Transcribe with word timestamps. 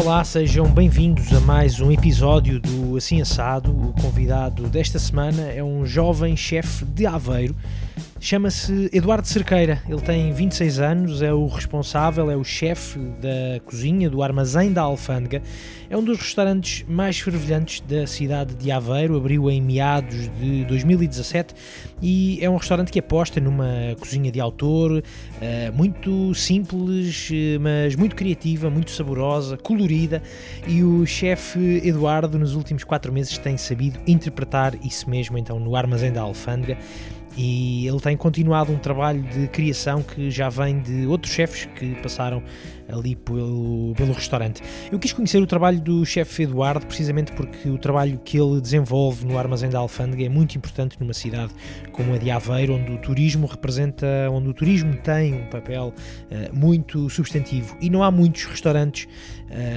Olá, 0.00 0.24
sejam 0.24 0.64
bem-vindos 0.66 1.30
a 1.30 1.40
mais 1.40 1.78
um 1.78 1.92
episódio 1.92 2.58
do 2.58 2.96
Assim 2.96 3.20
Assado. 3.20 3.70
O 3.70 3.92
convidado 4.00 4.66
desta 4.66 4.98
semana 4.98 5.42
é 5.42 5.62
um 5.62 5.84
jovem 5.84 6.34
chefe 6.34 6.86
de 6.86 7.04
Aveiro 7.04 7.54
Chama-se 8.22 8.90
Eduardo 8.92 9.26
Cerqueira, 9.26 9.82
ele 9.88 10.02
tem 10.02 10.30
26 10.30 10.78
anos, 10.78 11.22
é 11.22 11.32
o 11.32 11.46
responsável, 11.46 12.30
é 12.30 12.36
o 12.36 12.44
chefe 12.44 12.98
da 12.98 13.58
cozinha 13.64 14.10
do 14.10 14.22
Armazém 14.22 14.70
da 14.70 14.82
Alfândega. 14.82 15.40
É 15.88 15.96
um 15.96 16.04
dos 16.04 16.18
restaurantes 16.18 16.84
mais 16.86 17.18
fervilhantes 17.18 17.80
da 17.80 18.06
cidade 18.06 18.54
de 18.54 18.70
Aveiro, 18.70 19.16
abriu 19.16 19.50
em 19.50 19.62
meados 19.62 20.28
de 20.38 20.66
2017 20.66 21.54
e 22.02 22.38
é 22.42 22.50
um 22.50 22.56
restaurante 22.56 22.92
que 22.92 22.98
aposta 22.98 23.40
numa 23.40 23.96
cozinha 23.98 24.30
de 24.30 24.38
autor, 24.38 25.02
eh, 25.40 25.70
muito 25.70 26.34
simples, 26.34 27.30
eh, 27.32 27.58
mas 27.58 27.96
muito 27.96 28.14
criativa, 28.14 28.68
muito 28.68 28.90
saborosa, 28.90 29.56
colorida. 29.56 30.22
E 30.68 30.84
o 30.84 31.06
chefe 31.06 31.80
Eduardo, 31.82 32.38
nos 32.38 32.54
últimos 32.54 32.84
quatro 32.84 33.10
meses, 33.10 33.38
tem 33.38 33.56
sabido 33.56 33.98
interpretar 34.06 34.74
isso 34.84 35.08
mesmo 35.08 35.38
então 35.38 35.58
no 35.58 35.74
Armazém 35.74 36.12
da 36.12 36.20
Alfândega 36.20 36.76
e 37.42 37.88
ele 37.88 37.98
tem 38.00 38.18
continuado 38.18 38.70
um 38.70 38.78
trabalho 38.78 39.22
de 39.22 39.48
criação 39.48 40.02
que 40.02 40.30
já 40.30 40.50
vem 40.50 40.78
de 40.82 41.06
outros 41.06 41.32
chefes 41.32 41.66
que 41.74 41.94
passaram 42.02 42.42
ali 42.86 43.16
pelo, 43.16 43.94
pelo 43.96 44.12
restaurante. 44.12 44.60
Eu 44.92 44.98
quis 44.98 45.14
conhecer 45.14 45.40
o 45.40 45.46
trabalho 45.46 45.80
do 45.80 46.04
chefe 46.04 46.42
Eduardo 46.42 46.84
precisamente 46.84 47.32
porque 47.32 47.70
o 47.70 47.78
trabalho 47.78 48.20
que 48.22 48.36
ele 48.36 48.60
desenvolve 48.60 49.24
no 49.24 49.38
Armazém 49.38 49.70
da 49.70 49.78
Alfândega 49.78 50.22
é 50.22 50.28
muito 50.28 50.58
importante 50.58 50.98
numa 51.00 51.14
cidade 51.14 51.54
como 51.92 52.12
a 52.12 52.18
de 52.18 52.30
Aveiro, 52.30 52.74
onde 52.74 52.92
o 52.92 52.98
turismo 52.98 53.46
representa, 53.46 54.06
onde 54.30 54.50
o 54.50 54.52
turismo 54.52 54.94
tem 54.96 55.32
um 55.32 55.46
papel 55.46 55.94
uh, 55.94 56.54
muito 56.54 57.08
substantivo 57.08 57.74
e 57.80 57.88
não 57.88 58.02
há 58.02 58.10
muitos 58.10 58.44
restaurantes 58.44 59.08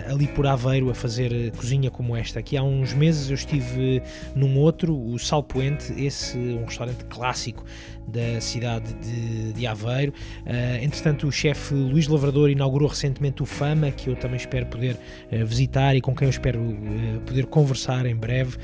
ali 0.10 0.28
por 0.28 0.46
Aveiro 0.46 0.90
a 0.90 0.96
fazer 0.96 1.52
cozinha 1.52 1.90
como 1.90 2.16
esta. 2.16 2.40
Aqui 2.40 2.56
há 2.56 2.64
uns 2.64 2.94
meses 2.94 3.30
eu 3.30 3.36
estive 3.36 4.02
num 4.36 4.58
outro, 4.58 4.96
o 4.96 5.18
Salpoente, 5.18 5.94
esse 5.98 6.38
um 6.38 6.66
restaurante 6.66 7.04
clássico 7.06 7.64
da 8.08 8.42
cidade 8.42 8.94
de, 8.96 9.54
de 9.54 9.68
Aveiro. 9.68 10.14
Uh, 10.46 10.84
entretanto, 10.84 11.28
o 11.28 11.32
chefe 11.32 11.74
Luís 11.74 12.08
Lavrador 12.08 12.50
inaugurou 12.50 12.88
recentemente 12.88 13.42
o 13.42 13.46
Fama, 13.46 13.92
que 13.92 14.10
eu 14.10 14.16
também 14.16 14.38
espero 14.38 14.66
poder 14.66 14.96
uh, 14.96 15.46
visitar 15.46 15.96
e 15.96 16.02
com 16.02 16.16
quem 16.16 16.26
eu 16.26 16.30
espero 16.30 16.60
uh, 16.60 17.20
poder 17.26 17.46
conversar 17.46 18.06
em 18.06 18.16
breve. 18.16 18.58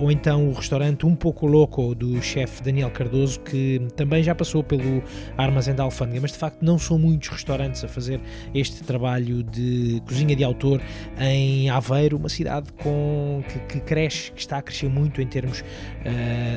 ou 0.00 0.10
então 0.10 0.48
o 0.48 0.52
restaurante 0.52 1.06
Um 1.06 1.14
Pouco 1.14 1.46
Louco 1.46 1.94
do 1.94 2.20
chefe 2.22 2.62
Daniel 2.62 2.90
Cardoso, 2.90 3.40
que 3.40 3.80
também 3.96 4.22
já 4.22 4.34
passou 4.34 4.62
pelo 4.62 5.02
Armazém 5.36 5.74
da 5.74 5.82
Alfândega, 5.82 6.20
mas 6.20 6.32
de 6.32 6.38
facto 6.38 6.62
não 6.62 6.78
são 6.78 6.98
muitos 6.98 7.28
restaurantes 7.28 7.84
a 7.84 7.88
fazer 7.88 8.20
este 8.54 8.82
trabalho 8.82 9.42
de 9.42 10.02
cozinha 10.06 10.34
de 10.34 10.44
autor 10.44 10.80
em 11.18 11.68
Aveiro, 11.70 12.16
uma 12.16 12.28
cidade 12.28 12.72
com, 12.82 13.42
que, 13.48 13.58
que 13.60 13.80
cresce, 13.80 14.32
que 14.32 14.40
está 14.40 14.58
a 14.58 14.62
crescer 14.62 14.88
muito 14.88 15.20
em 15.20 15.26
termos 15.26 15.64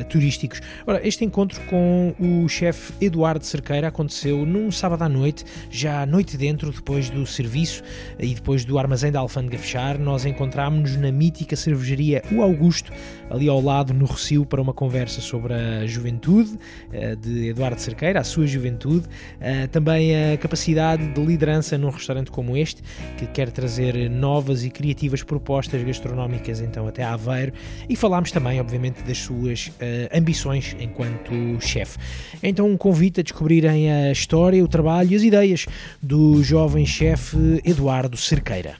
turísticos. 0.10 0.62
Ora, 0.86 1.06
este 1.06 1.24
encontro 1.24 1.60
com 1.66 1.95
com 1.96 2.44
o 2.44 2.50
chefe 2.50 2.94
Eduardo 3.00 3.46
Cerqueira. 3.46 3.88
Aconteceu 3.88 4.46
num 4.46 4.70
sábado 4.70 5.04
à 5.04 5.10
noite, 5.10 5.46
já 5.70 6.02
à 6.02 6.06
noite 6.06 6.36
dentro, 6.36 6.70
depois 6.72 7.10
do 7.10 7.26
serviço 7.26 7.82
e 8.20 8.34
depois 8.34 8.66
do 8.66 8.78
armazém 8.78 9.12
da 9.12 9.20
alfândega 9.20 9.58
fechar, 9.58 9.98
nós 9.98 10.26
encontrámos-nos 10.26 10.98
na 10.98 11.12
mítica 11.12 11.56
cervejaria 11.56 12.22
O 12.34 12.42
Augusto, 12.42 12.92
ali 13.30 13.48
ao 13.48 13.62
lado 13.62 13.94
no 13.94 14.06
Recio, 14.06 14.46
para 14.46 14.62
uma 14.62 14.74
conversa 14.74 15.22
sobre 15.22 15.54
a 15.54 15.86
juventude 15.86 16.58
eh, 16.92 17.16
de 17.16 17.50
Eduardo 17.50 17.80
Cerqueira, 17.80 18.20
a 18.20 18.24
sua 18.24 18.46
juventude, 18.46 19.06
eh, 19.40 19.68
também 19.68 20.34
a 20.34 20.38
capacidade 20.38 21.08
de 21.08 21.24
liderança 21.24 21.78
num 21.78 21.90
restaurante 21.90 22.30
como 22.30 22.58
este, 22.58 22.84
que 23.18 23.26
quer 23.28 23.52
trazer 23.52 24.10
novas 24.10 24.66
e 24.66 24.70
criativas 24.70 25.24
propostas 25.24 25.82
gastronómicas 25.84 26.60
então 26.60 26.88
até 26.88 27.04
Aveiro, 27.04 27.54
e 27.88 27.96
falámos 27.96 28.32
também, 28.32 28.60
obviamente, 28.60 29.02
das 29.04 29.18
suas 29.18 29.72
eh, 29.80 30.10
ambições 30.14 30.76
enquanto 30.80 31.32
chefe. 31.62 31.85
Então, 32.42 32.68
um 32.68 32.78
convite 32.78 33.20
a 33.20 33.24
descobrirem 33.24 33.92
a 33.92 34.12
história, 34.12 34.64
o 34.64 34.68
trabalho 34.68 35.12
e 35.12 35.16
as 35.16 35.24
ideias 35.24 35.66
do 36.02 36.44
jovem 36.44 36.86
chefe 36.86 37.62
Eduardo 37.64 38.18
Cerqueira. 38.18 38.76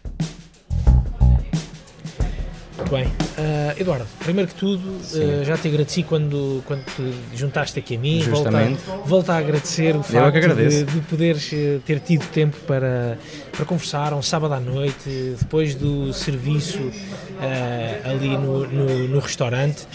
Muito 2.86 2.92
bem. 2.92 3.06
Uh, 3.08 3.82
Eduardo, 3.82 4.06
primeiro 4.20 4.48
que 4.48 4.56
tudo, 4.56 4.88
uh, 4.88 5.44
já 5.44 5.58
te 5.58 5.68
agradeci 5.68 6.04
quando, 6.04 6.62
quando 6.68 6.84
te 6.86 7.14
juntaste 7.36 7.80
aqui 7.80 7.96
a 7.96 8.00
mim. 8.00 8.22
Justamente. 8.22 8.80
Volto 8.86 9.02
a, 9.02 9.08
volto 9.08 9.30
a 9.32 9.38
agradecer 9.38 9.96
o 9.96 10.04
facto 10.04 10.56
de, 10.56 10.84
de, 10.84 11.02
poderes 11.02 11.52
eh, 11.52 11.80
ter 11.84 12.00
tido 12.00 12.28
tempo 12.28 12.56
para, 12.68 13.18
para 13.52 13.66
conversar 13.66 14.14
um 14.14 14.22
sábado 14.22 14.54
à 14.54 14.60
noite, 14.60 15.36
depois 15.40 15.74
do 15.74 16.14
serviço 16.14 16.80
uh, 16.80 18.10
ali 18.10 18.38
no, 18.38 18.68
no, 18.68 19.08
no 19.08 19.20
restaurante. 19.20 19.88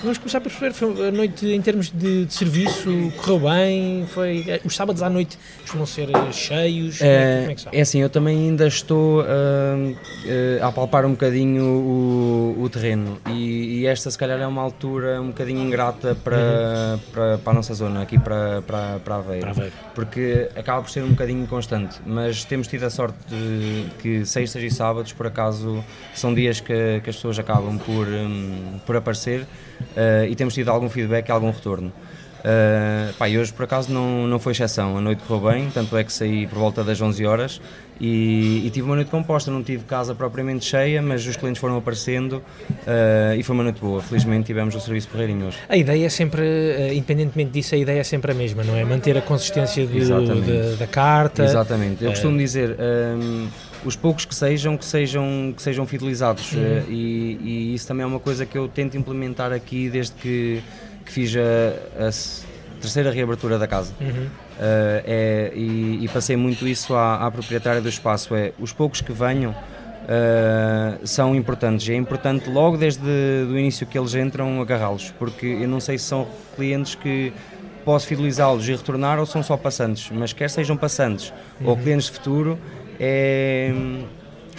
Vamos 0.00 0.16
começar 0.16 0.40
por 0.40 0.52
perceber, 0.52 0.72
foi 0.72 1.08
a 1.08 1.10
noite 1.10 1.44
em 1.44 1.60
termos 1.60 1.90
de, 1.90 2.24
de, 2.24 2.32
serviço, 2.32 3.12
correu 3.16 3.40
bem, 3.40 4.06
foi, 4.06 4.44
é, 4.46 4.60
os 4.64 4.76
sábados 4.76 5.02
à 5.02 5.10
noite 5.10 5.36
costumam 5.62 5.86
ser 5.86 6.08
eh, 6.10 6.32
cheios, 6.32 7.02
é, 7.02 7.40
como 7.40 7.50
é, 7.50 7.54
que 7.56 7.76
é 7.78 7.80
assim, 7.80 8.00
eu 8.00 8.08
também 8.08 8.36
ainda 8.36 8.68
estou 8.68 9.22
uh, 9.22 9.24
uh, 9.24 10.64
a 10.64 10.70
palpar 10.70 11.04
um 11.04 11.10
bocadinho 11.10 11.64
o, 11.64 12.62
o 12.62 12.68
terreno. 12.68 13.18
E, 13.28 13.80
e, 13.80 13.86
esta 13.86 14.08
se 14.08 14.16
calhar 14.16 14.40
é 14.40 14.46
uma 14.46 14.62
altura 14.62 15.20
um 15.20 15.28
bocadinho 15.28 15.60
ingrata 15.60 16.14
para, 16.14 16.36
uhum. 16.36 16.98
para, 17.12 17.38
para, 17.38 17.52
a 17.52 17.54
nossa 17.54 17.74
zona, 17.74 18.02
aqui 18.02 18.20
para, 18.20 18.62
para, 18.62 19.00
para, 19.00 19.16
Aveiro, 19.16 19.40
para 19.40 19.50
Aveiro, 19.50 19.72
porque 19.96 20.48
acaba 20.54 20.80
por 20.80 20.90
ser 20.90 21.02
um 21.02 21.10
bocadinho 21.10 21.44
constante, 21.48 21.98
mas 22.06 22.44
temos 22.44 22.68
tido 22.68 22.84
a 22.84 22.90
sorte 22.90 23.18
de 23.28 23.86
que 23.98 24.24
sextas 24.24 24.62
e 24.62 24.70
sábados, 24.70 25.12
por 25.12 25.26
acaso, 25.26 25.84
são 26.14 26.32
dias 26.32 26.60
que, 26.60 27.00
que 27.02 27.10
as 27.10 27.16
pessoas 27.16 27.36
acabam 27.36 27.76
por, 27.78 28.06
um, 28.06 28.78
por 28.86 28.94
aparecer 28.94 29.44
e 30.28 30.34
temos 30.34 30.54
tido 30.54 30.70
algum 30.70 30.88
feedback 30.88 31.30
algum 31.30 31.50
retorno. 31.50 31.92
Uh, 32.38 33.12
pá, 33.14 33.28
e 33.28 33.36
hoje 33.36 33.52
por 33.52 33.64
acaso 33.64 33.92
não, 33.92 34.26
não 34.28 34.38
foi 34.38 34.52
exceção, 34.52 34.96
a 34.96 35.00
noite 35.00 35.22
correu 35.26 35.50
bem, 35.50 35.70
tanto 35.70 35.96
é 35.96 36.04
que 36.04 36.12
saí 36.12 36.46
por 36.46 36.58
volta 36.58 36.84
das 36.84 37.00
11 37.00 37.26
horas 37.26 37.60
e, 38.00 38.62
e 38.64 38.70
tive 38.70 38.86
uma 38.86 38.94
noite 38.94 39.10
composta, 39.10 39.50
não 39.50 39.60
tive 39.60 39.84
casa 39.84 40.14
propriamente 40.14 40.64
cheia, 40.64 41.02
mas 41.02 41.26
os 41.26 41.36
clientes 41.36 41.60
foram 41.60 41.76
aparecendo 41.76 42.34
uh, 42.34 43.34
e 43.36 43.42
foi 43.42 43.54
uma 43.54 43.64
noite 43.64 43.80
boa. 43.80 44.00
Felizmente 44.00 44.46
tivemos 44.46 44.72
o 44.74 44.80
serviço 44.80 45.08
porreirinho 45.08 45.48
hoje. 45.48 45.58
A 45.68 45.76
ideia 45.76 46.06
é 46.06 46.08
sempre, 46.08 46.42
uh, 46.42 46.92
independentemente 46.94 47.50
disso, 47.50 47.74
a 47.74 47.78
ideia 47.78 48.00
é 48.00 48.04
sempre 48.04 48.30
a 48.30 48.34
mesma, 48.34 48.62
não 48.62 48.76
é? 48.76 48.84
Manter 48.84 49.18
a 49.18 49.20
consistência 49.20 49.84
do, 49.84 50.40
de, 50.40 50.76
da 50.76 50.86
carta. 50.86 51.42
Exatamente, 51.42 52.04
eu 52.04 52.10
costumo 52.10 52.38
dizer. 52.38 52.76
Um, 52.78 53.48
os 53.84 53.96
poucos 53.96 54.24
que 54.24 54.34
sejam, 54.34 54.76
que 54.76 54.84
sejam, 54.84 55.52
que 55.54 55.62
sejam 55.62 55.86
fidelizados. 55.86 56.52
Uhum. 56.52 56.60
Uh, 56.60 56.84
e, 56.90 57.38
e, 57.42 57.74
isso 57.74 57.86
também 57.86 58.04
é 58.04 58.06
uma 58.06 58.20
coisa 58.20 58.44
que 58.44 58.56
eu 58.56 58.68
tento 58.68 58.96
implementar 58.96 59.52
aqui 59.52 59.88
desde 59.88 60.14
que, 60.14 60.62
que 61.04 61.12
fiz 61.12 61.34
a, 61.36 62.06
a 62.06 62.10
terceira 62.80 63.10
reabertura 63.10 63.58
da 63.58 63.66
casa. 63.66 63.92
Uhum. 64.00 64.08
Uh, 64.08 65.02
é, 65.04 65.52
e, 65.54 66.04
e, 66.04 66.08
passei 66.08 66.36
muito 66.36 66.66
isso 66.66 66.94
à, 66.94 67.26
à, 67.26 67.30
proprietária 67.30 67.80
do 67.80 67.88
espaço. 67.88 68.34
É 68.34 68.52
os 68.58 68.72
poucos 68.72 69.00
que 69.00 69.12
venham 69.12 69.52
uh, 69.52 71.06
são 71.06 71.34
importantes. 71.34 71.88
É 71.88 71.94
importante 71.94 72.50
logo 72.50 72.76
desde 72.76 73.06
o 73.48 73.58
início 73.58 73.86
que 73.86 73.98
eles 73.98 74.14
entram 74.14 74.60
agarrá-los, 74.60 75.12
porque 75.18 75.46
eu 75.46 75.68
não 75.68 75.80
sei 75.80 75.98
se 75.98 76.04
são 76.04 76.26
clientes 76.56 76.94
que 76.94 77.32
posso 77.84 78.06
fidelizá-los 78.06 78.68
e 78.68 78.72
retornar 78.72 79.18
ou 79.18 79.24
são 79.24 79.42
só 79.42 79.56
passantes, 79.56 80.10
mas 80.12 80.32
quer 80.32 80.50
sejam 80.50 80.76
passantes 80.76 81.32
uhum. 81.60 81.68
ou 81.68 81.76
clientes 81.76 82.06
de 82.06 82.12
futuro, 82.12 82.58
é, 82.98 83.72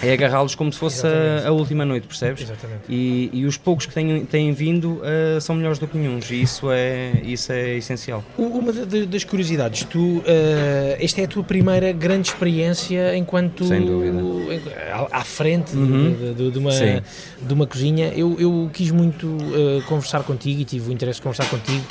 é 0.01 0.13
agarrá-los 0.13 0.55
como 0.55 0.71
se 0.71 0.79
fosse 0.79 1.05
a, 1.05 1.47
a, 1.47 1.51
última 1.51 1.83
noite, 1.83 2.07
percebes? 2.07 2.43
Exatamente. 2.43 2.83
E, 2.87 3.29
e 3.33 3.45
os 3.45 3.57
poucos 3.57 3.85
que 3.85 3.93
têm, 3.93 4.25
têm 4.25 4.53
vindo 4.53 5.01
uh, 5.01 5.41
são 5.41 5.55
melhores 5.55 5.77
do 5.77 5.87
que 5.87 5.97
nenhum, 5.97 6.19
e 6.29 6.41
isso 6.41 6.71
é, 6.71 7.21
isso 7.23 7.51
é 7.51 7.77
essencial. 7.77 8.23
Uma 8.37 8.71
das 8.71 9.23
curiosidades, 9.23 9.83
tu, 9.83 9.99
uh, 9.99 10.23
esta 10.99 11.21
é 11.21 11.25
a 11.25 11.27
tua 11.27 11.43
primeira 11.43 11.91
grande 11.91 12.29
experiência 12.29 13.15
enquanto 13.15 13.65
Sem 13.65 13.85
dúvida. 13.85 14.21
à, 15.11 15.23
frente 15.23 15.75
uhum. 15.75 16.13
de, 16.13 16.33
de, 16.33 16.51
de, 16.51 16.59
uma, 16.59 16.71
de 16.71 17.53
uma 17.53 17.67
cozinha. 17.67 18.13
Eu, 18.15 18.39
eu 18.39 18.69
quis 18.71 18.91
muito 18.91 19.27
uh, 19.27 19.81
conversar 19.87 20.23
contigo 20.23 20.61
e 20.61 20.65
tive 20.65 20.89
o 20.89 20.93
interesse 20.93 21.19
de 21.19 21.23
conversar 21.23 21.49
contigo 21.49 21.83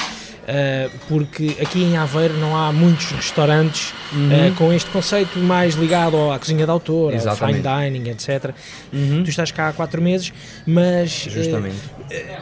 Uh, 0.48 0.90
porque 1.06 1.58
aqui 1.60 1.84
em 1.84 1.98
Aveiro 1.98 2.32
não 2.38 2.56
há 2.56 2.72
muitos 2.72 3.10
restaurantes 3.10 3.92
uhum. 4.10 4.48
uh, 4.48 4.54
com 4.54 4.72
este 4.72 4.88
conceito 4.88 5.38
mais 5.38 5.74
ligado 5.74 6.30
à 6.30 6.38
cozinha 6.38 6.64
de 6.64 6.70
autor, 6.70 7.12
ao 7.14 7.36
fine 7.36 7.60
dining, 7.60 8.08
etc. 8.08 8.54
Uhum. 8.90 9.22
Tu 9.24 9.28
estás 9.28 9.50
cá 9.52 9.68
há 9.68 9.72
quatro 9.74 10.00
meses, 10.00 10.32
mas 10.66 11.26
uh, 11.26 11.70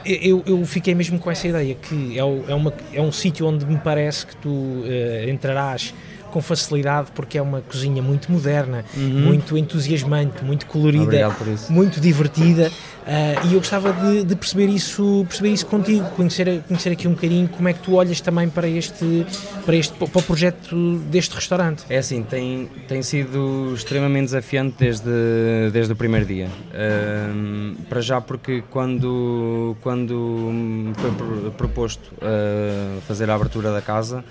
eu, 0.04 0.40
eu 0.46 0.64
fiquei 0.64 0.94
mesmo 0.94 1.18
com 1.18 1.28
essa 1.28 1.48
ideia 1.48 1.74
que 1.74 2.16
é, 2.16 2.20
é, 2.20 2.54
uma, 2.54 2.72
é 2.92 3.02
um 3.02 3.10
sítio 3.10 3.44
onde 3.44 3.66
me 3.66 3.78
parece 3.78 4.24
que 4.24 4.36
tu 4.36 4.84
entrarás 5.28 5.92
com 6.36 6.42
facilidade 6.42 7.12
porque 7.14 7.38
é 7.38 7.42
uma 7.42 7.62
cozinha 7.62 8.02
muito 8.02 8.30
moderna, 8.30 8.84
uhum. 8.94 9.20
muito 9.20 9.56
entusiasmante, 9.56 10.44
muito 10.44 10.66
colorida, 10.66 11.34
muito 11.70 11.98
divertida. 11.98 12.70
Uh, 13.06 13.46
e 13.46 13.54
eu 13.54 13.60
gostava 13.60 13.90
de, 13.92 14.24
de, 14.24 14.36
perceber 14.36 14.66
isso 14.66 15.24
perceber 15.28 15.50
isso 15.50 15.64
contigo, 15.64 16.04
conhecer, 16.10 16.62
conhecer 16.68 16.90
aqui 16.90 17.08
um 17.08 17.12
bocadinho 17.12 17.48
como 17.48 17.68
é 17.68 17.72
que 17.72 17.78
tu 17.78 17.94
olhas 17.94 18.20
também 18.20 18.48
para 18.50 18.68
este, 18.68 19.24
para 19.64 19.76
este 19.76 19.94
para 19.94 20.06
o 20.18 20.22
projeto 20.22 20.98
deste 21.10 21.34
restaurante. 21.34 21.84
É 21.88 21.98
assim, 21.98 22.22
tem, 22.22 22.68
tem 22.86 23.00
sido 23.00 23.72
extremamente 23.74 24.24
desafiante 24.26 24.74
desde, 24.78 25.70
desde 25.72 25.92
o 25.92 25.96
primeiro 25.96 26.26
dia. 26.26 26.48
Uh, 26.48 27.76
para 27.88 28.02
já 28.02 28.20
porque 28.20 28.62
quando, 28.70 29.74
quando 29.80 30.92
foi 30.96 31.50
proposto 31.52 32.12
uh, 32.16 33.00
fazer 33.02 33.30
a 33.30 33.34
abertura 33.34 33.72
da 33.72 33.80
casa, 33.80 34.22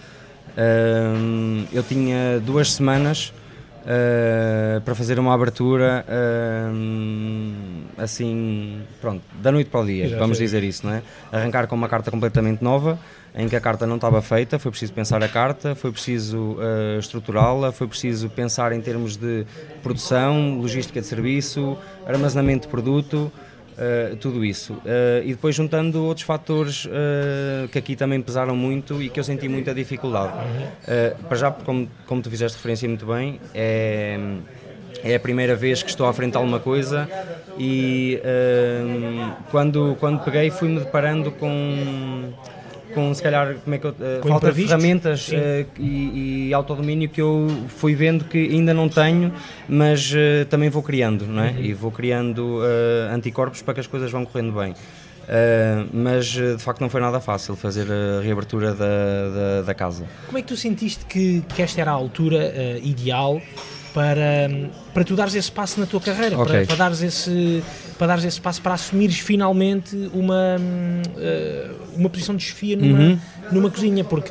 eu 1.71 1.83
tinha 1.83 2.39
duas 2.39 2.73
semanas 2.73 3.33
uh, 3.85 4.81
para 4.81 4.95
fazer 4.95 5.19
uma 5.19 5.33
abertura 5.33 6.05
uh, 6.07 8.01
assim, 8.01 8.81
pronto, 8.99 9.21
da 9.41 9.51
noite 9.51 9.69
para 9.69 9.81
o 9.81 9.85
dia, 9.85 10.09
Já 10.09 10.17
vamos 10.17 10.37
sei. 10.37 10.47
dizer 10.47 10.63
isso, 10.63 10.85
não 10.85 10.93
é? 10.93 11.01
Arrancar 11.31 11.67
com 11.67 11.75
uma 11.75 11.87
carta 11.87 12.11
completamente 12.11 12.63
nova, 12.63 12.99
em 13.37 13.47
que 13.47 13.55
a 13.55 13.61
carta 13.61 13.85
não 13.85 13.95
estava 13.95 14.21
feita, 14.21 14.57
foi 14.57 14.71
preciso 14.71 14.93
pensar 14.93 15.21
a 15.23 15.27
carta, 15.27 15.75
foi 15.75 15.91
preciso 15.91 16.53
uh, 16.53 16.99
estruturá-la, 16.99 17.71
foi 17.71 17.87
preciso 17.87 18.29
pensar 18.29 18.71
em 18.71 18.81
termos 18.81 19.17
de 19.17 19.45
produção, 19.83 20.59
logística 20.59 20.99
de 21.01 21.07
serviço, 21.07 21.77
armazenamento 22.07 22.67
de 22.67 22.71
produto, 22.71 23.31
Uh, 23.75 24.15
tudo 24.15 24.45
isso. 24.45 24.73
Uh, 24.73 25.21
e 25.25 25.31
depois 25.31 25.53
juntando 25.53 26.01
outros 26.05 26.25
fatores 26.25 26.85
uh, 26.85 27.67
que 27.69 27.77
aqui 27.77 27.93
também 27.93 28.21
pesaram 28.21 28.55
muito 28.55 29.03
e 29.03 29.09
que 29.09 29.19
eu 29.19 29.23
senti 29.23 29.49
muita 29.49 29.73
dificuldade. 29.73 30.33
para 31.27 31.37
já, 31.37 31.51
como, 31.51 31.89
como 32.05 32.21
tu 32.21 32.29
fizeste 32.29 32.57
referência 32.57 32.87
muito 32.87 33.05
bem, 33.05 33.39
é, 33.53 34.17
é 35.03 35.15
a 35.15 35.19
primeira 35.19 35.55
vez 35.55 35.83
que 35.83 35.89
estou 35.89 36.11
frente 36.13 36.31
de 36.31 36.37
alguma 36.37 36.59
coisa 36.59 37.09
e 37.59 38.21
quando, 39.51 39.97
quando 39.99 40.23
peguei 40.23 40.49
fui-me 40.49 40.79
deparando 40.79 41.31
com 41.31 42.33
com 42.95 43.13
se 43.13 43.21
calhar 43.21 43.55
como 43.63 43.75
é 43.75 43.77
que 43.77 43.85
eu, 43.85 43.91
uh, 43.91 44.27
falta 44.27 44.51
de 44.51 44.63
ferramentas 44.63 45.27
uh, 45.27 45.67
e, 45.77 46.47
e 46.47 46.53
autodomínio 46.53 47.09
que 47.09 47.21
eu 47.21 47.47
fui 47.67 47.93
vendo 47.93 48.23
que 48.23 48.37
ainda 48.37 48.73
não 48.73 48.87
tenho, 48.87 49.31
mas 49.67 50.11
uh, 50.11 50.45
também 50.49 50.69
vou 50.69 50.81
criando, 50.81 51.27
não 51.27 51.43
é? 51.43 51.51
Uhum. 51.51 51.59
E 51.59 51.73
vou 51.73 51.91
criando 51.91 52.61
anticorpos 53.13 53.61
para 53.61 53.73
que 53.73 53.79
as 53.81 53.87
coisas 53.87 54.09
vão 54.11 54.25
correndo 54.25 54.53
bem. 54.53 54.73
mas 55.91 56.25
de 56.27 56.57
facto 56.59 56.81
não 56.81 56.89
foi 56.89 57.01
nada 57.01 57.19
fácil 57.19 57.55
fazer 57.55 57.87
a 57.91 58.21
reabertura 58.21 58.73
da, 58.73 58.85
da, 58.85 59.61
da 59.63 59.73
casa. 59.73 60.05
Como 60.25 60.37
é 60.37 60.41
que 60.41 60.47
tu 60.47 60.55
sentiste 60.55 61.05
que, 61.05 61.43
que 61.53 61.61
esta 61.61 61.81
era 61.81 61.91
a 61.91 61.93
altura 61.93 62.79
ideal 62.81 63.41
para, 63.95 64.49
para 64.93 65.05
tu 65.05 65.15
dares 65.15 65.33
esse 65.35 65.49
passo 65.49 65.79
na 65.79 65.85
tua 65.85 66.01
carreira, 66.01 66.37
okay. 66.37 66.57
para, 66.57 66.65
para, 66.65 66.75
dares 66.75 67.01
esse, 67.01 67.63
para 67.97 68.07
dares 68.07 68.25
esse 68.25 68.41
passo 68.41 68.61
para 68.61 68.73
assumires 68.73 69.19
finalmente 69.19 69.95
uma, 70.13 70.57
uh, 70.57 71.75
uma 71.95 72.09
posição 72.09 72.35
de 72.35 72.43
chefia 72.43 72.75
numa, 72.75 72.99
uhum. 72.99 73.19
numa 73.53 73.71
cozinha, 73.71 74.03
porque 74.03 74.29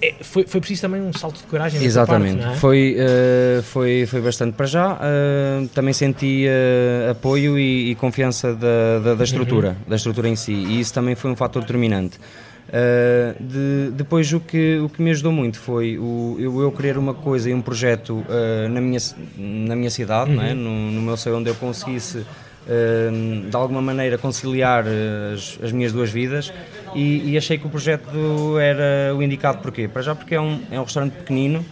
é, 0.00 0.14
foi, 0.20 0.46
foi 0.46 0.60
preciso 0.60 0.82
também 0.82 1.02
um 1.02 1.12
salto 1.12 1.38
de 1.38 1.42
coragem 1.44 1.82
Exatamente, 1.82 2.40
parte, 2.40 2.54
é? 2.54 2.60
foi, 2.60 2.96
uh, 2.96 3.62
foi, 3.64 4.06
foi 4.06 4.20
bastante 4.20 4.52
para 4.52 4.66
já. 4.66 4.92
Uh, 4.92 5.66
também 5.74 5.92
senti 5.92 6.46
uh, 6.46 7.10
apoio 7.10 7.58
e, 7.58 7.90
e, 7.90 7.94
confiança 7.96 8.54
da, 8.54 9.00
da, 9.02 9.14
da 9.14 9.24
estrutura, 9.24 9.70
uhum. 9.70 9.88
da 9.88 9.96
estrutura 9.96 10.28
em 10.28 10.36
si, 10.36 10.52
e 10.52 10.78
isso 10.78 10.94
também 10.94 11.16
foi 11.16 11.32
um 11.32 11.36
fator 11.36 11.62
determinante. 11.62 12.20
Uh, 12.74 13.40
de, 13.40 13.92
depois 13.92 14.32
o 14.32 14.40
que, 14.40 14.80
o 14.80 14.88
que 14.88 15.00
me 15.00 15.12
ajudou 15.12 15.30
muito 15.30 15.60
foi 15.60 15.96
o, 15.96 16.36
eu, 16.40 16.60
eu 16.60 16.72
querer 16.72 16.98
uma 16.98 17.14
coisa 17.14 17.48
e 17.48 17.54
um 17.54 17.62
projeto 17.62 18.24
uh, 18.28 18.68
na, 18.68 18.80
minha, 18.80 18.98
na 19.38 19.76
minha 19.76 19.90
cidade, 19.90 20.32
uhum. 20.32 20.42
é? 20.42 20.54
no, 20.54 20.90
no 20.90 21.00
meu 21.00 21.16
seio 21.16 21.36
onde 21.36 21.48
eu 21.48 21.54
conseguisse 21.54 22.18
uh, 22.18 23.48
de 23.48 23.54
alguma 23.54 23.80
maneira 23.80 24.18
conciliar 24.18 24.86
as, 25.32 25.56
as 25.62 25.70
minhas 25.70 25.92
duas 25.92 26.10
vidas 26.10 26.52
e, 26.96 27.30
e, 27.30 27.38
achei 27.38 27.58
que 27.58 27.64
o 27.64 27.70
projeto 27.70 28.58
era 28.58 29.14
o 29.14 29.22
indicado 29.22 29.58
porquê? 29.58 29.86
Para 29.86 30.02
já 30.02 30.12
porque 30.16 30.34
é 30.34 30.40
um, 30.40 30.60
é 30.68 30.80
um 30.80 30.82
restaurante 30.82 31.12
pequenino, 31.12 31.64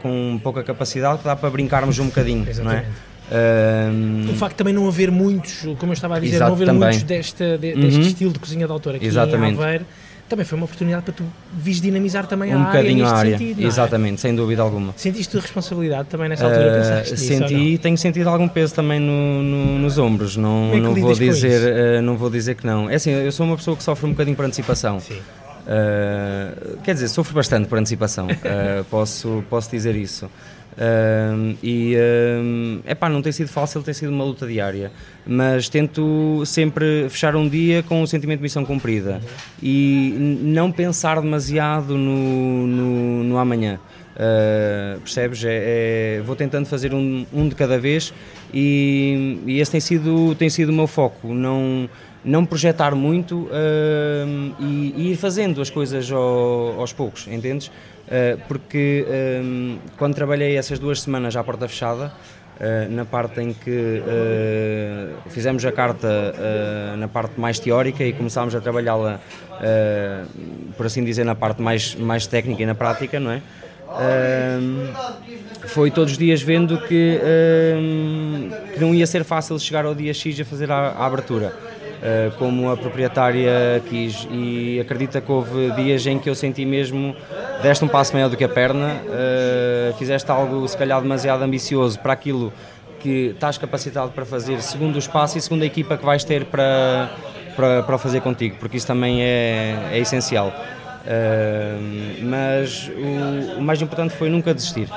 com 0.00 0.40
pouca 0.42 0.62
capacidade, 0.62 1.18
que 1.18 1.24
dá 1.24 1.36
para 1.36 1.50
brincarmos 1.50 1.98
um 1.98 2.06
bocadinho, 2.06 2.48
Exatamente. 2.48 2.86
não 3.30 4.30
é? 4.30 4.32
o 4.32 4.36
facto 4.36 4.52
de 4.52 4.58
também 4.58 4.74
não 4.74 4.86
haver 4.86 5.10
muitos, 5.10 5.64
como 5.78 5.92
eu 5.92 5.94
estava 5.94 6.16
a 6.16 6.18
dizer, 6.18 6.36
Exato, 6.36 6.48
não 6.48 6.56
haver 6.56 6.66
também. 6.66 6.88
muitos 6.88 7.02
desta, 7.02 7.56
de, 7.56 7.74
deste 7.74 8.00
uhum. 8.00 8.06
estilo 8.06 8.32
de 8.32 8.38
cozinha 8.38 8.66
de 8.66 8.72
autor 8.72 8.96
aqui 8.96 9.06
Exatamente. 9.06 9.54
em 9.54 9.62
Aveiro, 9.62 9.86
também 10.28 10.44
foi 10.44 10.56
uma 10.56 10.64
oportunidade 10.64 11.04
para 11.04 11.12
tu 11.12 11.24
vis 11.52 11.80
dinamizar 11.80 12.26
também 12.26 12.54
um 12.54 12.62
a 12.62 12.66
bocadinho 12.66 13.04
a 13.04 13.12
área, 13.12 13.38
sentido, 13.38 13.62
é? 13.62 13.66
exatamente, 13.66 14.20
sem 14.20 14.34
dúvida 14.34 14.62
alguma. 14.62 14.94
Sentiste 14.96 15.36
responsabilidade 15.38 16.08
também 16.08 16.28
nessa 16.28 16.44
altura? 16.44 17.02
Uh, 17.02 17.16
senti 17.16 17.54
e 17.54 17.78
tenho 17.78 17.96
sentido 17.98 18.28
algum 18.28 18.48
peso 18.48 18.74
também 18.74 18.98
no, 18.98 19.42
no, 19.42 19.78
nos 19.78 19.98
ombros, 19.98 20.36
não, 20.36 20.72
é 20.72 20.80
não, 20.80 20.94
vou 20.94 21.14
dizer, 21.14 21.98
uh, 21.98 22.02
não 22.02 22.16
vou 22.16 22.30
dizer 22.30 22.54
que 22.54 22.66
não. 22.66 22.88
É 22.88 22.94
assim, 22.94 23.10
eu 23.10 23.32
sou 23.32 23.46
uma 23.46 23.56
pessoa 23.56 23.76
que 23.76 23.82
sofre 23.82 24.06
um 24.06 24.10
bocadinho 24.10 24.36
por 24.36 24.44
antecipação. 24.44 24.98
Sim. 25.00 25.18
Uh, 25.64 26.78
quer 26.82 26.94
dizer, 26.94 27.08
sofro 27.08 27.34
bastante 27.34 27.68
por 27.68 27.78
antecipação, 27.78 28.28
posso, 28.90 29.44
posso 29.48 29.70
dizer 29.70 29.94
isso. 29.94 30.30
Uh, 30.74 31.56
e 31.62 31.94
é 32.84 32.92
uh, 32.92 32.96
pá, 32.96 33.08
não 33.08 33.22
tem 33.22 33.30
sido 33.30 33.48
fácil, 33.48 33.80
tem 33.82 33.94
sido 33.94 34.10
uma 34.10 34.24
luta 34.24 34.44
diária, 34.44 34.90
mas 35.24 35.68
tento 35.68 36.42
sempre 36.44 37.08
fechar 37.08 37.36
um 37.36 37.48
dia 37.48 37.82
com 37.84 38.00
o 38.00 38.02
um 38.02 38.06
sentimento 38.06 38.38
de 38.38 38.42
missão 38.42 38.64
cumprida 38.64 39.20
e 39.62 40.14
não 40.42 40.72
pensar 40.72 41.20
demasiado 41.20 41.96
no, 41.96 42.66
no, 42.66 43.24
no 43.24 43.38
amanhã. 43.38 43.78
Uh, 44.14 45.00
percebes? 45.00 45.44
É, 45.44 46.18
é, 46.18 46.22
vou 46.22 46.36
tentando 46.36 46.66
fazer 46.66 46.92
um, 46.92 47.26
um 47.32 47.48
de 47.48 47.54
cada 47.54 47.78
vez 47.78 48.12
e, 48.52 49.40
e, 49.46 49.60
esse 49.60 49.72
tem 49.72 49.80
sido, 49.80 50.34
tem 50.36 50.48
sido 50.48 50.70
o 50.70 50.72
meu 50.72 50.86
foco. 50.86 51.34
Não, 51.34 51.88
não 52.24 52.44
projetar 52.44 52.94
muito 52.94 53.48
e, 54.60 54.94
e, 54.96 55.12
ir 55.12 55.16
fazendo 55.16 55.60
as 55.60 55.68
coisas 55.68 56.10
ao, 56.10 56.80
aos 56.80 56.92
poucos, 56.92 57.26
entendes? 57.28 57.70
Eh, 58.08 58.36
porque 58.46 59.06
um, 59.08 59.12
ehm, 59.12 59.78
quando 59.96 60.14
trabalhei 60.14 60.56
essas 60.56 60.78
duas 60.78 61.00
semanas 61.00 61.34
à 61.36 61.42
porta 61.42 61.66
fechada, 61.66 62.12
uh, 62.60 62.90
na 62.90 63.04
parte 63.04 63.40
em 63.40 63.52
que 63.54 64.02
uh, 64.02 65.30
fizemos 65.30 65.64
a 65.64 65.72
carta 65.72 66.34
na 66.98 67.08
parte 67.08 67.40
mais 67.40 67.58
teórica 67.58 68.04
e 68.04 68.12
começámos 68.12 68.54
a 68.54 68.60
trabalhá-la, 68.60 69.20
por 70.76 70.86
assim 70.86 71.02
dizer, 71.02 71.24
na 71.24 71.34
parte 71.34 71.62
mais, 71.62 71.94
mais 71.94 72.26
técnica 72.26 72.62
e 72.62 72.66
na 72.66 72.74
prática, 72.74 73.18
não 73.18 73.30
é? 73.30 73.40
Ehm, 74.00 74.92
foi 75.68 75.90
todos 75.90 76.12
os 76.12 76.18
dias 76.18 76.42
vendo 76.42 76.78
que, 76.78 77.20
ehm, 77.22 78.50
que 78.72 78.80
não 78.80 78.94
ia 78.94 79.06
ser 79.06 79.24
fácil 79.24 79.58
chegar 79.58 79.84
ao 79.84 79.94
dia 79.94 80.12
X 80.12 80.40
a 80.40 80.44
fazer 80.44 80.70
a, 80.70 80.90
a 80.90 81.06
abertura. 81.06 81.52
Eh, 82.06 82.30
como 82.38 82.70
a 82.70 82.76
proprietária 82.76 83.82
quis 83.88 84.28
e 84.30 84.78
acredita 84.78 85.22
que 85.22 85.32
houve 85.32 85.70
dias 85.70 86.06
em 86.06 86.18
que 86.18 86.28
eu 86.28 86.34
senti 86.34 86.62
mesmo 86.66 87.16
deste 87.62 87.82
um 87.82 87.88
passo 87.88 88.12
maior 88.12 88.28
do 88.28 88.36
que 88.36 88.44
a 88.44 88.48
perna, 88.48 89.00
uh, 89.06 89.96
fizeste 89.96 90.30
algo 90.30 90.68
se 90.68 90.76
calhar 90.76 91.00
demasiado 91.00 91.42
ambicioso 91.42 91.98
para 91.98 92.12
aquilo 92.12 92.52
que 93.00 93.30
estás 93.32 93.56
capacitado 93.56 94.12
para 94.12 94.26
fazer 94.26 94.60
segundo 94.60 94.96
o 94.96 94.98
espaço 94.98 95.38
e 95.38 95.40
segundo 95.40 95.62
a 95.62 95.64
equipa 95.64 95.96
que 95.96 96.04
vais 96.04 96.22
ter 96.24 96.44
para, 96.44 97.08
para, 97.56 97.82
para 97.82 97.96
fazer 97.96 98.20
contigo, 98.20 98.56
porque 98.60 98.76
isso 98.76 98.86
também 98.86 99.22
é, 99.22 99.88
é 99.92 99.98
essencial. 99.98 100.48
Uh, 101.06 102.22
mas 102.22 102.90
o, 102.90 103.60
o 103.60 103.62
mais 103.62 103.80
importante 103.80 104.12
foi 104.12 104.28
nunca 104.28 104.52
desistir 104.52 104.90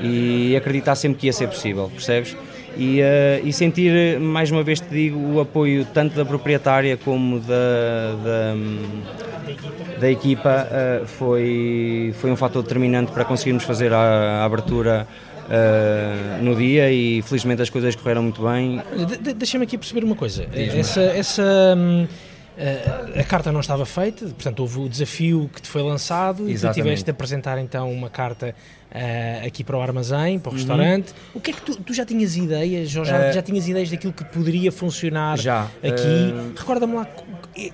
e 0.00 0.56
acreditar 0.56 0.94
sempre 0.94 1.18
que 1.18 1.26
ia 1.26 1.32
ser 1.34 1.48
possível, 1.48 1.90
percebes? 1.90 2.34
E, 2.78 3.00
uh, 3.00 3.46
e 3.46 3.52
sentir, 3.52 4.20
mais 4.20 4.50
uma 4.50 4.62
vez 4.62 4.78
te 4.80 4.88
digo, 4.88 5.18
o 5.18 5.40
apoio 5.40 5.84
tanto 5.92 6.14
da 6.14 6.24
proprietária 6.24 6.96
como 6.96 7.40
da, 7.40 8.14
da, 8.24 8.54
da 10.00 10.10
equipa 10.10 10.68
uh, 10.70 11.06
foi, 11.06 12.14
foi 12.20 12.30
um 12.30 12.36
fator 12.36 12.62
determinante 12.62 13.10
para 13.10 13.24
conseguirmos 13.24 13.64
fazer 13.64 13.92
a, 13.92 13.98
a 14.40 14.44
abertura 14.44 15.06
Uh, 15.48 16.44
no 16.44 16.54
dia 16.54 16.92
e 16.92 17.22
felizmente 17.22 17.62
as 17.62 17.70
coisas 17.70 17.96
correram 17.96 18.22
muito 18.22 18.42
bem. 18.42 18.82
De, 19.22 19.32
Deixa-me 19.32 19.64
aqui 19.64 19.78
perceber 19.78 20.04
uma 20.04 20.14
coisa. 20.14 20.46
Essa, 20.52 21.00
essa 21.00 21.74
hum, 21.74 22.06
a 23.18 23.24
carta 23.24 23.50
não 23.50 23.60
estava 23.60 23.86
feita, 23.86 24.26
portanto 24.26 24.60
houve 24.60 24.80
o 24.80 24.88
desafio 24.90 25.48
que 25.54 25.62
te 25.62 25.68
foi 25.68 25.80
lançado 25.80 26.50
Exatamente. 26.50 26.64
e 26.64 26.68
tu 26.68 26.74
tiveste 26.74 27.04
de 27.06 27.10
apresentar 27.12 27.58
então 27.58 27.90
uma 27.90 28.10
carta 28.10 28.54
uh, 28.92 29.46
aqui 29.46 29.62
para 29.62 29.76
o 29.76 29.82
armazém, 29.82 30.38
para 30.38 30.50
o 30.50 30.52
uhum. 30.52 30.58
restaurante. 30.58 31.14
O 31.34 31.40
que 31.40 31.50
é 31.50 31.54
que 31.54 31.62
tu, 31.62 31.76
tu 31.76 31.94
já 31.94 32.04
tinhas 32.04 32.36
ideias, 32.36 32.94
ou 32.96 33.04
já, 33.04 33.30
uh, 33.30 33.32
já 33.32 33.42
tinhas 33.42 33.68
ideias 33.68 33.90
daquilo 33.90 34.12
que 34.12 34.24
poderia 34.24 34.72
funcionar 34.72 35.38
já, 35.38 35.64
aqui? 35.82 36.32
Uh, 36.32 36.52
Recorda-me 36.56 36.94
lá 36.94 37.06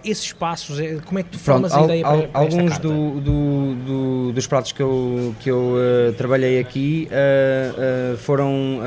esses 0.03 0.33
passos, 0.33 0.79
como 1.05 1.19
é 1.19 1.23
que 1.23 1.31
tu 1.31 1.39
formas 1.39 1.73
a 1.73 1.83
ideia 1.83 2.07
al, 2.07 2.23
para, 2.23 2.41
Alguns 2.41 2.79
do, 2.79 3.21
do, 3.21 3.75
do, 3.75 4.33
dos 4.33 4.47
pratos 4.47 4.73
que 4.73 4.83
eu, 4.83 5.35
que 5.41 5.51
eu 5.51 5.77
trabalhei 6.17 6.59
aqui 6.59 7.07
foram 8.17 8.81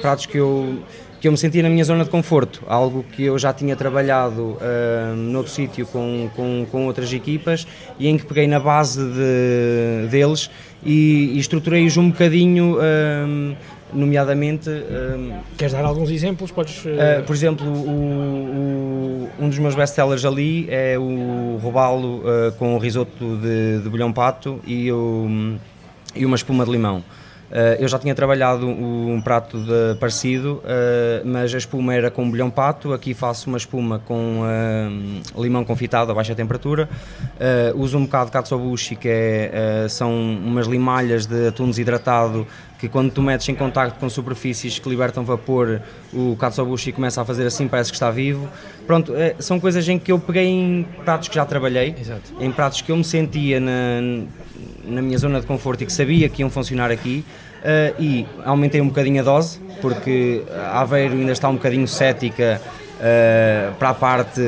pratos 0.00 0.26
que 0.26 0.36
eu 0.36 0.82
que 1.20 1.26
eu 1.26 1.32
me 1.32 1.38
sentia 1.38 1.62
na 1.62 1.68
minha 1.68 1.84
zona 1.84 2.04
de 2.04 2.10
conforto, 2.10 2.62
algo 2.66 3.04
que 3.12 3.24
eu 3.24 3.38
já 3.38 3.52
tinha 3.52 3.74
trabalhado 3.74 4.56
uh, 4.56 5.16
noutro 5.16 5.52
sítio 5.52 5.86
com, 5.86 6.30
com, 6.34 6.66
com, 6.70 6.86
outras 6.86 7.12
equipas 7.12 7.66
e 7.98 8.08
em 8.08 8.16
que 8.16 8.24
peguei 8.24 8.46
na 8.46 8.60
base 8.60 9.02
de, 9.04 10.08
deles 10.10 10.48
e, 10.84 11.32
e 11.34 11.38
estruturei-os 11.38 11.96
um 11.96 12.10
bocadinho, 12.10 12.76
uh, 12.76 13.56
nomeadamente... 13.92 14.68
Uh, 14.68 15.34
Queres 15.56 15.72
dar 15.72 15.84
alguns 15.84 16.10
exemplos? 16.10 16.50
Podes, 16.50 16.84
uh, 16.84 17.22
por 17.26 17.34
exemplo, 17.34 17.66
o, 17.66 19.28
o, 19.38 19.44
um 19.44 19.48
dos 19.48 19.58
meus 19.58 19.74
best-sellers 19.74 20.24
ali 20.24 20.66
é 20.70 20.98
o 20.98 21.58
robalo 21.62 22.22
com 22.58 22.74
o 22.74 22.78
risoto 22.78 23.36
de, 23.36 23.82
de 23.82 23.88
bolhão 23.88 24.12
pato 24.12 24.60
e, 24.66 24.90
o, 24.92 25.56
e 26.14 26.24
uma 26.24 26.36
espuma 26.36 26.64
de 26.64 26.70
limão. 26.70 27.02
Uh, 27.50 27.80
eu 27.80 27.88
já 27.88 27.98
tinha 27.98 28.14
trabalhado 28.14 28.66
um 28.68 29.20
prato 29.22 29.58
de, 29.58 29.98
parecido, 29.98 30.62
uh, 30.64 31.26
mas 31.26 31.54
a 31.54 31.58
espuma 31.58 31.94
era 31.94 32.10
com 32.10 32.30
bolhão 32.30 32.50
pato. 32.50 32.92
Aqui 32.92 33.14
faço 33.14 33.48
uma 33.48 33.56
espuma 33.56 33.98
com 34.00 34.42
uh, 34.42 35.42
limão 35.42 35.64
confitado 35.64 36.12
a 36.12 36.14
baixa 36.14 36.34
temperatura. 36.34 36.88
uso 37.74 37.96
um 37.96 38.04
bocado 38.04 38.26
de 38.26 38.32
katsuobushi, 38.32 38.96
que 38.96 39.08
é, 39.08 39.86
são 39.88 40.12
umas 40.12 40.66
limalhas 40.66 41.26
de 41.26 41.48
atum 41.48 41.68
desidratado 41.68 42.46
que 42.78 42.88
quando 42.88 43.10
tu 43.10 43.20
metes 43.20 43.48
em 43.48 43.54
contacto 43.54 43.98
com 43.98 44.08
superfícies 44.08 44.78
que 44.78 44.88
libertam 44.88 45.24
vapor, 45.24 45.82
o 46.12 46.36
katsuobushi 46.36 46.92
começa 46.92 47.20
a 47.20 47.24
fazer 47.24 47.46
assim, 47.46 47.66
parece 47.66 47.90
que 47.90 47.96
está 47.96 48.10
vivo. 48.10 48.48
Pronto, 48.86 49.14
é, 49.16 49.34
são 49.40 49.58
coisas 49.58 49.86
em 49.88 49.98
que 49.98 50.12
eu 50.12 50.18
peguei 50.18 50.46
em 50.46 50.86
pratos 51.04 51.28
que 51.28 51.34
já 51.34 51.44
trabalhei, 51.44 51.94
Exato. 52.00 52.32
em 52.40 52.52
pratos 52.52 52.80
que 52.80 52.92
eu 52.92 52.96
me 52.96 53.04
sentia 53.04 53.58
na, 53.58 53.70
na 54.84 55.02
minha 55.02 55.18
zona 55.18 55.40
de 55.40 55.46
conforto 55.46 55.82
e 55.82 55.86
que 55.86 55.92
sabia 55.92 56.28
que 56.28 56.42
iam 56.42 56.50
funcionar 56.50 56.90
aqui. 56.90 57.24
Uh, 57.58 58.00
e 58.00 58.26
aumentei 58.44 58.80
um 58.80 58.86
bocadinho 58.86 59.20
a 59.20 59.24
dose, 59.24 59.58
porque 59.80 60.44
a 60.72 60.80
Aveiro 60.80 61.14
ainda 61.14 61.32
está 61.32 61.48
um 61.48 61.54
bocadinho 61.54 61.88
cética 61.88 62.60
uh, 62.62 63.74
para 63.74 63.90
a 63.90 63.94
parte 63.94 64.40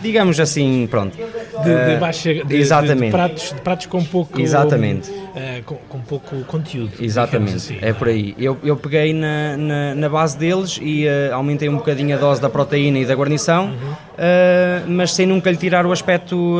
digamos 0.00 0.38
assim, 0.40 0.86
pronto. 0.90 1.16
De, 1.16 1.64
de 1.64 1.94
ah, 1.94 1.98
baixa, 1.98 2.32
de, 2.32 2.56
exatamente. 2.56 3.06
De, 3.06 3.10
pratos, 3.10 3.52
de 3.52 3.60
pratos 3.60 3.86
com 3.86 4.04
pouco, 4.04 4.40
exatamente. 4.40 5.10
Uh, 5.10 5.62
com, 5.64 5.74
com, 5.88 6.00
pouco 6.00 6.36
conteúdo. 6.44 6.92
Exatamente, 7.00 7.56
assim. 7.56 7.78
é 7.80 7.92
por 7.92 8.08
aí. 8.08 8.34
Eu, 8.38 8.56
eu 8.62 8.76
peguei 8.76 9.12
na, 9.12 9.56
na, 9.56 9.94
na 9.94 10.08
base 10.08 10.36
deles 10.36 10.78
e 10.80 11.06
uh, 11.06 11.34
aumentei 11.34 11.68
um 11.68 11.76
bocadinho 11.76 12.16
a 12.16 12.18
dose 12.18 12.40
da 12.40 12.48
proteína 12.48 12.98
e 12.98 13.04
da 13.04 13.14
guarnição, 13.14 13.66
uhum. 13.66 13.72
uh, 13.72 14.88
mas 14.88 15.12
sem 15.12 15.26
nunca 15.26 15.50
lhe 15.50 15.56
tirar 15.56 15.86
o 15.86 15.92
aspecto 15.92 16.58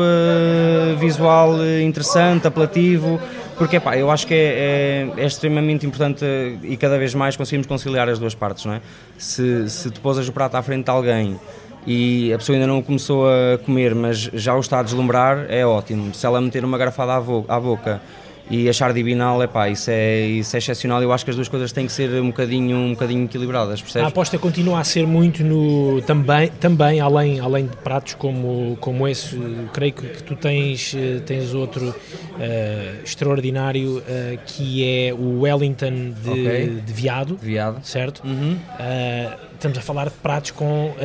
visual 0.99 1.55
interessante, 1.83 2.47
apelativo, 2.47 3.19
porque 3.59 3.77
pá, 3.77 3.97
eu 3.97 4.09
acho 4.09 4.25
que 4.25 4.33
é, 4.33 5.09
é, 5.17 5.21
é, 5.21 5.25
extremamente 5.25 5.85
importante 5.85 6.23
e 6.63 6.77
cada 6.77 6.97
vez 6.97 7.13
mais 7.13 7.35
conseguimos 7.35 7.67
conciliar 7.67 8.07
as 8.07 8.17
duas 8.17 8.33
partes, 8.33 8.63
não 8.63 8.73
é? 8.73 8.81
Se, 9.17 9.69
se 9.69 9.91
tu 9.91 9.99
posas 9.99 10.29
o 10.29 10.31
prato 10.31 10.55
à 10.55 10.63
frente 10.63 10.85
de 10.85 10.91
alguém 10.91 11.37
e 11.85 12.33
a 12.33 12.37
pessoa 12.37 12.55
ainda 12.55 12.67
não 12.67 12.81
começou 12.81 13.27
a 13.27 13.57
comer, 13.57 13.95
mas 13.95 14.17
já 14.17 14.55
o 14.55 14.59
está 14.59 14.79
a 14.79 14.83
deslumbrar, 14.83 15.45
é 15.49 15.65
ótimo. 15.65 16.13
Se 16.13 16.25
ela 16.25 16.39
meter 16.41 16.63
uma 16.63 16.77
garrafada 16.77 17.13
à, 17.13 17.59
boca 17.59 18.01
e 18.49 18.67
achar 18.67 18.91
divinal, 18.93 19.41
é 19.43 19.47
pá, 19.47 19.69
isso 19.69 19.91
é, 19.91 20.21
isso 20.25 20.55
é 20.55 20.59
excepcional. 20.59 21.01
Eu 21.03 21.11
acho 21.11 21.23
que 21.23 21.29
as 21.29 21.35
duas 21.35 21.47
coisas 21.47 21.71
têm 21.71 21.85
que 21.85 21.91
ser 21.91 22.09
um 22.19 22.27
bocadinho, 22.27 22.77
um 22.77 22.91
bocadinho 22.91 23.25
equilibradas, 23.25 23.79
percebes? 23.79 24.05
A 24.05 24.09
aposta 24.09 24.39
continua 24.39 24.79
a 24.79 24.83
ser 24.83 25.05
muito 25.05 25.43
no 25.43 26.01
também, 26.01 26.49
também 26.59 26.99
além, 26.99 27.39
além 27.39 27.67
de 27.67 27.77
pratos 27.77 28.15
como, 28.15 28.75
como 28.81 29.07
esse, 29.07 29.37
creio 29.71 29.93
que, 29.93 30.07
que 30.07 30.23
tu 30.23 30.35
tens, 30.35 30.95
eh, 30.95 31.19
tens 31.25 31.53
outro 31.53 31.89
uh, 31.89 33.03
extraordinário 33.03 33.99
uh, 33.99 34.03
que 34.47 34.83
é 34.83 35.13
o 35.13 35.41
Wellington 35.41 36.13
de, 36.23 36.29
okay. 36.29 36.81
de 36.83 36.93
veado, 36.93 37.37
veado, 37.39 37.79
certo? 37.83 38.23
Uhum. 38.25 38.53
Uh, 38.53 39.39
estamos 39.53 39.77
a 39.77 39.81
falar 39.81 40.05
de 40.05 40.15
pratos 40.15 40.51
com 40.51 40.95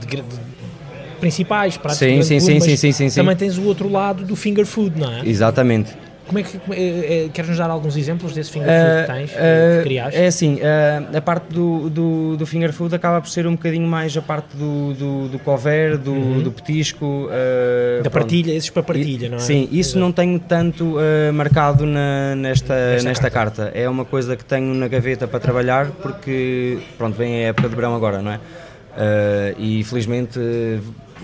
de, 0.00 0.06
de, 0.06 0.22
de, 0.22 0.54
principais, 1.18 1.76
pratos 1.76 1.98
sim, 1.98 2.22
sim, 2.22 2.38
sim, 2.38 2.60
sim, 2.60 2.76
sim, 2.76 2.92
sim, 2.92 3.08
também 3.08 3.34
tens 3.34 3.58
o 3.58 3.64
outro 3.64 3.90
lado 3.90 4.24
do 4.24 4.36
finger 4.36 4.66
food, 4.66 5.00
não 5.00 5.10
é? 5.10 5.26
Exatamente. 5.26 6.04
Como 6.26 6.38
é 6.38 6.42
que 6.42 6.58
é, 6.72 7.24
é, 7.24 7.28
queres 7.28 7.50
nos 7.50 7.58
dar 7.58 7.68
alguns 7.68 7.96
exemplos 7.96 8.32
desse 8.32 8.50
finger 8.50 8.68
food 8.68 8.80
uh, 8.80 9.06
que 9.06 9.12
tens, 9.12 9.30
uh, 9.30 9.78
que 9.78 9.82
criaste? 9.84 10.20
É 10.20 10.26
assim, 10.26 10.54
uh, 10.54 11.16
a 11.16 11.20
parte 11.20 11.52
do, 11.52 11.90
do, 11.90 12.36
do, 12.36 12.46
finger 12.46 12.72
food 12.72 12.94
acaba 12.94 13.20
por 13.20 13.28
ser 13.28 13.46
um 13.46 13.52
bocadinho 13.52 13.86
mais 13.86 14.16
a 14.16 14.22
parte 14.22 14.56
do, 14.56 14.94
do, 14.94 15.28
do 15.28 15.38
cover, 15.38 15.98
do, 15.98 16.12
uhum. 16.12 16.42
do 16.42 16.50
petisco. 16.50 17.28
da 17.28 18.10
pronto. 18.10 18.12
partilha, 18.12 18.52
esses 18.52 18.70
para 18.70 18.82
partilha, 18.82 19.28
não 19.28 19.36
é? 19.36 19.40
Sim, 19.40 19.68
isso 19.70 19.90
Exato. 19.90 19.98
não 19.98 20.12
tenho 20.12 20.38
tanto 20.38 20.96
marcado 21.34 21.84
na, 21.84 22.34
nesta, 22.34 22.74
nesta, 22.74 23.08
nesta 23.08 23.30
carta. 23.30 23.64
carta. 23.64 23.78
É 23.78 23.88
uma 23.88 24.04
coisa 24.04 24.36
que 24.36 24.44
tenho 24.44 24.74
na 24.74 24.88
gaveta 24.88 25.28
para 25.28 25.40
trabalhar 25.40 25.90
porque, 26.02 26.78
pronto, 26.96 27.16
vem 27.16 27.44
a 27.44 27.48
época 27.48 27.68
de 27.68 27.74
verão 27.74 27.94
agora, 27.94 28.22
não 28.22 28.32
é? 28.32 28.40
e 29.58 29.82
felizmente 29.84 30.38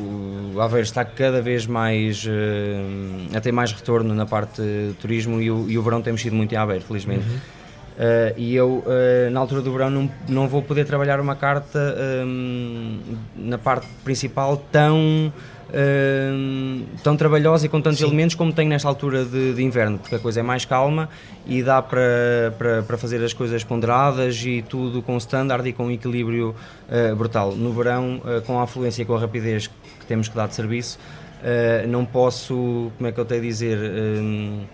o 0.01 0.61
Aveiro 0.61 0.85
está 0.85 1.05
cada 1.05 1.41
vez 1.41 1.67
mais 1.67 2.25
uh, 2.25 3.37
a 3.37 3.41
ter 3.41 3.53
mais 3.53 3.73
retorno 3.73 4.15
na 4.15 4.27
parte 4.27 4.61
de 4.61 4.95
turismo 5.01 5.41
e 5.41 5.51
o, 5.51 5.71
e 5.71 5.79
o 5.79 5.83
verão 5.83 6.03
tem 6.03 6.13
mexido 6.13 6.35
muito 6.35 6.53
em 6.53 6.57
Aveiro, 6.57 6.85
felizmente. 6.85 7.27
Uhum. 7.29 7.37
Uh, 7.37 8.35
e 8.37 8.55
eu, 8.55 8.83
uh, 8.87 9.31
na 9.31 9.41
altura 9.41 9.61
do 9.61 9.73
verão, 9.73 9.91
não, 9.91 10.11
não 10.29 10.49
vou 10.49 10.63
poder 10.63 10.87
trabalhar 10.87 11.21
uma 11.21 11.37
carta 11.37 11.79
um, 12.25 12.99
na 13.37 13.59
parte 13.59 13.87
principal 14.03 14.57
tão 14.73 15.31
uh, 15.71 16.85
tão 17.03 17.17
trabalhosa 17.17 17.67
e 17.67 17.69
com 17.69 17.81
tantos 17.81 17.99
Sim. 17.99 18.07
elementos 18.07 18.35
como 18.35 18.53
tenho 18.53 18.69
nesta 18.69 18.89
altura 18.89 19.25
de, 19.25 19.55
de, 19.55 19.63
inverno, 19.63 19.99
porque 19.99 20.15
a 20.15 20.19
coisa 20.19 20.41
é 20.41 20.43
mais 20.43 20.65
calma 20.65 21.09
e 21.47 21.63
dá 21.63 21.81
para, 21.81 22.55
para, 22.59 22.83
para 22.83 22.99
fazer 22.99 23.23
as 23.25 23.33
coisas 23.33 23.65
ponderadas 23.65 24.43
e 24.45 24.63
tudo 24.63 25.03
com 25.03 25.17
standard 25.17 25.69
e 25.69 25.73
com 25.73 25.87
um 25.87 25.91
equilíbrio 25.91 26.55
uh, 26.89 27.17
brutal. 27.17 27.53
No 27.53 27.73
verão, 27.73 28.21
uh, 28.25 28.43
com 28.43 28.59
a 28.59 28.65
afluência 28.65 29.03
e 29.03 29.05
com 29.05 29.15
a 29.15 29.21
rapidez 29.21 29.71
temos 30.11 30.29
que 30.29 30.35
dar 30.37 30.49
de 30.49 30.55
serviço, 30.55 30.99
uh, 30.99 31.87
não 31.87 32.05
posso, 32.05 32.91
como 32.99 33.09
é 33.09 33.13
que 33.13 33.19
eu 33.19 33.25
tenho 33.25 33.41
a 33.41 33.45
dizer, 33.45 33.79
um, 33.79 34.65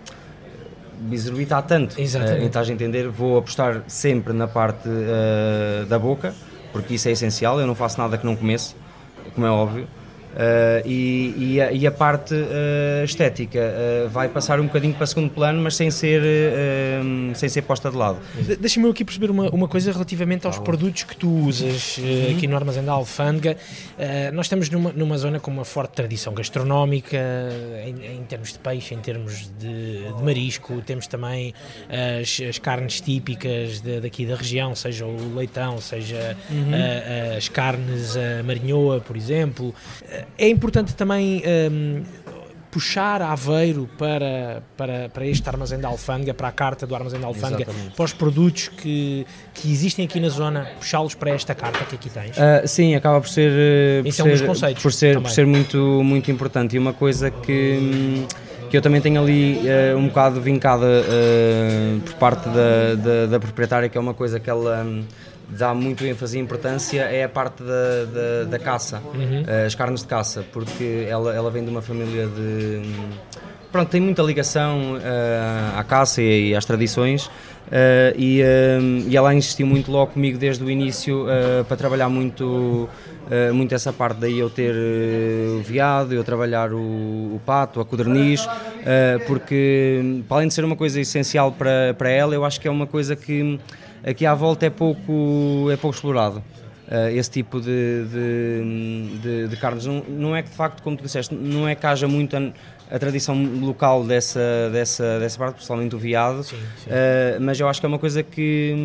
biserbitar 1.01 1.61
tanto. 1.61 2.01
Exatamente. 2.01 2.45
então, 2.45 2.61
a 2.61 2.67
entender, 2.67 3.07
vou 3.07 3.37
apostar 3.37 3.83
sempre 3.87 4.33
na 4.33 4.47
parte 4.47 4.89
da 5.87 5.99
boca, 5.99 6.33
porque 6.73 6.95
isso 6.95 7.07
é 7.07 7.11
essencial. 7.11 7.59
Eu 7.59 7.67
não 7.67 7.75
faço 7.75 7.99
nada 7.99 8.17
que 8.17 8.25
não 8.25 8.35
comece, 8.35 8.75
como 9.35 9.45
é 9.45 9.51
óbvio. 9.51 9.87
Uh, 10.37 10.85
e, 10.87 11.33
e, 11.35 11.61
a, 11.61 11.71
e, 11.71 11.87
a, 11.87 11.91
parte 11.91 12.35
uh, 12.35 13.03
estética 13.03 13.57
uh, 13.57 14.07
vai 14.09 14.29
passar 14.29 14.59
um 14.59 14.67
bocadinho 14.67 14.93
para 14.93 15.07
segundo 15.07 15.31
plano, 15.31 15.59
mas 15.63 15.75
sem 15.75 15.89
ser, 15.89 16.21
sem 17.33 17.49
ser 17.49 17.63
posta 17.63 17.89
de 17.89 17.97
lado. 17.97 18.19
De 18.35 18.55
Deixa-me 18.55 18.87
aqui 18.87 19.03
perceber 19.03 19.31
uma, 19.31 19.49
uma 19.49 19.67
coisa 19.67 19.91
relativamente 19.91 20.45
aos 20.45 20.59
produtos 20.59 21.03
que 21.03 21.15
tu 21.15 21.27
usas 21.27 21.97
uhum. 21.97 22.35
aqui 22.35 22.45
no 22.45 22.55
Armazém 22.55 22.83
da 22.83 22.91
Alfândega. 22.91 23.57
nós 24.33 24.45
estamos 24.45 24.69
numa, 24.69 24.91
numa 24.91 25.17
zona 25.17 25.39
com 25.39 25.49
uma 25.49 25.65
forte 25.65 25.93
tradição 25.93 26.33
gastronómica, 26.33 27.17
em, 27.83 28.17
em 28.17 28.23
termos 28.23 28.53
de 28.53 28.59
peixe, 28.59 28.93
em 28.93 28.99
termos 28.99 29.49
de, 29.57 30.13
de 30.13 30.23
marisco, 30.23 30.81
temos 30.81 31.07
também 31.07 31.53
as, 32.21 32.39
as 32.47 32.59
carnes 32.59 33.01
típicas 33.01 33.81
de, 33.81 34.01
daqui 34.01 34.25
da 34.25 34.35
região, 34.35 34.75
seja 34.75 35.05
o 35.05 35.35
leitão, 35.35 35.79
seja 35.81 36.37
uhum. 36.49 37.35
as 37.35 37.49
carnes 37.49 38.15
a 38.15 38.43
marinhoa, 38.43 38.99
por 38.99 39.17
exemplo 39.17 39.73
é 40.37 40.49
importante 40.49 40.95
também 40.95 41.43
um, 41.71 42.03
puxar 42.71 43.21
Aveiro 43.21 43.89
para, 43.97 44.61
para, 44.75 45.09
para 45.09 45.25
este 45.25 45.47
armazém 45.49 45.79
da 45.79 45.87
alfândega, 45.87 46.33
para 46.33 46.47
a 46.47 46.51
carta 46.51 46.85
do 46.85 46.93
armazém 46.93 47.19
da 47.19 47.27
alfândega, 47.27 47.63
Exatamente. 47.63 47.95
para 47.95 48.05
os 48.05 48.13
produtos 48.13 48.67
que, 48.67 49.25
que 49.53 49.71
existem 49.71 50.05
aqui 50.05 50.19
na 50.19 50.29
zona, 50.29 50.67
puxá-los 50.77 51.15
para 51.15 51.31
esta 51.31 51.55
carta 51.55 51.85
que 51.85 51.95
aqui 51.95 52.09
tens? 52.09 52.37
Uh, 52.37 52.67
sim, 52.67 52.93
acaba 52.93 53.19
por 53.19 53.29
ser, 53.29 53.51
uh, 53.51 54.03
por, 54.03 54.11
ser, 54.13 54.21
é 54.21 54.23
um 54.23 54.73
por, 54.75 54.93
ser, 54.93 55.21
por 55.21 55.31
ser 55.31 55.45
muito, 55.45 55.77
muito 56.03 56.29
importante 56.29 56.75
e 56.75 56.79
uma 56.79 56.93
coisa 56.93 57.31
que, 57.31 58.25
que 58.69 58.77
eu 58.77 58.81
também 58.81 59.01
tenho 59.01 59.21
ali 59.21 59.59
uh, 59.59 59.97
um 59.97 60.07
bocado 60.07 60.41
vincada 60.41 60.85
uh, 60.85 61.99
por 62.01 62.13
parte 62.15 62.49
da, 62.49 62.95
da, 62.95 63.25
da, 63.27 63.39
proprietária, 63.39 63.89
que 63.89 63.97
é 63.97 64.01
uma 64.01 64.13
coisa 64.13 64.39
que 64.39 64.49
ela... 64.49 64.83
Um, 64.83 65.03
dá 65.49 65.73
muito 65.73 66.05
ênfase 66.05 66.37
e 66.37 66.41
importância 66.41 67.01
é 67.03 67.23
a 67.23 67.29
parte 67.29 67.63
da, 67.63 68.05
da, 68.05 68.43
da 68.49 68.59
caça, 68.59 69.01
uhum. 69.13 69.43
Eh, 69.47 69.65
as 69.65 69.75
carnes 69.75 70.01
de 70.01 70.07
caça, 70.07 70.43
porque 70.51 71.05
ela, 71.09 71.33
ela 71.33 71.49
vem 71.49 71.63
de 71.63 71.69
uma 71.69 71.81
família 71.81 72.27
de. 72.27 72.81
Pronto, 73.71 73.89
tem 73.89 73.99
muita 73.99 74.21
ligação 74.23 74.93
uh, 74.93 75.77
à 75.77 75.83
caça 75.83 76.21
e, 76.21 76.49
e 76.49 76.55
às 76.55 76.63
tradições. 76.63 77.25
Uh, 77.25 78.15
e, 78.15 78.41
uh, 78.41 79.09
e 79.09 79.17
ela 79.17 79.33
insistiu 79.35 79.67
muito 79.67 79.91
logo 79.91 80.13
comigo 80.13 80.37
desde 80.37 80.63
o 80.63 80.71
início 80.71 81.25
para 81.67 81.75
trabalhar 81.75 82.07
muito, 82.07 82.87
muito 83.53 83.75
essa 83.75 83.91
parte 83.91 84.19
daí 84.19 84.39
eu 84.39 84.49
ter 84.49 84.73
o 84.73 85.61
veado, 85.61 86.13
eu 86.13 86.23
trabalhar 86.23 86.71
o, 86.71 86.77
o 86.79 87.41
pato, 87.45 87.81
a 87.81 87.85
codorniz, 87.85 88.47
porque 89.25 90.23
para 90.27 90.37
além 90.37 90.47
de 90.47 90.53
ser 90.53 90.63
uma 90.63 90.77
coisa 90.77 91.01
essencial 91.01 91.51
para, 91.51 91.93
para 91.97 92.09
ela, 92.09 92.33
eu 92.33 92.45
acho 92.45 92.61
que 92.61 92.69
é 92.69 92.71
uma 92.71 92.87
coisa 92.87 93.17
que 93.17 93.59
aqui 94.05 94.25
à 94.25 94.33
volta 94.33 94.65
é 94.65 94.69
pouco, 94.69 95.67
é 95.69 95.75
pouco 95.75 95.95
explorado. 95.95 96.41
Esse 97.13 97.29
tipo 97.29 97.59
de, 97.59 98.05
de, 98.05 99.19
de, 99.21 99.47
de 99.49 99.57
carnes. 99.57 99.85
Não, 99.85 100.01
não, 100.07 100.33
é 100.33 100.41
que 100.41 100.49
de 100.49 100.55
facto, 100.55 100.81
como 100.81 100.95
tu 100.95 101.03
disseste, 101.03 101.35
não 101.35 101.67
é 101.67 101.75
que 101.75 101.85
haja 101.85 102.07
muita 102.07 102.53
a 102.89 102.97
tradição 102.97 103.35
local 103.59 104.03
dessa, 104.03 104.69
dessa, 104.71 105.19
dessa 105.19 105.37
parte, 105.37 105.55
principalmente 105.55 105.95
o 105.95 105.99
veado, 105.99 106.43
sim, 106.43 106.55
sim. 106.83 106.89
Uh, 106.89 107.41
mas 107.41 107.59
eu 107.59 107.67
acho 107.67 107.79
que 107.79 107.85
é 107.85 107.89
uma 107.89 107.99
coisa 107.99 108.23
que, 108.23 108.75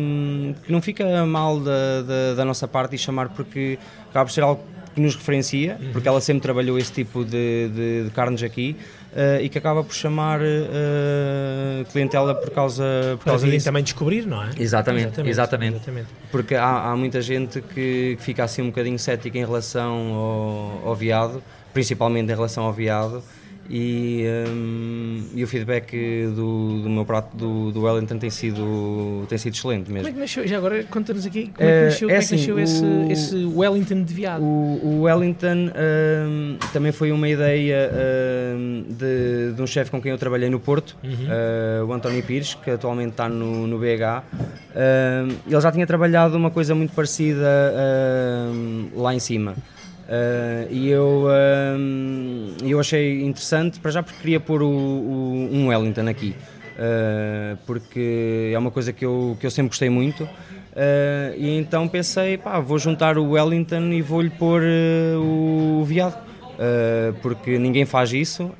que 0.63 0.71
não 0.71 0.81
fica 0.81 1.25
mal 1.25 1.59
da, 1.59 2.01
da, 2.01 2.33
da, 2.35 2.45
nossa 2.45 2.67
parte 2.67 2.95
e 2.95 2.97
chamar 2.97 3.29
porque 3.29 3.79
acaba 4.09 4.25
por 4.25 4.31
ser 4.31 4.41
algo 4.41 4.63
que 4.93 5.01
nos 5.01 5.15
referencia, 5.15 5.77
uhum. 5.79 5.91
porque 5.91 6.07
ela 6.07 6.21
sempre 6.21 6.41
trabalhou 6.41 6.77
esse 6.77 6.91
tipo 6.91 7.23
de, 7.23 7.69
de, 7.69 8.03
de 8.05 8.09
carnes 8.11 8.43
aqui 8.43 8.75
uh, 9.13 9.41
e 9.41 9.49
que 9.49 9.57
acaba 9.57 9.83
por 9.83 9.95
chamar 9.95 10.39
uh, 10.39 11.85
clientela 11.91 12.35
por 12.35 12.51
causa, 12.51 12.83
por 13.17 13.25
causa 13.25 13.47
disso. 13.47 13.65
também 13.65 13.83
descobrir, 13.83 14.27
não 14.27 14.43
é? 14.43 14.49
Exatamente, 14.59 15.07
exatamente. 15.07 15.29
exatamente. 15.29 15.75
exatamente. 15.77 16.07
Porque 16.31 16.55
há, 16.55 16.91
há, 16.91 16.95
muita 16.95 17.21
gente 17.21 17.61
que, 17.61 18.15
que, 18.17 18.23
fica 18.23 18.43
assim 18.43 18.61
um 18.61 18.67
bocadinho 18.67 18.99
cética 18.99 19.37
em 19.37 19.45
relação 19.45 20.13
ao, 20.13 20.89
ao 20.89 20.95
veado, 20.95 21.41
principalmente 21.73 22.31
em 22.31 22.35
relação 22.35 22.65
ao 22.65 22.73
veado 22.73 23.23
e, 23.69 24.25
um, 24.49 25.23
e 25.33 25.43
o 25.43 25.47
feedback 25.47 26.27
do, 26.35 26.81
do 26.81 26.89
meu 26.89 27.05
prato 27.05 27.35
do, 27.35 27.71
do, 27.71 27.83
Wellington 27.83 28.17
tem 28.17 28.29
sido, 28.29 29.25
tem 29.29 29.37
sido 29.37 29.53
excelente 29.53 29.91
mesmo. 29.91 30.07
Como 30.07 30.09
é 30.09 30.11
que 30.11 30.19
nasceu, 30.19 30.47
já 30.47 30.57
agora 30.57 30.83
conta-nos 30.83 31.25
aqui, 31.25 31.49
como 31.55 31.69
é 31.69 31.79
que 31.79 31.85
nasceu, 31.85 32.09
é, 32.09 32.17
assim, 32.17 32.35
é 32.35 32.37
que 32.37 32.51
nasceu 32.51 32.55
o, 32.55 32.59
esse, 32.59 33.11
esse, 33.11 33.45
Wellington 33.45 34.03
de 34.03 34.13
viado? 34.13 34.43
O, 34.43 34.79
o 34.83 35.01
Wellington 35.03 35.71
um, 36.27 36.57
também 36.73 36.91
foi 36.91 37.11
uma 37.11 37.27
ideia 37.27 37.89
um, 38.55 38.83
de, 38.89 39.53
de, 39.55 39.61
um 39.61 39.67
chefe 39.67 39.89
com 39.89 40.01
quem 40.01 40.11
eu 40.11 40.17
trabalhei 40.17 40.49
no 40.49 40.59
Porto, 40.59 40.97
uhum. 41.03 41.11
uh, 41.11 41.85
o 41.85 41.93
António 41.93 42.21
Pires, 42.23 42.55
que 42.55 42.69
atualmente 42.69 43.11
está 43.11 43.29
no, 43.29 43.65
no 43.65 43.79
BH. 43.79 44.23
ele 45.47 45.61
já 45.61 45.71
tinha 45.71 45.87
trabalhado 45.87 46.35
uma 46.35 46.51
coisa 46.51 46.75
muito 46.75 46.93
parecida 46.93 47.47
lá 48.93 49.13
em 49.13 49.19
cima. 49.19 49.55
Uh, 50.03 50.67
e 50.69 50.89
eu, 50.89 51.27
uh, 51.27 52.67
eu 52.67 52.79
achei 52.79 53.23
interessante, 53.23 53.79
para 53.79 53.91
já 53.91 54.03
porque 54.03 54.19
queria 54.19 54.39
pôr 54.39 54.61
o, 54.61 54.67
o 54.67 55.49
um 55.51 55.67
Wellington 55.67 56.07
aqui, 56.07 56.35
uh, 56.75 57.57
porque 57.65 58.51
é 58.53 58.57
uma 58.57 58.69
coisa 58.69 58.91
que 58.91 59.05
eu, 59.05 59.37
que 59.39 59.45
eu 59.45 59.51
sempre 59.51 59.69
gostei 59.69 59.89
muito. 59.89 60.27
e 61.37 61.57
então 61.57 61.87
pensei, 61.87 62.37
pá, 62.37 62.59
vou 62.59 62.77
juntar 62.77 63.17
o 63.17 63.31
Wellington 63.31 63.91
e 63.93 64.01
vou-lhe 64.01 64.29
pôr 64.29 64.61
o 65.17 65.83
veado, 65.85 66.17
porque 67.21 67.57
ninguém 67.57 67.85
faz 67.85 68.11
isso. 68.11 68.51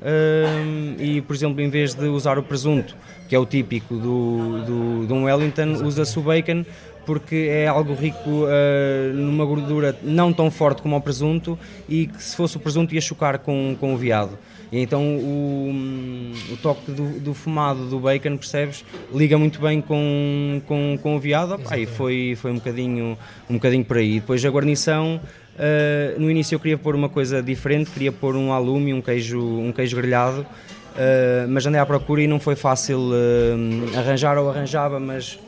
e, 0.98 1.20
por 1.22 1.36
exemplo, 1.36 1.60
em 1.60 1.68
vez 1.68 1.92
de 1.92 2.06
usar 2.06 2.38
o 2.38 2.42
presunto, 2.42 2.96
que 3.28 3.34
é 3.34 3.38
o 3.38 3.44
típico 3.44 3.94
do, 3.96 4.64
do, 4.64 5.06
de 5.06 5.12
um 5.12 5.24
Wellington, 5.24 5.84
usa-se 5.84 6.18
o 6.18 6.22
bacon 6.22 6.64
porque 7.04 7.48
é 7.50 7.66
algo 7.66 7.94
rico 7.94 8.18
uh, 8.28 9.14
numa 9.14 9.44
gordura 9.44 9.96
não 10.02 10.32
tão 10.32 10.50
forte 10.50 10.82
como 10.82 10.96
o 10.96 11.00
presunto 11.00 11.58
e 11.88 12.06
que 12.06 12.22
se 12.22 12.36
fosse 12.36 12.56
o 12.56 12.60
presunto 12.60 12.94
ia 12.94 13.00
chocar 13.00 13.38
com, 13.38 13.76
com 13.78 13.94
o 13.94 13.96
veado. 13.96 14.38
E 14.72 14.80
então 14.80 15.02
o, 15.18 15.72
o 16.50 16.56
toque 16.56 16.90
do, 16.90 17.20
do, 17.20 17.32
fumado 17.32 17.86
do 17.86 18.00
bacon, 18.00 18.36
percebes, 18.36 18.84
liga 19.14 19.38
muito 19.38 19.60
bem 19.60 19.80
com, 19.80 20.60
com, 20.66 20.98
com 21.00 21.16
o 21.16 21.20
veado. 21.20 21.60
Aí 21.70 21.86
foi, 21.86 22.36
foi 22.36 22.50
um, 22.50 22.56
bocadinho, 22.56 23.16
um 23.48 23.54
bocadinho 23.54 23.84
por 23.84 23.98
aí. 23.98 24.18
Depois 24.18 24.44
a 24.44 24.48
guarnição, 24.48 25.20
uh, 25.54 26.20
no 26.20 26.28
início 26.30 26.56
eu 26.56 26.60
queria 26.60 26.76
pôr 26.76 26.96
uma 26.96 27.08
coisa 27.08 27.40
diferente, 27.40 27.90
queria 27.90 28.10
pôr 28.10 28.34
um 28.34 28.52
alume, 28.52 28.92
um 28.92 29.00
queijo, 29.00 29.40
um 29.40 29.70
queijo 29.70 29.96
grelhado. 29.96 30.40
Uh, 30.40 31.48
mas 31.48 31.64
andei 31.66 31.80
à 31.80 31.86
procura 31.86 32.22
e 32.22 32.26
não 32.26 32.40
foi 32.40 32.56
fácil 32.56 33.12
arranjar 33.96 34.38
ou 34.38 34.48
arranjava, 34.48 34.98
mas 34.98 35.38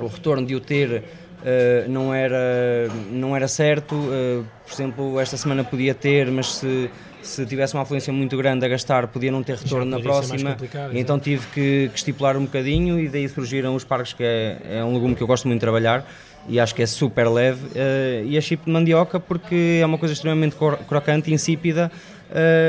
o 0.00 0.06
retorno 0.06 0.46
de 0.46 0.54
o 0.54 0.60
ter 0.60 1.02
uh, 1.44 1.90
não, 1.90 2.12
era, 2.12 2.88
não 3.10 3.36
era 3.36 3.46
certo. 3.46 3.94
Uh, 3.94 4.44
por 4.64 4.72
exemplo, 4.72 5.20
esta 5.20 5.36
semana 5.36 5.62
podia 5.62 5.94
ter, 5.94 6.30
mas 6.30 6.54
se, 6.56 6.90
se 7.22 7.44
tivesse 7.46 7.74
uma 7.74 7.82
afluência 7.82 8.12
muito 8.12 8.36
grande 8.36 8.64
a 8.64 8.68
gastar, 8.68 9.06
podia 9.08 9.30
não 9.30 9.42
ter 9.42 9.56
retorno 9.56 9.84
na 9.84 10.00
próxima. 10.00 10.56
Então 10.92 11.18
tive 11.18 11.46
que, 11.48 11.88
que, 11.92 11.96
estipular 11.96 12.36
um 12.36 12.44
bocadinho 12.44 12.98
e 12.98 13.08
daí 13.08 13.28
surgiram 13.28 13.74
os 13.74 13.84
parques, 13.84 14.12
que 14.12 14.24
é, 14.24 14.58
é, 14.78 14.84
um 14.84 14.94
legume 14.94 15.14
que 15.14 15.22
eu 15.22 15.26
gosto 15.26 15.46
muito 15.46 15.60
de 15.60 15.64
trabalhar 15.64 16.06
e 16.46 16.60
acho 16.60 16.74
que 16.74 16.82
é 16.82 16.86
super 16.86 17.28
leve. 17.28 17.66
Uh, 17.66 18.26
e 18.26 18.36
a 18.36 18.40
chip 18.40 18.64
de 18.64 18.70
mandioca, 18.70 19.20
porque 19.20 19.80
é 19.80 19.86
uma 19.86 19.98
coisa 19.98 20.14
extremamente 20.14 20.56
crocante, 20.88 21.32
insípida 21.32 21.90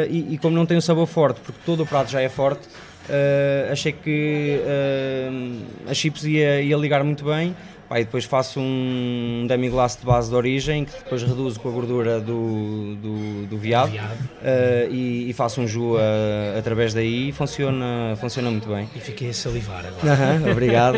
e, 0.10 0.36
e 0.36 0.38
como 0.38 0.56
não 0.56 0.64
tem 0.64 0.78
um 0.78 0.82
sabor 0.82 1.08
forte, 1.08 1.40
porque 1.40 1.60
todo 1.66 1.82
o 1.82 1.88
prato 1.88 2.12
já 2.12 2.22
é 2.22 2.30
forte 2.30 2.68
achei 3.72 3.92
que 3.92 4.60
uh, 4.62 5.90
a 5.90 5.94
chips 5.94 6.24
ia, 6.24 6.62
ia 6.62 6.78
ligar 6.78 7.04
muito 7.04 7.24
bem 7.24 7.56
Pá, 7.88 8.00
e 8.00 8.04
depois 8.04 8.26
faço 8.26 8.60
um 8.60 9.46
demi-glace 9.48 10.00
de 10.00 10.06
base 10.06 10.30
de 10.30 10.36
origem 10.36 10.86
que 10.86 10.92
depois 10.92 11.22
reduzo 11.22 11.60
com 11.60 11.70
a 11.70 11.72
gordura 11.72 12.20
do, 12.20 12.96
do, 12.96 13.46
do 13.46 13.58
veado, 13.58 13.92
veado. 13.92 14.14
Uh, 14.14 14.92
e, 14.92 15.30
e, 15.30 15.34
faço 15.34 15.62
um 15.62 15.68
jus 15.68 15.96
uh, 15.98 16.58
através 16.58 16.96
daí 16.96 17.30
e 17.30 17.32
funciona, 17.32 18.16
funciona 18.20 18.50
muito 18.50 18.68
bem. 18.68 18.90
E 18.96 19.00
fiquei 19.00 19.30
a 19.30 19.34
salivar 19.34 19.86
agora. 19.86 20.52
Obrigado. 20.52 20.98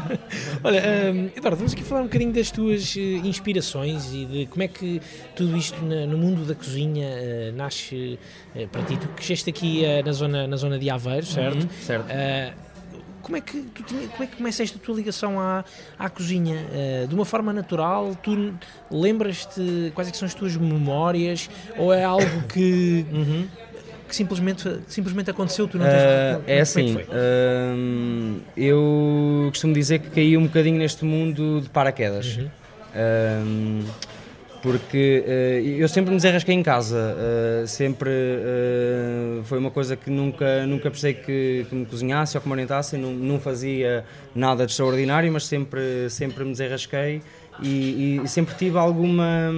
Olha, 0.64 0.82
um, 1.12 1.30
Eduardo, 1.36 1.56
vamos 1.56 1.74
aqui 1.74 1.84
falar 1.84 2.00
um 2.00 2.04
bocadinho 2.04 2.32
das 2.32 2.50
tuas 2.50 2.96
uh, 2.96 2.98
inspirações 2.98 4.14
e 4.14 4.24
de 4.24 4.46
como 4.46 4.62
é 4.62 4.68
que 4.68 5.02
tudo 5.36 5.54
isto 5.54 5.84
na, 5.84 6.06
no 6.06 6.16
mundo 6.16 6.46
da 6.46 6.54
cozinha 6.54 7.08
uh, 7.08 7.56
nasce 7.56 8.18
uh, 8.56 8.66
para 8.68 8.82
ti. 8.82 8.96
Tu 8.96 9.06
cresceste 9.08 9.50
aqui 9.50 9.82
na, 10.02 10.12
zona, 10.12 10.46
na 10.46 10.56
zona 10.56 10.78
de 10.78 10.88
Aveiro, 10.88 11.26
certo? 11.26 11.62
Uhum, 11.62 11.68
certo 11.82 12.71
como 13.22 13.36
é 13.36 13.40
que 13.40 13.60
tu 13.74 13.82
tinha, 13.82 14.08
como 14.08 14.24
é 14.24 14.26
que 14.26 14.36
começaste 14.36 14.76
a 14.76 14.84
tua 14.84 14.96
ligação 14.96 15.40
à, 15.40 15.64
à 15.98 16.10
cozinha? 16.10 16.56
Uh, 16.56 17.06
de 17.06 17.14
uma 17.14 17.24
forma 17.24 17.52
natural? 17.52 18.14
Tu 18.16 18.52
lembras-te 18.90 19.92
quais 19.94 20.08
é 20.08 20.12
são 20.12 20.26
as 20.26 20.34
tuas 20.34 20.56
memórias? 20.56 21.48
Ou 21.76 21.92
é 21.92 22.04
algo 22.04 22.42
que, 22.52 23.06
uhum. 23.12 23.46
que 24.08 24.16
simplesmente, 24.16 24.80
simplesmente 24.88 25.30
aconteceu? 25.30 25.66
Tu 25.68 25.78
não 25.78 25.86
tens, 25.86 25.96
uh, 25.96 26.44
é, 26.46 26.58
é 26.58 26.60
assim, 26.60 26.96
uh, 26.96 28.40
eu 28.56 29.48
costumo 29.50 29.72
dizer 29.72 30.00
que 30.00 30.10
caí 30.10 30.36
um 30.36 30.44
bocadinho 30.44 30.78
neste 30.78 31.04
mundo 31.04 31.60
de 31.60 31.68
paraquedas. 31.70 32.36
Uhum 32.36 32.62
porque 34.62 35.24
uh, 35.26 35.80
eu 35.80 35.88
sempre 35.88 36.12
me 36.12 36.16
desenrasquei 36.16 36.54
em 36.54 36.62
casa, 36.62 37.16
uh, 37.16 37.66
sempre 37.66 38.10
uh, 38.10 39.42
foi 39.42 39.58
uma 39.58 39.72
coisa 39.72 39.96
que 39.96 40.08
nunca, 40.08 40.64
nunca 40.66 40.88
pensei 40.88 41.14
que, 41.14 41.66
que 41.68 41.74
me 41.74 41.84
cozinhasse 41.84 42.36
ou 42.36 42.40
que 42.40 42.46
me 42.46 42.52
orientasse, 42.52 42.96
não, 42.96 43.12
não 43.12 43.40
fazia 43.40 44.04
nada 44.34 44.64
de 44.64 44.70
extraordinário, 44.70 45.30
mas 45.32 45.46
sempre, 45.46 46.08
sempre 46.08 46.44
me 46.44 46.52
desenrasquei 46.52 47.20
e, 47.60 48.20
e 48.22 48.28
sempre 48.28 48.54
tive 48.54 48.78
alguma 48.78 49.50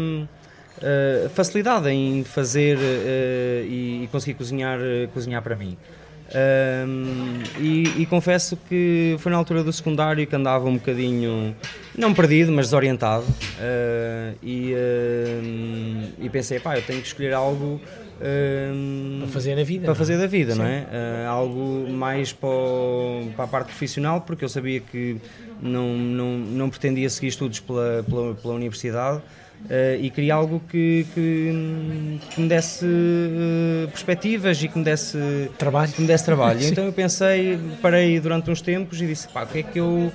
facilidade 1.35 1.88
em 1.88 2.25
fazer 2.25 2.77
e, 3.64 4.05
e, 4.05 4.09
conseguir 4.11 4.35
cozinhar, 4.35 4.79
cozinhar 5.12 5.40
para 5.40 5.55
mim. 5.55 5.79
Um, 6.35 7.43
e, 7.61 8.03
e, 8.03 8.07
confesso 8.07 8.57
que 8.69 9.15
foi 9.19 9.31
na 9.31 9.39
altura 9.39 9.63
do 9.63 9.73
secundário 9.73 10.27
que 10.27 10.35
andava 10.35 10.67
um 10.67 10.75
bocadinho, 10.75 11.55
não 11.97 12.15
perdido, 12.15 12.51
mas 12.51 12.67
desorientado. 12.67 13.25
Uh, 13.25 14.37
e, 14.43 14.75
e, 16.19 16.29
pensei, 16.31 16.59
pá, 16.59 16.77
eu 16.77 16.83
tenho 16.83 17.01
que 17.01 17.07
escolher 17.07 17.35
algo 17.35 17.81
para 18.19 19.29
fazer 19.29 19.55
na 19.55 19.65
vida. 19.65 19.85
Para 19.85 19.95
fazer 19.95 20.17
da 20.17 20.27
vida, 20.27 20.53
Sim. 20.53 20.59
não 20.59 20.67
é? 20.67 20.81
Uh, 20.81 21.29
algo 21.29 21.91
mais 21.91 22.33
para, 22.33 22.49
o, 22.49 23.31
para, 23.37 23.45
a 23.45 23.49
parte 23.49 23.67
profissional, 23.67 24.21
porque 24.23 24.45
eu 24.45 24.49
sabia 24.49 24.81
que 24.81 25.17
não, 25.61 25.95
não, 25.97 26.39
não 26.39 26.71
pretendia 26.71 27.09
seguir 27.11 27.29
estudos 27.29 27.61
pela, 27.61 28.05
pela, 28.09 28.35
pela 28.35 28.55
universidade. 28.55 29.21
Uh, 29.64 29.96
e 29.98 30.11
queria 30.11 30.35
algo 30.35 30.61
que, 30.68 31.07
que, 31.14 32.20
que 32.31 32.40
me 32.40 32.48
desse 32.48 32.85
uh, 32.85 33.88
perspectivas 33.88 34.62
e 34.62 34.68
que 34.68 34.79
me 34.79 34.85
desse 34.85 35.50
trabalho. 35.57 35.90
Que 35.90 36.03
me 36.03 36.07
desse 36.07 36.24
trabalho. 36.24 36.61
então 36.68 36.85
eu 36.85 36.92
pensei, 36.92 37.59
parei 37.81 38.20
durante 38.20 38.50
uns 38.50 38.61
tempos 38.61 39.00
e 39.00 39.07
disse, 39.07 39.27
pá, 39.29 39.44
o 39.44 39.46
que 39.46 39.59
é 39.61 39.62
que 39.62 39.81
eu 39.81 40.12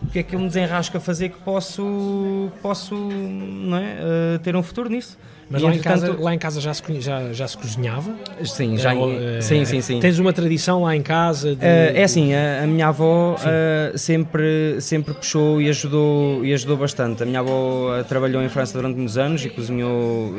o 0.00 0.06
que 0.10 0.18
é 0.18 0.22
que 0.22 0.36
eu 0.36 0.38
me 0.38 0.46
desenrasco 0.46 0.96
a 0.96 1.00
fazer 1.00 1.30
que 1.30 1.38
posso, 1.40 2.50
posso 2.60 2.94
é, 2.94 4.36
uh, 4.36 4.38
ter 4.40 4.54
um 4.54 4.62
futuro 4.62 4.88
nisso? 4.88 5.18
Mas 5.50 5.62
lá, 5.62 5.74
em 5.74 5.78
casa, 5.78 6.16
lá 6.18 6.34
em 6.34 6.38
casa 6.38 6.60
já 6.60 6.72
se, 6.72 6.82
já, 7.00 7.32
já 7.32 7.46
se 7.46 7.56
cozinhava? 7.56 8.14
Sim, 8.44 8.76
já, 8.76 8.94
uh, 8.94 9.40
sim, 9.40 9.64
sim, 9.64 9.80
sim. 9.80 10.00
Tens 10.00 10.18
uma 10.18 10.32
tradição 10.32 10.82
lá 10.82 10.96
em 10.96 11.02
casa? 11.02 11.54
De, 11.54 11.64
uh, 11.64 11.94
é 11.94 12.02
assim, 12.02 12.34
a, 12.34 12.64
a 12.64 12.66
minha 12.66 12.88
avó 12.88 13.34
uh, 13.34 13.98
sempre, 13.98 14.80
sempre 14.80 15.14
puxou 15.14 15.60
e 15.60 15.68
ajudou, 15.68 16.44
e 16.44 16.52
ajudou 16.52 16.76
bastante. 16.76 17.22
A 17.22 17.26
minha 17.26 17.40
avó 17.40 18.02
trabalhou 18.08 18.42
em 18.42 18.48
França 18.48 18.74
durante 18.74 18.96
muitos 18.96 19.18
anos 19.18 19.44
e 19.44 19.50
cozinhou 19.50 20.34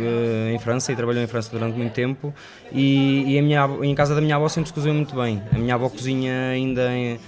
em 0.51 0.59
França 0.59 0.91
e 0.91 0.95
trabalhou 0.95 1.23
em 1.23 1.27
França 1.27 1.49
durante 1.51 1.77
muito 1.77 1.93
tempo 1.93 2.33
e, 2.71 3.33
e 3.33 3.39
a 3.39 3.41
minha, 3.41 3.69
em 3.83 3.95
casa 3.95 4.15
da 4.15 4.21
minha 4.21 4.35
avó 4.35 4.47
sempre 4.49 4.67
se 4.67 4.73
cozinhou 4.73 4.95
muito 4.95 5.15
bem. 5.15 5.41
A 5.53 5.57
minha 5.57 5.75
avó 5.75 5.89
cozinha 5.89 6.49
ainda 6.49 6.91
em, 6.91 7.19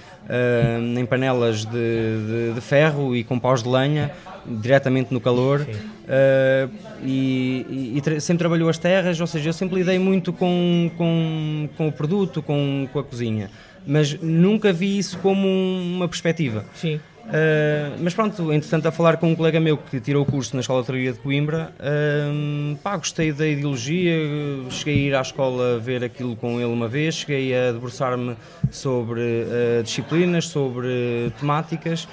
em 0.94 1.06
panelas 1.06 1.64
de, 1.64 1.70
de, 1.70 2.54
de 2.54 2.60
ferro 2.60 3.16
e 3.16 3.24
com 3.24 3.38
paus 3.38 3.62
de 3.62 3.68
lenha 3.68 4.12
diretamente 4.46 5.12
no 5.12 5.20
calor 5.20 5.60
uh, 5.60 6.70
e, 7.02 7.66
e, 7.68 8.02
e, 8.16 8.20
sempre 8.20 8.38
trabalhou 8.38 8.68
as 8.68 8.78
terras, 8.78 9.20
ou 9.20 9.26
seja, 9.26 9.50
eu 9.50 9.52
sempre 9.52 9.76
lidei 9.76 9.98
muito 9.98 10.32
com, 10.32 10.90
com, 10.96 11.68
com 11.76 11.88
o 11.88 11.92
produto, 11.92 12.42
com, 12.42 12.88
com 12.92 12.98
a 12.98 13.04
cozinha, 13.04 13.50
mas 13.86 14.18
nunca 14.20 14.72
vi 14.72 14.98
isso 14.98 15.18
como 15.18 15.46
uma 15.46 16.08
perspectiva. 16.08 16.64
Sim. 16.74 17.00
Uh, 17.28 17.98
mas 18.00 18.14
pronto, 18.14 18.52
entretanto, 18.54 18.86
a 18.86 18.90
falar 18.90 19.18
com 19.18 19.30
um 19.30 19.36
colega 19.36 19.60
meu 19.60 19.76
que 19.76 20.00
tirou 20.00 20.22
o 20.22 20.26
curso 20.26 20.56
na 20.56 20.60
Escola 20.60 20.80
de 20.80 20.84
Hotelaria 20.84 21.12
de 21.12 21.18
Coimbra, 21.18 21.72
uh, 21.78 22.76
pá, 22.76 22.96
gostei 22.96 23.32
da 23.32 23.46
ideologia, 23.46 24.14
cheguei 24.70 24.94
a 24.94 25.08
ir 25.08 25.14
à 25.14 25.20
escola 25.20 25.78
ver 25.78 26.02
aquilo 26.02 26.34
com 26.36 26.58
ele 26.58 26.72
uma 26.72 26.88
vez, 26.88 27.16
cheguei 27.16 27.54
a 27.54 27.72
debruçar-me 27.72 28.34
sobre 28.70 29.20
uh, 29.20 29.82
disciplinas, 29.82 30.46
sobre 30.46 31.30
temáticas, 31.38 32.08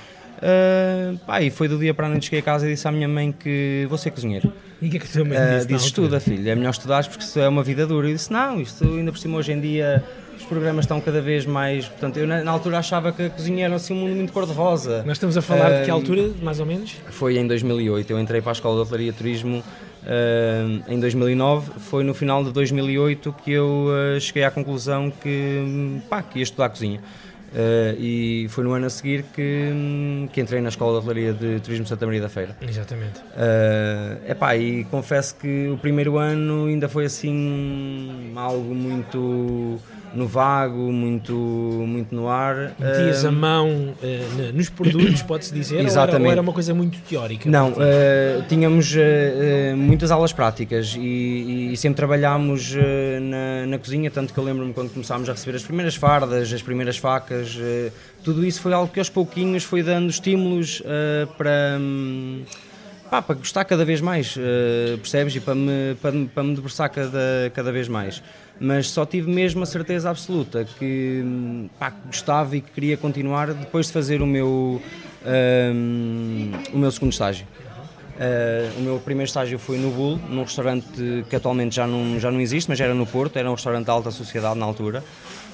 pá, 1.25 1.41
e 1.41 1.49
foi 1.49 1.69
do 1.69 1.79
dia 1.79 1.93
para 1.93 2.07
a 2.07 2.09
noite 2.09 2.25
cheguei 2.25 2.41
a 2.41 2.43
casa 2.43 2.67
e 2.67 2.71
disse 2.71 2.85
à 2.85 2.91
minha 2.91 3.07
mãe 3.07 3.31
que 3.31 3.85
vou 3.87 3.97
ser 3.97 4.11
cozinheiro. 4.11 4.51
E 4.81 4.87
o 4.87 4.91
que 4.91 4.97
é 4.97 4.99
que 4.99 5.07
a 5.07 5.09
tua 5.09 5.23
mãe 5.23 5.37
disse? 5.37 5.67
disse, 5.67 5.85
estuda 5.85 6.19
filho, 6.19 6.49
é 6.49 6.55
melhor 6.55 6.71
estudares 6.71 7.07
porque 7.07 7.23
isso 7.23 7.39
é 7.39 7.47
uma 7.47 7.63
vida 7.63 7.87
dura. 7.87 8.09
E 8.09 8.13
disse, 8.13 8.31
não, 8.33 8.59
isto 8.59 8.83
ainda 8.83 9.13
por 9.13 9.17
cima 9.17 9.37
hoje 9.37 9.53
em 9.53 9.61
dia 9.61 10.03
os 10.37 10.43
programas 10.45 10.85
estão 10.85 10.99
cada 11.01 11.21
vez 11.21 11.45
mais. 11.45 11.87
Portanto, 11.87 12.17
eu 12.17 12.27
na, 12.27 12.43
na 12.43 12.51
altura 12.51 12.79
achava 12.79 13.11
que 13.11 13.23
a 13.23 13.29
cozinha 13.29 13.65
era 13.65 13.75
assim 13.75 13.93
um 13.93 13.97
mundo 13.97 14.15
muito 14.15 14.33
cor-de-rosa. 14.33 15.03
Nós 15.03 15.17
estamos 15.17 15.37
a 15.37 15.41
falar 15.41 15.79
de 15.79 15.85
que 15.85 15.91
altura, 15.91 16.31
mais 16.41 16.59
ou 16.59 16.65
menos? 16.65 16.95
Foi 17.09 17.37
em 17.37 17.47
2008. 17.47 18.11
Eu 18.11 18.19
entrei 18.19 18.41
para 18.41 18.51
a 18.51 18.53
Escola 18.53 18.75
de 18.75 18.81
Hotelaria 18.81 19.09
e 19.09 19.13
Turismo 19.13 19.59
uh, 19.59 20.91
em 20.91 20.99
2009. 20.99 21.79
Foi 21.79 22.03
no 22.03 22.13
final 22.13 22.43
de 22.43 22.51
2008 22.51 23.35
que 23.43 23.51
eu 23.51 23.87
uh, 23.87 24.19
cheguei 24.19 24.43
à 24.43 24.51
conclusão 24.51 25.11
que, 25.11 26.01
pá, 26.09 26.21
que 26.21 26.39
ia 26.39 26.43
estudar 26.43 26.69
cozinha. 26.69 27.01
Uh, 27.55 27.95
e 27.97 28.47
foi 28.49 28.65
no 28.65 28.73
ano 28.73 28.85
a 28.87 28.89
seguir 28.89 29.23
que, 29.33 30.27
que 30.33 30.41
entrei 30.41 30.59
na 30.59 30.67
Escola 30.67 30.91
de 30.91 30.97
Hotelaria 30.97 31.31
de 31.31 31.61
Turismo 31.61 31.87
Santa 31.87 32.05
Maria 32.05 32.21
da 32.21 32.27
Feira. 32.27 32.53
Exatamente. 32.61 33.19
Uh, 33.19 34.29
epá, 34.29 34.57
e 34.57 34.83
confesso 34.85 35.35
que 35.35 35.69
o 35.69 35.77
primeiro 35.77 36.17
ano 36.17 36.65
ainda 36.65 36.89
foi 36.89 37.05
assim 37.05 38.33
algo 38.35 38.75
muito 38.75 39.79
no 40.15 40.27
vago, 40.27 40.91
muito, 40.91 41.33
muito 41.33 42.15
no 42.15 42.27
ar. 42.27 42.73
Metias 42.79 43.23
uh, 43.23 43.27
a 43.27 43.31
mão 43.31 43.69
uh, 43.69 44.53
nos 44.53 44.69
produtos, 44.69 45.21
pode-se 45.23 45.53
dizer, 45.53 45.79
exatamente. 45.81 46.13
Ou, 46.13 46.15
era, 46.15 46.25
ou 46.25 46.31
era 46.31 46.41
uma 46.41 46.53
coisa 46.53 46.73
muito 46.73 46.97
teórica? 47.01 47.49
Não, 47.49 47.71
uh, 47.71 48.43
tínhamos 48.47 48.95
muitas 49.75 50.11
aulas 50.11 50.31
práticas 50.31 50.95
e, 50.97 51.71
e 51.73 51.77
sempre 51.77 51.97
trabalhámos 51.97 52.73
na, 53.21 53.65
na, 53.67 53.77
cozinha, 53.77 54.09
tanto 54.09 54.33
que 54.33 54.39
eu 54.39 54.43
lembro-me 54.43 54.73
quando 54.73 54.91
começámos 54.91 55.29
a 55.29 55.33
receber 55.33 55.57
as 55.57 55.63
primeiras 55.63 55.95
fardas, 55.95 56.51
as 56.51 56.61
primeiras 56.61 56.97
facas, 56.97 57.57
tudo 58.23 58.45
isso 58.45 58.61
foi 58.61 58.73
algo 58.73 58.91
que 58.91 58.99
aos 58.99 59.09
pouquinhos 59.09 59.63
foi 59.63 59.83
dando 59.83 60.09
estímulos 60.09 60.81
para... 61.37 61.77
Um, 61.79 62.43
pá, 63.09 63.21
para 63.21 63.35
gostar 63.35 63.65
cada 63.65 63.85
vez 63.85 64.01
mais, 64.01 64.35
percebes? 65.01 65.35
E 65.35 65.39
para 65.39 65.55
me, 65.55 65.95
para, 66.01 66.11
para 66.33 66.43
me 66.43 66.55
debruçar 66.55 66.89
cada, 66.89 67.51
cada 67.53 67.71
vez 67.71 67.87
mais. 67.87 68.21
Mas 68.59 68.89
só 68.89 69.05
tive 69.05 69.29
mesmo 69.29 69.63
a 69.63 69.65
certeza 69.65 70.09
absoluta 70.09 70.65
que 70.79 71.69
pá, 71.77 71.93
gostava 72.05 72.55
e 72.55 72.61
que 72.61 72.71
queria 72.71 72.97
continuar 72.97 73.53
depois 73.53 73.87
de 73.87 73.93
fazer 73.93 74.21
o 74.21 74.25
meu, 74.25 74.81
um, 75.25 76.51
o 76.73 76.77
meu 76.77 76.91
segundo 76.91 77.11
estágio. 77.11 77.45
Uh, 78.15 78.79
o 78.79 78.81
meu 78.81 78.99
primeiro 78.99 79.27
estágio 79.27 79.59
foi 79.59 79.77
no 79.77 79.91
Bull, 79.91 80.17
num 80.29 80.43
restaurante 80.43 81.25
que 81.29 81.35
atualmente 81.35 81.75
já 81.75 81.85
não, 81.85 82.17
já 82.17 82.31
não 82.31 82.39
existe, 82.39 82.69
mas 82.69 82.79
era 82.79 82.93
no 82.93 83.05
Porto, 83.05 83.35
era 83.35 83.49
um 83.49 83.55
restaurante 83.55 83.85
de 83.85 83.91
alta 83.91 84.09
sociedade 84.09 84.57
na 84.57 84.65
altura. 84.65 85.03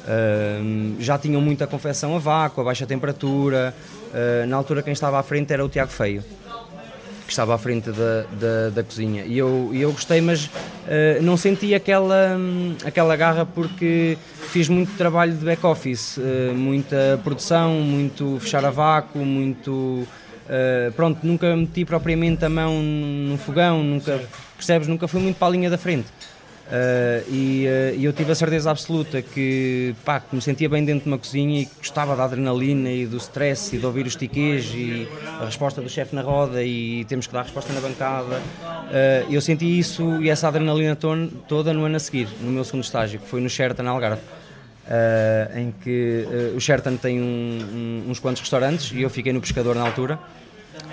Uh, 0.04 0.96
já 1.00 1.18
tinham 1.18 1.42
muita 1.42 1.66
confecção 1.66 2.16
a 2.16 2.20
vácuo, 2.20 2.62
a 2.62 2.66
baixa 2.66 2.86
temperatura. 2.86 3.74
Uh, 4.14 4.46
na 4.46 4.58
altura 4.58 4.84
quem 4.84 4.94
estava 4.94 5.20
à 5.20 5.24
frente 5.24 5.52
era 5.52 5.66
o 5.66 5.70
Tiago 5.70 5.92
Feio 5.92 6.24
que 7.32 7.34
estava 7.34 7.56
à 7.56 7.58
frente 7.58 7.90
da, 7.92 8.26
da, 8.40 8.70
da 8.76 8.84
cozinha. 8.84 9.24
E 9.24 9.38
eu, 9.38 9.72
eu 9.74 9.94
gostei, 9.94 10.20
mas 10.20 10.48
uh, 10.48 11.22
não 11.22 11.38
senti 11.38 11.74
aquela, 11.74 12.38
aquela 12.84 13.16
garra 13.16 13.46
porque 13.46 14.18
fiz 14.50 14.68
muito 14.68 14.98
trabalho 14.98 15.34
de 15.34 15.46
back-office, 15.46 16.18
uh, 16.18 16.54
muita 16.54 17.20
produção, 17.24 17.76
muito 17.76 18.38
fechar 18.42 18.66
a 18.66 18.70
vácuo, 18.70 19.20
muito. 19.20 19.72
Uh, 19.72 20.92
pronto, 20.94 21.26
nunca 21.26 21.56
meti 21.56 21.86
propriamente 21.86 22.44
a 22.44 22.50
mão 22.50 22.84
no 22.84 23.38
fogão, 23.38 23.82
nunca, 23.82 24.20
percebes? 24.58 24.90
Nunca 24.90 25.08
fui 25.08 25.22
muito 25.22 25.38
para 25.38 25.48
a 25.48 25.52
linha 25.52 25.70
da 25.70 25.78
frente. 25.78 26.08
Uh, 26.72 27.30
e, 27.30 27.66
uh, 27.68 28.02
eu 28.02 28.14
tive 28.14 28.32
a 28.32 28.36
certeza 28.36 28.72
absoluta 28.72 29.22
que, 29.22 29.94
pá, 30.06 30.22
que 30.22 30.34
me 30.34 30.42
sentia 30.42 30.70
bem 30.70 30.86
dentro 30.86 31.04
de 31.04 31.10
uma 31.10 31.18
cozinha 31.18 31.64
e 31.64 31.66
gostava 31.78 32.16
da 32.16 32.24
adrenalina 32.24 32.90
e 32.90 33.06
do 33.06 33.18
stress 33.18 33.76
e 33.76 33.80
de 33.80 33.86
ouvir 33.86 34.06
os 34.06 34.16
tiquês 34.16 34.72
e 34.74 35.06
a 35.42 35.44
resposta 35.44 35.82
do 35.82 35.90
chefe 35.90 36.16
na 36.16 36.22
roda 36.22 36.64
e 36.64 37.04
temos 37.10 37.28
que 37.28 37.34
dar 37.34 37.42
a 37.42 37.44
resposta 37.44 37.74
na 37.74 37.82
bancada. 37.82 38.38
Uh, 38.38 39.34
eu 39.34 39.42
senti 39.42 39.66
isso 39.78 40.22
e 40.22 40.30
essa 40.30 40.48
adrenalina 40.48 40.96
toda 40.96 41.74
no 41.74 41.84
ano 41.84 41.98
a 41.98 42.00
seguir, 42.00 42.30
no 42.40 42.50
meu 42.50 42.64
segundo 42.64 42.86
estágio, 42.86 43.20
que 43.20 43.28
foi 43.28 43.42
no 43.42 43.50
Sheraton 43.50 43.86
Algarve. 43.90 44.22
em 45.58 45.74
que 45.84 46.26
o 46.56 46.60
Sheraton 46.60 46.96
tem 46.96 47.22
um, 47.22 48.04
um, 48.06 48.12
uns 48.12 48.20
quantos 48.20 48.42
restaurantes 48.42 48.94
e 48.94 49.02
eu 49.02 49.10
fiquei 49.10 49.34
no 49.34 49.42
pescador 49.42 49.76
na 49.76 49.82
altura 49.82 50.18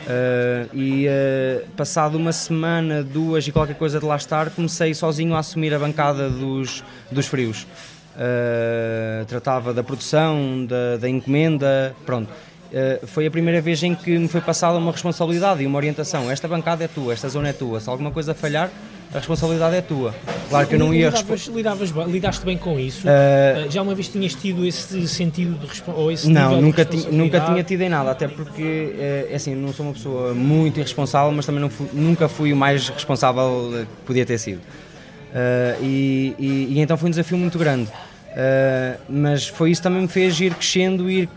Uh, 0.08 0.74
e 0.74 1.06
uh, 1.06 1.68
passado 1.76 2.16
uma 2.16 2.32
semana, 2.32 3.02
duas 3.02 3.46
e 3.46 3.52
qualquer 3.52 3.76
coisa 3.76 4.00
de 4.00 4.06
lá 4.06 4.16
estar, 4.16 4.48
comecei 4.48 4.94
sozinho 4.94 5.34
a 5.34 5.40
assumir 5.40 5.74
a 5.74 5.78
bancada 5.78 6.30
dos, 6.30 6.82
dos 7.12 7.26
frios. 7.26 7.64
Uh, 8.16 9.26
tratava 9.26 9.74
da 9.74 9.84
produção, 9.84 10.64
da, 10.64 10.96
da 10.96 11.10
encomenda, 11.10 11.94
pronto. 12.06 12.32
Foi 13.06 13.26
a 13.26 13.30
primeira 13.30 13.60
vez 13.60 13.82
em 13.82 13.94
que 13.94 14.18
me 14.18 14.28
foi 14.28 14.40
passada 14.40 14.78
uma 14.78 14.92
responsabilidade 14.92 15.62
e 15.62 15.66
uma 15.66 15.76
orientação. 15.76 16.30
Esta 16.30 16.46
bancada 16.46 16.84
é 16.84 16.88
tua, 16.88 17.12
esta 17.12 17.28
zona 17.28 17.48
é 17.48 17.52
tua. 17.52 17.80
Se 17.80 17.88
alguma 17.88 18.10
coisa 18.10 18.34
falhar, 18.34 18.70
a 19.12 19.18
responsabilidade 19.18 19.76
é 19.76 19.80
tua. 19.80 20.14
Claro 20.50 20.66
que 20.66 20.74
eu 20.74 20.78
não 20.78 20.92
ia 20.92 21.08
lidavas, 21.08 21.46
lidavas 21.46 21.90
lidaste 22.08 22.44
bem 22.44 22.58
com 22.58 22.78
isso? 22.78 23.06
Uh, 23.06 23.70
Já 23.70 23.80
uma 23.80 23.94
vez 23.94 24.08
tinhas 24.08 24.34
tido 24.34 24.66
esse 24.66 25.08
sentido 25.08 25.58
de 25.58 25.66
responsabilidade? 25.66 26.28
Não, 26.28 26.60
nunca, 26.60 26.84
ti, 26.84 27.08
nunca 27.10 27.40
tinha 27.40 27.62
tido 27.64 27.82
em 27.82 27.88
nada, 27.88 28.10
até 28.10 28.28
porque, 28.28 28.94
é 28.98 29.34
assim, 29.34 29.54
não 29.54 29.72
sou 29.72 29.86
uma 29.86 29.92
pessoa 29.94 30.34
muito 30.34 30.78
irresponsável, 30.78 31.32
mas 31.32 31.46
também 31.46 31.68
fui, 31.70 31.88
nunca 31.92 32.28
fui 32.28 32.52
o 32.52 32.56
mais 32.56 32.88
responsável 32.88 33.70
que 33.72 34.06
podia 34.06 34.26
ter 34.26 34.38
sido. 34.38 34.58
Uh, 34.58 35.82
e, 35.82 36.34
e, 36.38 36.68
e, 36.74 36.80
então 36.80 36.96
foi 36.96 37.08
um 37.08 37.10
desafio 37.10 37.38
muito 37.38 37.58
grande. 37.58 37.88
Uh, 37.88 39.00
mas 39.08 39.46
foi 39.46 39.70
isso 39.70 39.80
que 39.80 39.88
também 39.88 40.02
me 40.02 40.08
fez 40.08 40.38
ir 40.38 40.54
crescendo, 40.54 41.10
ir 41.10 41.28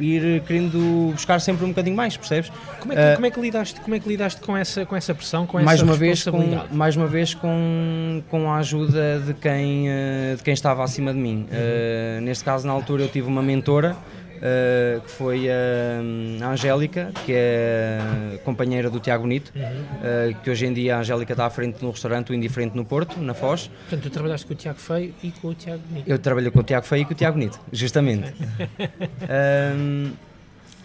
ir 0.00 0.42
querendo 0.42 1.12
buscar 1.12 1.40
sempre 1.40 1.64
um 1.64 1.68
bocadinho 1.68 1.96
mais, 1.96 2.16
percebes? 2.16 2.50
Como 2.80 2.92
é 2.92 2.96
que, 2.96 3.02
uh, 3.02 3.14
como 3.14 3.26
é 3.26 3.30
que 3.30 3.40
lidaste, 3.40 3.80
como 3.80 3.94
é 3.94 4.00
que 4.00 4.08
lidaste 4.08 4.40
com 4.40 4.56
essa, 4.56 4.86
com 4.86 4.96
essa 4.96 5.14
pressão, 5.14 5.46
com 5.46 5.60
mais 5.60 5.78
essa 5.78 5.84
uma 5.84 5.96
vez 5.96 6.24
com 6.24 6.66
Mais 6.72 6.96
uma 6.96 7.06
vez 7.06 7.34
com, 7.34 8.22
com 8.28 8.50
a 8.50 8.56
ajuda 8.56 9.20
de 9.20 9.34
quem, 9.34 9.88
uh, 9.88 10.36
de 10.36 10.42
quem 10.42 10.54
estava 10.54 10.82
acima 10.82 11.12
de 11.12 11.18
mim. 11.18 11.46
Uhum. 11.50 12.18
Uh, 12.18 12.20
neste 12.22 12.44
caso, 12.44 12.66
na 12.66 12.72
altura, 12.72 13.02
eu 13.02 13.08
tive 13.08 13.28
uma 13.28 13.42
mentora 13.42 13.96
uh, 14.40 15.00
que 15.00 15.10
foi 15.10 15.48
a, 15.48 16.44
a, 16.44 16.50
Angélica, 16.50 17.12
que 17.24 17.32
é 17.34 18.40
companheira 18.44 18.90
do 18.90 18.98
Tiago 18.98 19.22
Bonito, 19.22 19.52
uhum. 19.54 19.62
uh, 19.62 20.40
que 20.42 20.50
hoje 20.50 20.66
em 20.66 20.72
dia 20.72 20.96
a 20.96 21.00
Angélica 21.00 21.32
está 21.32 21.46
à 21.46 21.50
frente 21.50 21.82
no 21.82 21.90
restaurante 21.90 22.30
O 22.30 22.34
Indiferente 22.34 22.76
no 22.76 22.84
Porto, 22.84 23.20
na 23.20 23.34
Foz. 23.34 23.68
Portanto, 23.68 24.02
tu 24.02 24.10
trabalhaste 24.10 24.46
com 24.46 24.54
o 24.54 24.56
Tiago 24.56 24.78
Feio 24.78 25.14
e 25.22 25.30
com 25.30 25.48
o 25.48 25.54
Tiago 25.54 25.82
Bonito. 25.88 26.08
Eu 26.08 26.18
trabalhei 26.18 26.50
com 26.50 26.60
o 26.60 26.62
Tiago 26.62 26.86
Feio 26.86 27.02
e 27.02 27.04
com 27.04 27.12
o 27.12 27.16
Tiago 27.16 27.36
Bonito, 27.36 27.60
justamente. 27.72 28.32
um, 29.76 30.12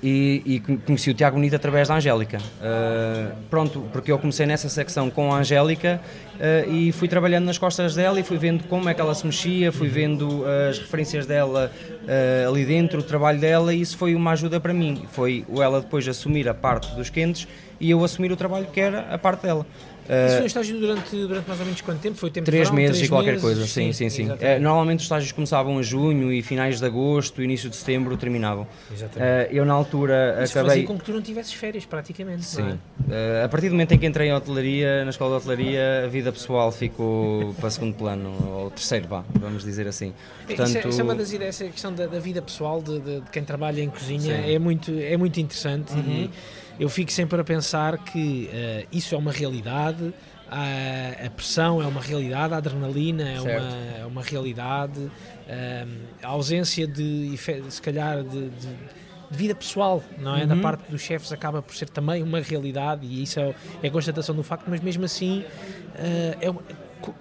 e, 0.08 0.44
e, 0.46 0.60
conheci 0.60 1.10
o 1.10 1.16
Tiago 1.16 1.36
Bonito 1.36 1.56
através 1.56 1.88
da 1.88 1.96
Angélica. 1.96 2.38
Uh, 2.38 3.36
pronto, 3.50 3.86
porque 3.92 4.12
eu 4.12 4.20
comecei 4.20 4.46
nessa 4.46 4.70
secção 4.70 5.10
com 5.10 5.34
a 5.34 5.40
Angélica 5.40 6.00
uh, 6.36 6.72
e 6.72 6.92
fui 6.92 7.08
trabalhando 7.08 7.46
nas 7.46 7.58
costas 7.58 7.96
dela 7.96 8.20
e 8.20 8.24
fui 8.24 8.38
vendo 8.38 8.66
como 8.66 8.88
é 8.88 8.94
que 8.94 9.02
ela 9.02 9.16
se 9.16 9.26
mexia, 9.26 9.72
fui 9.72 9.88
vendo 9.88 10.44
as 10.70 10.78
referências 10.78 11.26
dela 11.26 11.72
uh, 12.04 12.50
ali 12.52 12.64
dentro, 12.66 13.00
o 13.00 13.04
trabalho 13.04 13.40
dela 13.40 13.74
e 13.74 13.82
isso 13.82 13.98
foi 13.98 14.14
uma 14.14 14.34
ajuda 14.34 14.60
para 14.60 14.76
mim. 14.76 15.08
Foi 15.12 15.44
ela 15.60 15.82
depois 15.82 16.08
assumir 16.08 16.48
a 16.48 16.54
parte 16.54 16.94
dos 16.94 17.10
quentes 17.10 17.48
e 17.80 17.90
eu 17.90 18.04
assumir 18.04 18.32
o 18.32 18.36
trabalho 18.36 18.68
que 18.68 18.80
era 18.80 19.08
a 19.12 19.18
parte 19.18 19.42
dela. 19.42 19.66
Uh, 20.08 20.28
Isso 20.28 20.36
foi 20.36 20.44
um 20.44 20.46
estágio 20.46 20.80
durante, 20.80 21.16
durante 21.16 21.48
mais 21.48 21.60
ou 21.60 21.66
menos 21.66 21.82
quanto 21.82 22.00
tempo? 22.00 22.16
Foi 22.16 22.30
tempo 22.30 22.46
Três 22.46 22.70
verão, 22.70 22.76
meses 22.76 22.98
três 22.98 23.08
e 23.08 23.10
qualquer 23.10 23.32
meses? 23.32 23.42
coisa, 23.42 23.68
sim, 23.68 23.92
sim, 23.92 24.10
sim. 24.10 24.26
sim. 24.28 24.32
Uh, 24.32 24.62
normalmente 24.62 25.00
os 25.00 25.06
estágios 25.06 25.32
começavam 25.32 25.80
em 25.80 25.84
junho 25.84 26.32
e 26.32 26.42
finais 26.44 26.80
de 26.80 26.86
agosto, 26.86 27.42
início 27.42 27.70
de 27.70 27.76
setembro 27.76 28.16
terminavam. 28.16 28.68
Exatamente. 28.92 29.52
Uh, 29.52 29.56
eu 29.56 29.66
na 29.66 29.74
altura 29.74 30.40
Isso 30.44 30.54
acabei... 30.54 30.70
fazia 30.70 30.88
com 30.88 30.98
que 30.98 31.06
tu 31.06 31.12
não 31.12 31.22
tivesses 31.22 31.54
férias 31.54 31.86
praticamente, 31.86 32.46
Sim. 32.46 32.78
É? 33.10 33.44
a 33.44 33.50
partir 33.50 33.68
do 33.68 33.74
momento 33.74 33.94
em 33.94 33.98
que 33.98 34.06
entrei 34.06 34.30
em 34.30 34.34
hotelaria, 34.34 35.04
na 35.04 35.10
escola 35.10 35.32
de 35.32 35.38
hotelaria, 35.38 36.04
a 36.06 36.08
vida 36.08 36.32
pessoal 36.32 36.72
ficou 36.72 37.54
para 37.56 37.70
segundo 37.70 37.96
plano, 37.96 38.32
ou 38.48 38.72
terceiro, 38.72 39.08
vá, 39.08 39.24
vamos 39.40 39.64
dizer 39.64 39.88
assim. 39.88 40.14
Portanto... 40.46 40.68
Isso, 40.68 40.78
é, 40.78 40.88
isso 40.88 41.02
é 41.02 41.04
uma 41.04 41.16
das 41.16 41.32
ideias, 41.32 41.62
essa 41.62 41.72
questão 41.72 41.94
da, 41.94 42.06
da 42.06 42.20
vida 42.20 42.42
pessoal 42.42 42.82
de, 42.82 43.00
de, 43.00 43.22
de, 43.22 43.30
quem 43.32 43.44
trabalha 43.44 43.82
em 43.82 43.90
cozinha 43.90 44.36
é 44.36 44.60
muito, 44.60 44.92
é 44.92 45.18
muito 45.18 45.40
interessante 45.40 45.94
uhum. 45.94 46.04
e 46.26 46.32
eu 46.80 46.90
fico 46.90 47.12
sempre 47.12 47.40
a 47.40 47.44
pensar 47.44 47.98
que 47.98 48.50
isso 48.92 49.16
é 49.16 49.18
uma 49.18 49.32
realidade, 49.32 50.14
a, 50.50 51.26
a, 51.26 51.30
pressão 51.30 51.82
é 51.82 51.88
uma 51.88 52.02
realidade, 52.02 52.54
a 52.54 52.58
adrenalina 52.58 53.28
é, 53.28 53.42
uma, 53.42 53.52
é 54.02 54.06
uma 54.06 54.22
realidade, 54.22 55.00
um, 55.00 55.10
a 56.22 56.28
ausência 56.28 56.88
de, 56.88 57.36
se 57.70 57.82
calhar, 57.82 58.24
de, 58.24 58.50
de, 58.50 58.68
de 59.32 59.38
vida 59.38 59.56
pessoal, 59.56 60.04
não 60.20 60.36
é? 60.36 60.42
Uhum. 60.42 60.48
Da 60.48 60.56
parte 60.58 60.90
dos 60.90 61.02
chefes 61.02 61.32
acaba 61.32 61.62
por 61.62 61.76
ser 61.76 61.90
também 61.90 62.22
uma 62.22 62.40
realidade 62.40 63.06
e 63.06 63.24
isso 63.24 63.40
é, 63.40 63.56
é 63.82 63.88
a 63.88 63.92
constatação 63.92 64.36
do 64.36 64.44
facto, 64.44 64.66
mas 64.68 64.80
mesmo 64.82 65.04
assim 65.04 65.40
uh, 65.40 65.46
é, 66.40 66.76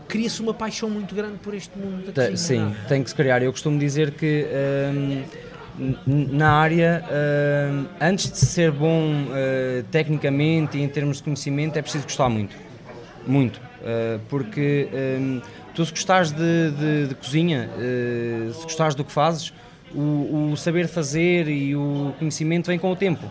cria-se 0.07 0.41
uma 0.43 0.53
paixão 0.53 0.91
muito 0.91 1.15
grande 1.15 1.39
por 1.39 1.55
este 1.55 1.77
mundo 1.79 2.13
da 2.13 2.31
cozinha. 2.31 2.37
Sim, 2.37 2.77
tem 2.89 3.03
que 3.03 3.09
se 3.09 3.17
criar. 3.17 3.43
Eu 3.43 3.53
costumo 3.53 3.79
dizer 3.79 4.13
que. 4.13 4.47
Um, 4.93 5.54
na 6.07 6.53
área, 6.53 7.05
uh, 7.05 7.87
antes 8.01 8.31
de 8.31 8.39
ser 8.39 8.71
bom 8.71 9.25
uh, 9.25 9.83
tecnicamente 9.91 10.79
e 10.79 10.83
em 10.83 10.89
termos 10.89 11.19
de 11.19 11.25
conhecimento, 11.25 11.77
é 11.77 11.83
preciso 11.83 12.05
gostar 12.05 12.29
muito. 12.29 12.57
Muito. 13.27 13.57
Uh, 13.57 14.21
porque 14.29 14.89
um, 15.21 15.41
tu, 15.75 15.85
se 15.85 15.91
gostares 15.91 16.31
de, 16.31 16.71
de, 16.71 17.09
de 17.09 17.15
cozinha, 17.15 17.69
se 18.53 18.63
gostares 18.63 18.95
do 18.95 19.05
que 19.05 19.13
fazes, 19.13 19.53
o, 19.95 20.53
o, 20.53 20.57
saber 20.57 20.89
fazer 20.89 21.49
e 21.49 21.75
o 21.75 22.15
conhecimento 22.19 22.67
vem 22.67 22.79
com 22.79 22.91
o 22.91 22.97
tempo. 22.97 23.31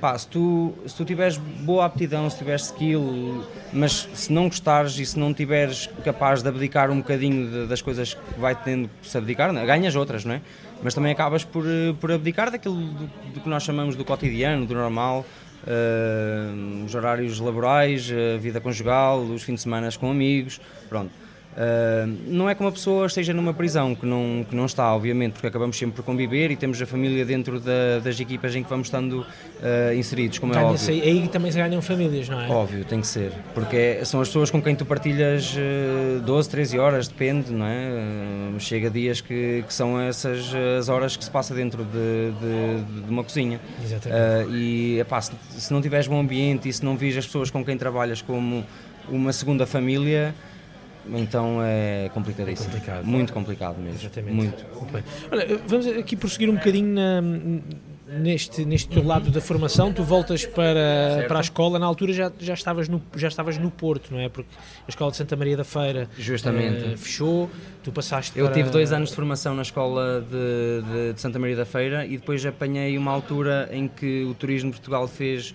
Pá, 0.00 0.18
se, 0.18 0.26
tu, 0.28 0.74
se 0.86 0.94
tu 0.94 1.04
tiveres 1.04 1.36
boa 1.38 1.86
aptidão, 1.86 2.28
se 2.28 2.36
tiveres 2.36 2.66
skill, 2.66 3.44
mas 3.72 4.08
se 4.12 4.32
não 4.32 4.48
gostares 4.48 4.98
e 4.98 5.06
se 5.06 5.18
não 5.18 5.32
tiveres 5.32 5.88
capaz 6.04 6.42
de 6.42 6.48
abdicar 6.48 6.90
um 6.90 6.98
bocadinho 6.98 7.50
de, 7.50 7.66
das 7.66 7.80
coisas 7.80 8.12
que 8.12 8.40
vai 8.40 8.54
tendo 8.54 8.90
que 9.00 9.08
se 9.08 9.16
abdicar, 9.16 9.52
né? 9.52 9.64
ganhas 9.64 9.96
outras, 9.96 10.24
não 10.24 10.34
é? 10.34 10.40
Mas 10.84 10.94
também 10.94 11.10
acabas 11.10 11.42
por, 11.42 11.64
eh, 11.66 11.94
por 11.98 12.12
abdicar 12.12 12.50
daquilo 12.50 12.76
do, 12.76 13.06
do 13.32 13.40
que 13.40 13.48
nós 13.48 13.62
chamamos 13.62 13.96
do 13.96 14.04
cotidiano, 14.04 14.66
do 14.66 14.74
normal, 14.74 15.24
uh, 15.66 16.84
os 16.84 16.94
horários 16.94 17.40
laborais, 17.40 18.12
a 18.12 18.38
vida 18.38 18.60
conjugal, 18.60 19.20
os 19.22 19.42
fins 19.42 19.54
de 19.54 19.60
semana 19.62 19.88
com 19.98 20.10
amigos, 20.10 20.60
pronto. 20.90 21.23
Uh, 21.54 22.12
não 22.26 22.50
é 22.50 22.54
que 22.54 22.60
uma 22.60 22.72
pessoa 22.72 23.06
esteja 23.06 23.32
numa 23.32 23.54
prisão, 23.54 23.94
que 23.94 24.04
não, 24.04 24.44
que 24.48 24.56
não 24.56 24.66
está, 24.66 24.92
obviamente, 24.92 25.34
porque 25.34 25.46
acabamos 25.46 25.78
sempre 25.78 25.94
por 25.94 26.04
conviver 26.04 26.50
e 26.50 26.56
temos 26.56 26.82
a 26.82 26.86
família 26.86 27.24
dentro 27.24 27.60
da, 27.60 28.00
das 28.02 28.18
equipas 28.18 28.54
em 28.56 28.62
que 28.64 28.68
vamos 28.68 28.88
estando 28.88 29.20
uh, 29.20 29.94
inseridos, 29.96 30.38
como 30.40 30.52
é 30.52 30.64
óbvio. 30.64 31.02
Aí 31.02 31.28
também 31.28 31.52
se 31.52 31.58
ganham 31.58 31.80
famílias, 31.80 32.28
não 32.28 32.40
é? 32.40 32.48
Óbvio, 32.48 32.84
tem 32.84 33.00
que 33.00 33.06
ser, 33.06 33.32
porque 33.54 33.76
é, 33.76 34.04
são 34.04 34.20
as 34.20 34.28
pessoas 34.28 34.50
com 34.50 34.60
quem 34.60 34.74
tu 34.74 34.84
partilhas 34.84 35.54
uh, 35.54 36.20
12, 36.22 36.50
13 36.50 36.78
horas, 36.78 37.06
depende, 37.06 37.52
não 37.52 37.66
é? 37.66 37.88
Uh, 38.56 38.60
chega 38.60 38.90
dias 38.90 39.20
que, 39.20 39.62
que, 39.66 39.72
são 39.72 40.00
essas 40.00 40.52
as 40.78 40.88
horas 40.88 41.16
que 41.16 41.24
se 41.24 41.30
passa 41.30 41.54
dentro 41.54 41.84
de, 41.84 42.32
de, 42.40 43.02
de 43.04 43.10
uma 43.10 43.22
cozinha. 43.22 43.60
Exatamente. 43.82 44.50
e 44.50 44.98
epá, 44.98 45.20
se, 45.20 45.32
se 45.50 45.72
não 45.72 45.80
tiveres 45.80 46.08
bom 46.08 46.18
ambiente 46.18 46.68
e 46.68 46.72
se 46.72 46.84
não 46.84 46.96
vis 46.96 47.16
as 47.16 47.26
pessoas 47.26 47.50
com 47.50 47.64
quem 47.64 47.76
trabalhas 47.76 48.20
como 48.20 48.64
uma 49.08 49.32
segunda 49.32 49.66
família 49.66 50.34
então 51.12 51.58
é 51.62 52.10
complicadíssimo. 52.12 52.68
É 52.68 52.72
complicado. 52.72 53.04
Muito 53.04 53.32
complicado 53.32 53.78
mesmo. 53.78 54.00
Exatamente. 54.00 54.34
Muito. 54.34 54.64
muito 54.80 55.04
Olha, 55.30 55.60
vamos 55.66 55.86
aqui 55.86 56.16
prosseguir 56.16 56.48
um 56.48 56.54
bocadinho 56.54 56.94
na, 56.94 57.20
neste, 58.06 58.64
neste 58.64 58.88
teu 58.88 59.04
lado 59.04 59.30
da 59.30 59.40
formação. 59.40 59.92
Tu 59.92 60.02
voltas 60.02 60.44
para, 60.46 61.24
para 61.28 61.38
a 61.38 61.40
escola, 61.40 61.78
na 61.78 61.86
altura 61.86 62.12
já, 62.12 62.32
já, 62.38 62.54
estavas 62.54 62.88
no, 62.88 63.02
já 63.16 63.28
estavas 63.28 63.58
no 63.58 63.70
Porto, 63.70 64.12
não 64.12 64.20
é? 64.20 64.28
Porque 64.28 64.50
a 64.86 64.88
escola 64.88 65.10
de 65.10 65.16
Santa 65.16 65.36
Maria 65.36 65.56
da 65.56 65.64
Feira 65.64 66.08
Justamente. 66.18 66.94
Uh, 66.94 66.98
fechou, 66.98 67.50
tu 67.82 67.92
passaste 67.92 68.38
Eu 68.38 68.46
para... 68.46 68.54
tive 68.54 68.70
dois 68.70 68.92
anos 68.92 69.10
de 69.10 69.14
formação 69.14 69.54
na 69.54 69.62
escola 69.62 70.20
de, 70.20 70.92
de, 70.92 71.12
de 71.14 71.20
Santa 71.20 71.38
Maria 71.38 71.56
da 71.56 71.66
Feira 71.66 72.06
e 72.06 72.16
depois 72.16 72.44
apanhei 72.44 72.96
uma 72.96 73.10
altura 73.10 73.68
em 73.72 73.88
que 73.88 74.24
o 74.24 74.34
Turismo 74.34 74.70
de 74.70 74.76
Portugal 74.76 75.06
fez 75.08 75.54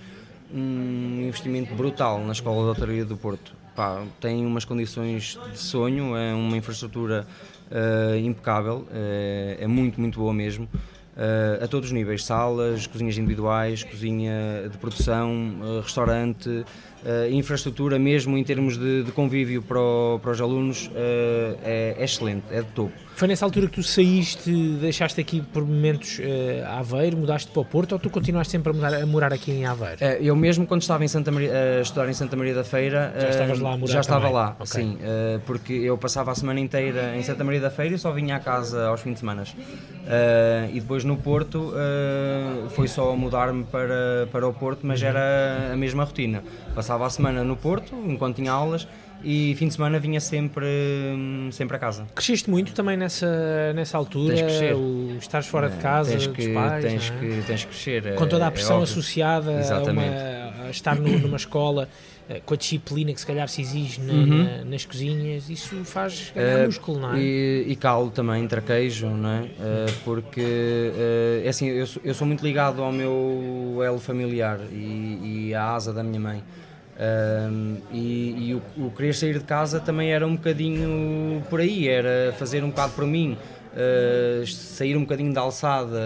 um 0.54 1.22
investimento 1.28 1.76
brutal 1.76 2.24
na 2.24 2.32
Escola 2.32 2.64
de 2.64 2.72
Hotelaria 2.72 3.06
do 3.06 3.16
Porto 3.16 3.59
pá, 3.80 4.04
tem 4.20 4.46
umas 4.46 4.66
condições 4.66 5.40
de 5.54 5.58
sonho, 5.58 6.14
é 6.14 6.34
uma 6.34 6.58
infraestrutura 6.58 7.26
uh, 7.72 8.18
impecável, 8.18 8.86
é, 8.92 9.60
é, 9.62 9.68
muito, 9.68 10.02
muito 10.02 10.20
boa 10.20 10.34
mesmo. 10.34 10.66
Uh, 10.66 11.64
a 11.64 11.68
todos 11.68 11.88
os 11.88 11.94
níveis, 11.94 12.26
salas, 12.26 12.88
cozinhas 12.88 13.18
individuais, 13.18 13.82
cozinha 13.82 14.68
de 14.70 14.78
produção, 14.78 15.56
uh, 15.62 15.80
restaurante, 15.80 16.66
Uh, 17.00 17.32
infraestrutura 17.32 17.98
mesmo 17.98 18.38
em 18.38 18.44
termos 18.44 18.78
de, 18.78 19.04
de 19.04 19.12
convívio 19.14 19.62
para, 19.62 19.80
o, 19.80 20.20
para 20.22 20.32
os 20.32 20.42
alunos 20.42 20.92
é, 20.94 21.96
é, 21.98 22.04
excelente, 22.04 22.44
é 22.52 22.62
de 22.62 22.68
topo. 22.72 22.92
Foi 23.20 23.28
nessa 23.28 23.44
altura 23.44 23.68
que 23.68 23.74
tu 23.74 23.84
saíste, 23.84 24.50
deixaste 24.80 25.20
aqui 25.20 25.42
por 25.42 25.62
momentos 25.66 26.20
uh, 26.20 26.66
Aveiro, 26.80 27.18
mudaste 27.18 27.52
para 27.52 27.62
o 27.62 27.66
Porto 27.66 27.92
ou 27.92 28.00
tu 28.00 28.10
continuaste 28.10 28.50
sempre 28.50 28.70
a, 28.70 28.74
mudar, 28.74 28.94
a 28.94 29.06
morar 29.06 29.34
aqui 29.34 29.52
em 29.52 29.66
Aveiro? 29.66 29.98
Uh, 29.98 30.24
eu 30.24 30.34
mesmo 30.38 30.66
quando 30.66 30.84
estava 30.84 31.04
em 31.04 31.08
Santa 31.10 31.30
Maria, 31.30 31.52
a 31.52 31.82
estudar 31.82 32.08
em 32.08 32.14
Santa 32.14 32.38
Maria 32.38 32.56
da 32.56 32.64
Feira 32.64 33.14
já, 33.20 33.30
estavas 33.30 33.60
lá 33.60 33.74
a 33.74 33.78
morar 33.78 33.92
já 33.92 34.00
estava 34.00 34.22
também. 34.22 34.34
lá, 34.34 34.56
okay. 34.58 34.84
sim, 34.84 34.98
porque 35.46 35.74
eu 35.74 35.98
passava 35.98 36.32
a 36.32 36.36
semana 36.36 36.62
inteira 36.62 37.14
em 37.18 37.22
Santa 37.22 37.44
Maria 37.44 37.60
da 37.60 37.70
Feira 37.70 37.94
e 37.94 38.00
só 38.00 38.10
vinha 38.14 38.38
à 38.38 38.40
casa 38.40 38.88
aos 38.88 39.02
fins 39.02 39.16
de 39.16 39.20
semana. 39.20 39.44
e 40.72 40.80
depois 40.80 41.04
no 41.04 41.18
Porto 41.18 41.74
foi 42.70 42.88
só 42.88 43.14
mudar-me 43.18 43.66
para, 43.66 44.30
para 44.32 44.48
o 44.48 44.54
Porto, 44.54 44.88
mas 44.88 45.02
uhum. 45.02 45.10
era 45.10 45.72
a 45.74 45.76
mesma 45.76 46.06
rotina 46.06 46.42
Passava 46.74 47.06
a 47.06 47.10
semana 47.10 47.44
no 47.44 47.58
Porto, 47.58 47.94
enquanto 48.08 48.38
tinha 48.38 48.54
aulas, 48.54 48.88
e 49.24 49.56
fim 49.56 49.68
de 49.68 49.74
semana 49.74 50.00
vinha 50.00 50.20
sempre, 50.20 50.66
hum, 50.66 51.50
sempre 51.52 51.76
a 51.76 51.80
casa. 51.80 52.06
Cresceste 52.16 52.50
muito 52.50 52.74
também 52.74 52.96
nessa, 52.96 53.74
nessa 53.74 53.98
altura? 53.98 54.36
Tens 54.36 54.42
que 54.42 54.48
crescer. 54.48 54.76
O 54.76 55.18
estares 55.18 55.48
fora 55.48 55.68
é, 55.68 55.70
de 55.70 55.78
casa, 55.78 56.12
tens 56.12 56.28
que, 56.28 56.54
pais, 56.54 56.84
tens, 56.84 57.12
é? 57.12 57.20
que, 57.20 57.44
tens 57.46 57.66
que 57.66 57.72
crescer. 57.72 58.16
Com 58.16 58.28
toda 58.28 58.46
a 58.46 58.48
é, 58.48 58.52
pressão 58.52 58.80
é 58.80 58.84
associada 58.84 59.52
a, 59.74 59.84
uma, 59.84 60.04
a, 60.68 60.70
estar 60.70 60.96
numa 60.96 61.38
escola 61.38 61.90
eh, 62.30 62.42
com 62.46 62.54
a 62.54 62.58
disciplina 62.58 63.12
que 63.12 63.20
se 63.20 63.26
calhar 63.26 63.50
se 63.50 63.62
exige 63.62 64.00
na, 64.02 64.14
uhum. 64.14 64.44
na, 64.44 64.66
nas 64.66 64.86
cozinhas, 64.86 65.50
isso 65.50 65.76
faz 65.84 66.32
ganhar 66.36 66.62
uh, 66.62 66.66
músculo, 66.68 67.00
não 67.00 67.14
é? 67.16 67.20
E, 67.20 67.66
e 67.70 67.76
calo 67.76 68.12
também, 68.12 68.48
traquejo, 68.48 69.08
não 69.08 69.30
é? 69.30 69.42
Uh, 69.42 69.48
porque, 70.06 70.40
uh, 70.42 71.46
é 71.46 71.50
assim, 71.50 71.68
eu 71.68 71.88
sou, 71.88 72.02
eu 72.06 72.14
sou 72.14 72.28
muito 72.28 72.44
ligado 72.44 72.84
ao 72.84 72.92
meu 72.92 73.80
elo 73.84 74.00
familiar 74.00 74.60
e, 74.72 75.48
e 75.48 75.56
à 75.56 75.74
asa 75.74 75.92
da 75.92 76.04
minha 76.04 76.20
mãe. 76.20 76.44
Um, 77.00 77.78
e, 77.94 78.50
e 78.50 78.56
o, 78.56 78.88
o, 78.88 78.92
querer 78.92 79.16
sair 79.16 79.40
de 79.40 79.46
casa 79.46 79.80
também 79.80 80.12
era 80.12 80.28
um 80.28 80.36
bocadinho 80.36 81.42
por 81.50 81.62
aí, 81.62 81.88
era 81.88 82.34
fazer 82.38 82.62
um 82.62 82.70
bocado 82.70 82.92
por 82.92 83.06
mim, 83.06 83.38
uh, 83.74 84.46
sair 84.46 84.98
um 84.98 85.02
bocadinho 85.02 85.34
da 85.34 85.40
alçada, 85.40 85.98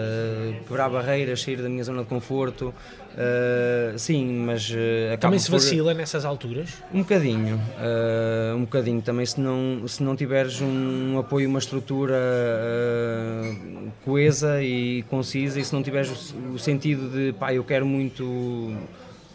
quebrar 0.64 0.88
barreiras, 0.88 1.42
sair 1.42 1.56
da 1.56 1.68
minha 1.68 1.82
zona 1.82 2.02
de 2.02 2.08
conforto. 2.08 2.72
Uh, 3.12 3.98
sim, 3.98 4.44
mas 4.44 4.70
uh, 4.70 5.18
também 5.18 5.40
se 5.40 5.50
vacila 5.50 5.90
por... 5.90 5.98
nessas 5.98 6.24
alturas? 6.24 6.80
Um 6.92 7.00
bocadinho, 7.00 7.60
um 8.56 8.60
bocadinho 8.60 9.02
também 9.02 9.26
se 9.26 9.40
não, 9.40 9.88
se 9.88 10.00
não 10.00 10.14
tiveres 10.14 10.60
um, 10.60 11.14
um 11.14 11.18
apoio, 11.18 11.48
uma 11.48 11.58
estrutura 11.58 12.14
coesa 14.04 14.62
e 14.62 15.02
concisa 15.10 15.58
e 15.58 15.64
se 15.64 15.72
não 15.72 15.82
tiveres 15.82 16.32
o, 16.32 16.54
o 16.54 16.58
sentido 16.58 17.08
de 17.10 17.32
pá, 17.32 17.52
eu 17.52 17.64
quero 17.64 17.84
muito 17.84 18.72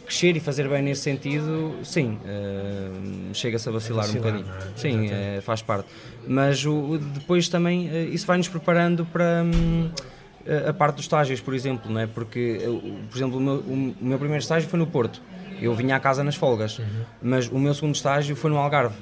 crescer 0.09 0.35
e 0.35 0.39
fazer 0.39 0.67
bem 0.67 0.81
nesse 0.81 1.01
sentido, 1.01 1.75
sim, 1.83 2.17
uh, 2.25 3.33
chega-se 3.33 3.69
a 3.69 3.71
vacilar, 3.71 4.07
vacilar, 4.07 4.33
um 4.33 4.39
bocadinho. 4.39 4.55
É? 4.55 4.77
Sim, 4.77 5.09
é, 5.11 5.41
faz 5.41 5.61
parte. 5.61 5.87
Mas 6.27 6.65
o, 6.65 6.97
depois 6.97 7.47
também 7.47 7.87
uh, 7.87 8.09
isso 8.11 8.25
vai-nos 8.25 8.47
preparando 8.47 9.05
para 9.05 9.43
um, 9.43 9.91
a 10.67 10.73
parte 10.73 10.95
dos 10.95 11.05
estágios, 11.05 11.39
por 11.39 11.53
exemplo, 11.53 11.91
não 11.91 12.01
é? 12.01 12.07
porque, 12.07 12.59
por 13.09 13.17
exemplo, 13.17 13.37
o 13.37 13.41
meu, 13.41 13.55
o 13.59 13.95
meu, 14.01 14.17
primeiro 14.17 14.41
estágio 14.41 14.67
foi 14.67 14.79
no 14.79 14.87
Porto. 14.87 15.21
Eu 15.61 15.75
vinha 15.75 15.95
à 15.95 15.99
casa 15.99 16.23
nas 16.23 16.35
folgas, 16.35 16.79
uhum. 16.79 16.85
mas 17.21 17.47
o 17.47 17.59
meu 17.59 17.73
segundo 17.73 17.93
estágio 17.93 18.35
foi 18.35 18.49
no 18.49 18.57
Algarve. 18.57 18.95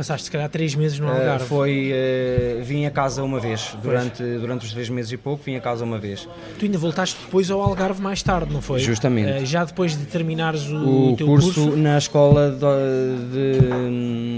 Passaste 0.00 0.24
se 0.24 0.30
calhar 0.30 0.48
três 0.48 0.74
meses 0.74 0.98
no 0.98 1.08
eh, 1.08 1.10
Algarve. 1.10 1.44
Uh, 1.44 1.46
foi, 1.46 1.92
uh, 1.92 2.64
vim 2.64 2.86
a 2.86 2.90
casa 2.90 3.22
uma 3.22 3.38
vez, 3.38 3.76
durante, 3.82 4.22
durante 4.22 4.64
os 4.64 4.72
três 4.72 4.88
meses 4.88 5.12
e 5.12 5.18
pouco, 5.18 5.44
vim 5.44 5.56
a 5.56 5.60
casa 5.60 5.84
uma 5.84 5.98
vez. 5.98 6.26
Tu 6.58 6.64
ainda 6.64 6.78
voltaste 6.78 7.18
depois 7.22 7.50
ao 7.50 7.60
Algarve 7.60 8.00
mais 8.00 8.22
tarde, 8.22 8.50
não 8.50 8.62
foi? 8.62 8.80
Justamente. 8.80 9.42
Uh, 9.42 9.44
já 9.44 9.62
depois 9.62 9.94
de 9.94 10.06
terminares 10.06 10.66
o, 10.70 11.10
o 11.12 11.16
teu 11.18 11.26
curso, 11.26 11.52
curso? 11.52 11.76
na 11.76 11.98
escola 11.98 12.50
de, 12.50 13.60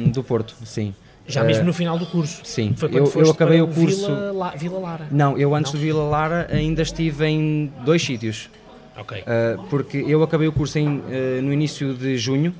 de, 0.02 0.10
do 0.10 0.24
Porto, 0.24 0.56
sim. 0.64 0.92
Já 1.28 1.44
mesmo 1.44 1.62
no 1.62 1.72
final 1.72 1.96
do 1.96 2.06
curso? 2.06 2.40
Sim, 2.42 2.74
foi 2.76 2.90
eu, 2.92 3.04
eu 3.14 3.30
acabei 3.30 3.62
o 3.62 3.68
curso. 3.68 4.08
Vila, 4.08 4.32
La, 4.32 4.50
Vila, 4.56 4.78
Lara? 4.80 5.06
Não, 5.12 5.38
eu 5.38 5.54
antes 5.54 5.72
não? 5.72 5.78
de 5.78 5.86
Vila 5.86 6.02
Lara 6.02 6.48
ainda 6.50 6.82
estive 6.82 7.24
em 7.24 7.72
dois 7.84 8.02
sítios. 8.02 8.50
Ok. 8.98 9.24
porque 9.70 9.96
eu 9.96 10.22
acabei 10.24 10.48
o 10.48 10.52
curso 10.52 10.76
em, 10.78 11.02
no 11.40 11.52
início 11.52 11.94
de 11.94 12.18
junho 12.18 12.52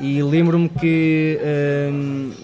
e 0.00 0.22
lembro-me 0.22 0.68
que 0.68 1.38
uh, 1.40 1.92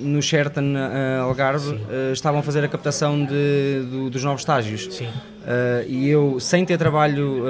no 0.00 0.20
Sheraton 0.20 0.74
uh, 0.74 1.22
Algarve 1.22 1.70
uh, 1.70 2.12
estavam 2.12 2.40
a 2.40 2.42
fazer 2.42 2.62
a 2.62 2.68
captação 2.68 3.24
de, 3.24 3.86
do, 3.90 4.10
dos 4.10 4.22
novos 4.22 4.42
estágios. 4.42 4.88
Sim. 4.94 5.08
Eh, 5.46 5.86
e 5.88 6.08
eu, 6.10 6.38
sem 6.38 6.62
ter 6.66 6.76
trabalho 6.76 7.42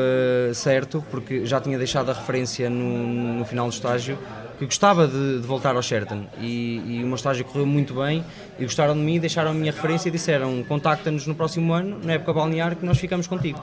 certo, 0.55 1.05
porque 1.11 1.45
já 1.45 1.61
tinha 1.61 1.77
deixado 1.77 2.11
a 2.11 2.15
referência 2.15 2.71
no, 2.71 3.39
no 3.39 3.45
final 3.45 3.67
do 3.67 3.73
estágio, 3.73 4.17
que 4.57 4.65
gostava 4.67 5.09
de, 5.09 5.41
de 5.41 5.47
voltar 5.47 5.75
ao 5.75 5.83
Sheraton. 5.83 6.27
E, 6.41 6.81
e, 6.87 7.03
o 7.03 7.07
meu 7.07 7.17
estágio 7.17 7.45
correu 7.45 7.67
muito 7.67 7.95
bem 7.95 8.25
e 8.57 8.63
gostaram 8.63 8.95
de 8.95 9.01
mim, 9.01 9.19
deixaram 9.19 9.51
a 9.51 9.55
minha 9.55 9.73
referência 9.73 10.09
e 10.09 10.13
disseram: 10.13 10.63
contacta-nos 10.63 11.27
no 11.27 11.35
próximo 11.35 11.73
ano, 11.73 11.99
na 12.05 12.13
época 12.13 12.33
balnear, 12.33 12.77
que 12.77 12.87
nós 12.87 12.99
ficamos 12.99 13.27
contigo. 13.27 13.61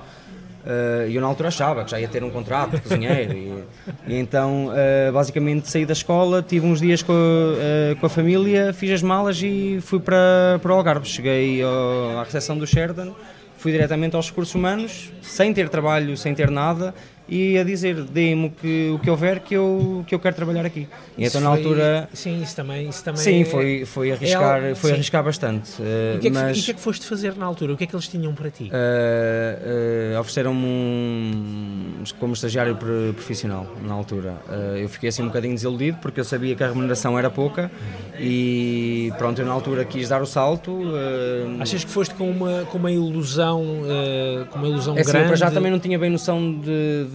Uh, 0.65 1.07
e 1.07 1.15
eu 1.15 1.21
na 1.21 1.27
altura 1.27 1.49
achava 1.49 1.85
que 1.85 1.91
já 1.91 1.99
ia 1.99 2.07
ter 2.07 2.23
um 2.23 2.31
contrato 2.31 2.71
de 2.71 2.81
cozinheiro 2.81 3.33
e, 3.33 3.63
e, 4.07 4.15
então 4.15 4.69
uh, 4.69 5.13
basicamente 5.13 5.69
saí 5.69 5.85
da 5.85 5.93
escola, 5.93 6.41
tive 6.41 6.65
uns 6.65 6.79
dias 6.79 7.03
com 7.03 7.13
a, 7.13 7.15
uh, 7.15 7.95
com 7.99 8.07
a, 8.07 8.09
família, 8.09 8.73
fiz 8.73 8.89
as 8.89 9.03
malas 9.03 9.39
e 9.43 9.77
fui 9.83 9.99
para, 9.99 10.57
para 10.63 10.71
o 10.71 10.75
Algarve. 10.75 11.07
Cheguei 11.07 11.61
ao, 11.61 12.17
à 12.17 12.23
recepção 12.23 12.57
do 12.57 12.65
Sheridan, 12.65 13.11
fui 13.57 13.71
diretamente 13.73 14.15
aos 14.15 14.29
recursos 14.29 14.55
humanos, 14.55 15.11
sem 15.21 15.53
ter 15.53 15.69
trabalho, 15.69 16.17
sem 16.17 16.33
ter 16.33 16.49
nada 16.49 16.95
e 17.27 17.57
a 17.57 17.63
dizer, 17.63 18.01
dê-me 18.03 18.47
o 18.47 18.51
que, 18.51 18.91
o 18.93 18.99
que 18.99 19.09
houver 19.09 19.39
que 19.39 19.55
eu, 19.55 20.03
que 20.07 20.13
eu 20.13 20.19
quero 20.19 20.35
trabalhar 20.35 20.65
aqui. 20.65 20.87
E 21.17 21.25
então 21.25 21.41
na 21.41 21.49
foi- 21.49 21.57
altura... 21.57 22.09
Sim, 22.13 22.41
isso 22.43 22.55
também, 22.55 22.87
isso 22.89 23.03
também 23.03 23.21
Sim, 23.21 23.41
é- 23.41 23.45
foi, 23.45 23.83
foi 23.85 24.11
arriscar, 24.11 24.63
algo- 24.63 24.75
foi 24.75 24.89
sim. 24.91 24.95
arriscar 24.95 25.23
bastante. 25.23 25.71
E 25.81 26.17
o 26.17 26.19
que, 26.19 26.27
é 26.27 26.29
que, 26.29 26.35
mas 26.37 26.57
e 26.57 26.61
o 26.61 26.63
que 26.65 26.71
é 26.71 26.73
que 26.75 26.79
foste 26.81 27.05
fazer 27.05 27.35
na 27.35 27.45
altura? 27.45 27.73
O 27.73 27.77
que 27.77 27.83
é 27.83 27.87
que 27.87 27.95
eles 27.95 28.07
tinham 28.07 28.33
para 28.35 28.49
ti? 28.51 28.69
eh, 28.71 30.11
eh, 30.13 30.19
ofereceram-me 30.19 30.65
um, 30.65 32.03
como 32.19 32.33
estagiário 32.33 32.75
pro- 32.75 33.13
profissional 33.15 33.65
na 33.83 33.93
altura. 33.93 34.35
Eh, 34.49 34.83
eu 34.83 34.89
fiquei 34.89 35.09
assim 35.09 35.23
um 35.23 35.27
bocadinho 35.27 35.53
desiludido 35.55 35.97
porque 36.01 36.19
eu 36.19 36.23
sabia 36.23 36.55
que 36.55 36.63
a 36.63 36.67
remuneração 36.67 37.17
era 37.17 37.29
pouca 37.29 37.71
e 38.19 39.11
pronto, 39.17 39.39
eu 39.41 39.45
na 39.45 39.51
altura 39.53 39.83
quis 39.85 40.09
dar 40.09 40.21
o 40.21 40.25
salto. 40.25 40.79
Achas 41.59 41.83
que 41.83 41.91
foste 41.91 42.13
com 42.15 42.29
uma, 42.29 42.65
com 42.65 42.77
uma 42.77 42.91
ilusão, 42.91 43.63
com 44.51 44.59
uma 44.59 44.67
ilusão 44.67 44.95
É 44.97 45.01
assim, 45.01 45.09
eu 45.09 45.13
grande? 45.13 45.27
para 45.27 45.35
já 45.35 45.51
também 45.51 45.71
não 45.71 45.79
tinha 45.79 45.97
bem 45.97 46.09
noção 46.09 46.51
de, 46.59 47.05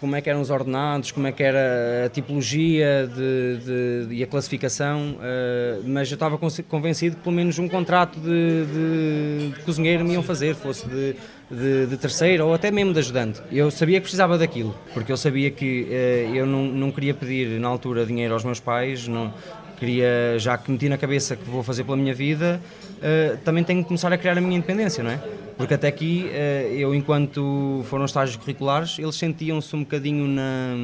como 0.00 0.16
é 0.16 0.20
que 0.20 0.28
eram 0.28 0.40
os 0.40 0.50
ordenados, 0.50 1.10
como 1.12 1.26
é 1.26 1.32
que 1.32 1.42
era 1.42 2.06
a 2.06 2.08
tipologia 2.08 3.08
de, 3.08 4.06
de- 4.08 4.14
e 4.16 4.22
a 4.22 4.26
classificação, 4.26 5.16
eh, 5.22 5.78
mas 5.84 6.10
eu 6.10 6.14
estava 6.14 6.38
convencido 6.68 7.16
que 7.16 7.22
pelo 7.22 7.34
menos 7.34 7.58
um 7.58 7.68
contrato 7.68 8.18
de, 8.18 8.64
de- 8.66 9.48
de 9.56 9.60
cozinheiro 9.64 10.04
me 10.04 10.14
iam 10.14 10.22
fazer, 10.22 10.54
fosse 10.56 10.88
de, 10.88 11.14
de, 11.50 11.86
de 11.86 11.96
terceiro 11.96 12.46
ou 12.46 12.54
até 12.54 12.70
mesmo 12.70 12.92
de 12.92 12.98
ajudante. 12.98 13.40
Eu 13.52 13.70
sabia 13.70 13.98
que 13.98 14.02
precisava 14.02 14.36
daquilo, 14.36 14.74
porque 14.92 15.12
eu 15.12 15.16
sabia 15.16 15.50
que 15.50 15.86
eh, 15.90 16.30
eu 16.34 16.46
não, 16.46 16.64
não 16.64 16.90
queria 16.90 17.14
pedir 17.14 17.60
na 17.60 17.68
altura 17.68 18.04
dinheiro 18.04 18.34
aos 18.34 18.44
meus 18.44 18.58
pais, 18.58 19.06
não, 19.06 19.32
queria, 19.78 20.36
já 20.38 20.56
que 20.58 20.70
meti 20.70 20.88
na 20.88 20.96
cabeça 20.98 21.36
que 21.36 21.48
vou 21.48 21.62
fazer 21.62 21.84
pela 21.84 21.96
minha 21.96 22.14
vida, 22.14 22.60
eh, 23.00 23.36
também 23.44 23.62
tenho 23.62 23.82
que 23.82 23.88
começar 23.88 24.12
a 24.12 24.18
criar 24.18 24.36
a 24.36 24.40
minha 24.40 24.56
independência, 24.56 25.02
não 25.04 25.10
é? 25.12 25.20
Porque 25.56 25.74
até 25.74 25.88
aqui, 25.88 26.28
eh, 26.32 26.72
eu 26.76 26.94
enquanto 26.94 27.82
foram 27.84 28.04
estágios 28.04 28.36
curriculares, 28.36 28.98
eles 28.98 29.14
sentiam-se 29.14 29.74
um 29.76 29.80
bocadinho 29.80 30.26
na, 30.26 30.74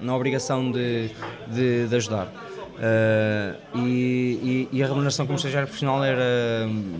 na 0.00 0.16
obrigação 0.16 0.70
de, 0.70 1.10
de, 1.48 1.86
de 1.88 1.96
ajudar. 1.96 2.32
Eh, 2.80 3.54
e, 3.74 4.68
e- 4.72 4.82
a 4.82 4.86
remuneração 4.86 5.26
como 5.26 5.36
estagiário 5.36 5.66
profissional 5.68 6.02
era 6.02 6.24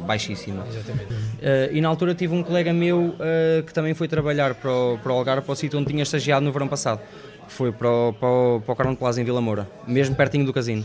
baixíssima. 0.07 0.65
Exatamente. 0.69 1.07
Eh, 1.41 1.71
e 1.73 1.81
na 1.81 1.89
altura 1.89 2.15
tive 2.15 2.35
um 2.35 2.43
colega 2.43 2.73
meu 2.73 3.15
eh, 3.19 3.63
que 3.67 3.73
também 3.73 3.95
foi 3.95 4.07
trabalhar 4.07 4.55
para 4.55 4.71
o, 4.71 4.99
para 5.03 5.13
o 5.13 5.17
Algarve, 5.17 5.43
para 5.43 5.53
o 5.53 5.57
sítio 5.57 5.79
onde 5.79 5.89
tinha 5.91 6.03
estagiado 6.03 6.45
no 6.45 6.53
verão 6.53 6.69
passado, 6.69 7.01
que 7.49 7.53
foi 7.53 7.73
para 7.73 7.89
o, 7.89 8.13
para 8.13 8.29
o, 8.29 8.61
para 8.65 8.73
o 8.73 8.77
Carão 8.77 8.93
de 8.93 8.99
Plaza 8.99 9.21
em 9.21 9.25
Vila 9.25 9.41
Moura, 9.41 9.69
mesmo 9.87 10.15
pertinho 10.15 10.45
do 10.45 10.53
casino. 10.53 10.85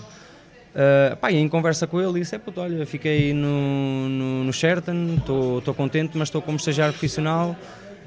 Uh, 0.77 1.15
pá, 1.17 1.31
em 1.31 1.49
conversa 1.49 1.87
com 1.87 1.99
ele 1.99 2.19
disse, 2.19 2.35
é 2.35 2.37
puto, 2.37 2.61
olha, 2.61 2.85
fiquei 2.85 3.33
no, 3.33 4.07
no, 4.07 4.43
no 4.43 4.53
Sheraton, 4.53 5.15
estou 5.17 5.73
contente, 5.73 6.15
mas 6.15 6.27
estou 6.27 6.39
como 6.39 6.57
estagiário 6.57 6.93
profissional 6.93 7.55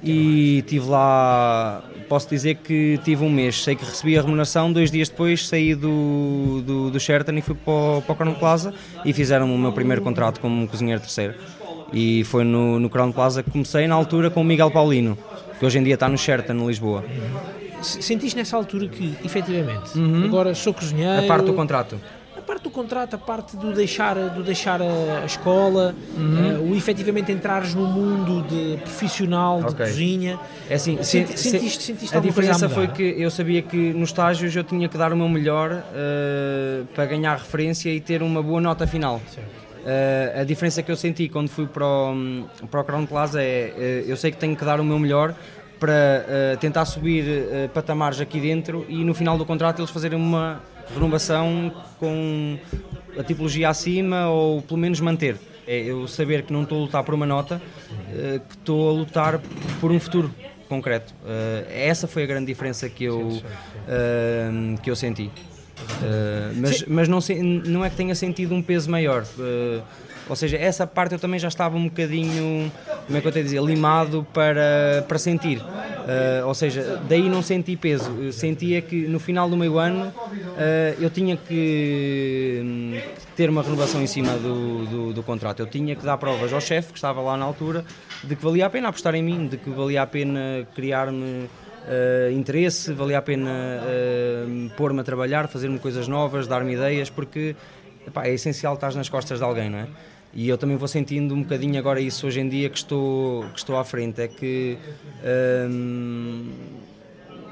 e 0.04 0.62
tive 0.68 0.86
lá, 0.88 1.82
posso 2.08 2.28
dizer 2.30 2.54
que 2.54 2.98
tive 3.04 3.24
um 3.24 3.28
mês, 3.28 3.64
sei 3.64 3.74
que 3.74 3.84
recebi 3.84 4.16
a 4.16 4.22
remuneração, 4.22 4.72
dois 4.72 4.88
dias 4.88 5.08
depois 5.08 5.48
saí 5.48 5.74
do, 5.74 6.62
do, 6.64 6.90
do 6.92 7.00
Sheraton 7.00 7.32
e 7.32 7.42
fui 7.42 7.56
para 7.56 7.72
o, 7.72 8.02
para 8.02 8.12
o 8.12 8.16
Crown 8.16 8.34
Plaza 8.34 8.72
e 9.04 9.12
fizeram 9.12 9.52
o 9.52 9.58
meu 9.58 9.72
primeiro 9.72 10.00
contrato 10.00 10.40
como 10.40 10.66
cozinheiro 10.68 11.00
terceiro. 11.00 11.34
E 11.92 12.22
foi 12.24 12.44
no, 12.44 12.78
no 12.78 12.88
Crown 12.88 13.10
Plaza 13.10 13.42
que 13.42 13.50
comecei 13.50 13.88
na 13.88 13.96
altura 13.96 14.30
com 14.30 14.42
o 14.42 14.44
Miguel 14.44 14.70
Paulino, 14.70 15.18
que 15.58 15.66
hoje 15.66 15.76
em 15.78 15.82
dia 15.82 15.94
está 15.94 16.08
no 16.08 16.16
Sheraton, 16.16 16.52
em 16.52 16.66
Lisboa. 16.68 17.04
Se- 17.82 18.00
Sentiste 18.00 18.36
nessa 18.36 18.56
altura 18.56 18.86
que, 18.86 19.12
efetivamente, 19.24 19.90
agora 20.24 20.54
sou 20.54 20.72
cozinheiro... 20.72 21.18
Uhum. 21.18 21.24
A 21.24 21.26
parte 21.26 21.46
do 21.46 21.52
contrato. 21.54 22.00
A 22.50 22.52
parte 22.52 22.64
do 22.64 22.70
contrato, 22.70 23.14
a 23.14 23.18
parte 23.18 23.56
do 23.56 23.72
deixar, 23.72 24.16
do 24.16 24.42
deixar 24.42 24.82
a, 24.82 25.20
a 25.22 25.24
escola, 25.24 25.94
Uhum. 26.16 26.50
eh, 26.50 26.58
o 26.58 26.74
efetivamente 26.76 27.30
entrares 27.30 27.76
no 27.76 27.86
mundo 27.86 28.42
de 28.48 28.76
profissional 28.78 29.60
de 29.60 29.66
Ok. 29.66 29.86
cozinha. 29.86 30.36
É 30.68 30.74
assim, 30.74 31.00
Senti- 31.00 31.38
se- 31.38 31.50
sentiste- 31.50 31.80
se- 31.80 31.86
sentiste 31.86 32.16
a 32.16 32.20
coisa 32.20 32.26
a 32.26 32.42
diferença 32.42 32.68
foi 32.68 32.88
que 32.88 33.04
eu 33.22 33.30
sabia 33.30 33.62
que 33.62 33.92
nos 33.92 34.08
estágios 34.08 34.54
eu 34.56 34.64
tinha 34.64 34.88
que 34.88 34.98
dar 34.98 35.12
o 35.12 35.16
meu 35.16 35.28
melhor 35.28 35.80
eh, 35.94 36.82
para 36.92 37.06
ganhar 37.06 37.36
referência 37.38 37.88
e 37.88 38.00
ter 38.00 38.20
uma 38.20 38.42
boa 38.42 38.60
nota 38.60 38.84
final. 38.84 39.22
Eh, 39.86 40.38
a 40.40 40.42
diferença 40.42 40.82
que 40.82 40.90
eu 40.90 40.96
senti 40.96 41.28
quando 41.28 41.48
fui 41.48 41.68
para 41.68 41.86
o, 41.86 42.48
para 42.68 42.80
o 42.80 42.84
Crown 42.84 43.06
Plaza 43.06 43.40
é 43.40 44.02
eu 44.08 44.16
sei 44.16 44.32
que 44.32 44.36
tenho 44.38 44.56
que 44.56 44.64
dar 44.64 44.80
o 44.80 44.84
meu 44.84 44.98
melhor 44.98 45.36
para 45.78 45.92
eh, 46.28 46.56
tentar 46.60 46.84
subir 46.84 47.24
eh, 47.28 47.68
patamares 47.72 48.20
aqui 48.20 48.40
dentro 48.40 48.84
e 48.88 49.04
no 49.04 49.14
final 49.14 49.38
do 49.38 49.46
contrato 49.46 49.78
eles 49.80 49.90
fazerem 49.92 50.18
uma 50.18 50.60
renovação 50.94 51.72
com 51.98 52.58
a 53.18 53.22
tipologia 53.22 53.68
acima 53.68 54.28
ou 54.28 54.62
pelo 54.62 54.78
menos 54.78 55.00
manter. 55.00 55.36
É 55.66 55.78
eu 55.78 56.08
saber 56.08 56.42
que 56.42 56.52
não 56.52 56.62
estou 56.62 56.78
a 56.78 56.80
lutar 56.82 57.04
por 57.04 57.14
uma 57.14 57.26
nota, 57.26 57.60
eh, 58.12 58.40
que 58.48 58.56
estou 58.56 58.88
a 58.88 58.92
lutar 58.92 59.40
por 59.80 59.92
um 59.92 60.00
futuro 60.00 60.34
concreto. 60.68 61.14
Eh, 61.24 61.86
essa 61.86 62.08
foi 62.08 62.24
a 62.24 62.26
grande 62.26 62.46
diferença 62.46 62.88
que 62.88 63.04
eu, 63.04 63.40
eh, 63.86 64.50
que 64.82 64.90
eu 64.90 64.96
senti. 64.96 65.30
Mas 66.56 66.84
mas 66.86 67.08
não, 67.08 67.20
não 67.66 67.84
é 67.84 67.90
que 67.90 67.96
tenha 67.96 68.14
sentido 68.14 68.54
um 68.54 68.62
peso 68.62 68.90
maior. 68.90 69.24
Ou 70.30 70.36
seja, 70.36 70.56
essa 70.56 70.86
parte 70.86 71.12
eu 71.12 71.18
também 71.18 71.40
já 71.40 71.48
estava 71.48 71.76
um 71.76 71.84
bocadinho, 71.84 72.70
como 73.04 73.18
é 73.18 73.20
que 73.20 73.26
eu 73.26 73.32
tenho 73.32 73.44
a 73.44 73.48
dizer, 73.48 73.62
limado 73.62 74.24
para, 74.32 75.04
para 75.08 75.18
sentir. 75.18 75.60
Eh, 76.06 76.42
ou 76.44 76.54
seja, 76.54 77.02
daí 77.08 77.28
não 77.28 77.42
senti 77.42 77.76
peso. 77.76 78.10
Eu 78.18 78.32
sentia 78.32 78.80
que 78.80 79.08
no 79.08 79.18
final 79.18 79.50
do 79.50 79.56
meio 79.56 79.76
ano 79.76 80.12
eh, 80.56 80.94
eu 81.00 81.10
tinha 81.10 81.36
que 81.36 83.02
ter 83.36 83.50
uma 83.50 83.62
renovação 83.62 84.00
em 84.00 84.06
cima 84.06 84.32
do, 84.34 84.86
do, 84.86 85.12
do 85.12 85.22
contrato. 85.22 85.60
Eu 85.60 85.66
tinha 85.66 85.96
que 85.96 86.04
dar 86.04 86.16
provas 86.16 86.52
ao 86.52 86.60
chefe, 86.60 86.92
que 86.92 86.98
estava 86.98 87.20
lá 87.20 87.36
na 87.36 87.44
altura, 87.44 87.84
de 88.22 88.36
que 88.36 88.44
valia 88.44 88.66
a 88.66 88.70
pena 88.70 88.88
apostar 88.88 89.14
em 89.16 89.22
mim, 89.22 89.48
de 89.48 89.56
que 89.56 89.68
valia 89.68 90.02
a 90.02 90.06
pena 90.06 90.66
criar-me 90.74 91.48
eh, 91.88 92.30
interesse, 92.32 92.92
valia 92.92 93.18
a 93.18 93.22
pena 93.22 93.50
eh, 93.50 94.68
pôr-me 94.76 95.00
a 95.00 95.04
trabalhar, 95.04 95.48
fazer-me 95.48 95.80
coisas 95.80 96.06
novas, 96.06 96.46
dar-me 96.46 96.74
ideias, 96.74 97.10
porque 97.10 97.56
epá, 98.06 98.26
é 98.26 98.34
essencial 98.34 98.74
estar 98.74 98.94
nas 98.94 99.08
costas 99.08 99.38
de 99.38 99.44
alguém, 99.44 99.70
não 99.70 99.78
é? 99.78 99.86
E 100.32 100.48
eu 100.48 100.56
também 100.56 100.76
vou 100.76 100.86
sentindo 100.86 101.34
um 101.34 101.42
bocadinho 101.42 101.78
agora 101.78 102.00
isso 102.00 102.26
hoje 102.26 102.40
em 102.40 102.48
dia 102.48 102.70
que 102.70 102.78
estou, 102.78 103.44
que 103.50 103.58
estou 103.58 103.76
à 103.76 103.84
frente, 103.84 104.20
é 104.22 104.28
que 104.28 104.78
hum, 105.68 106.50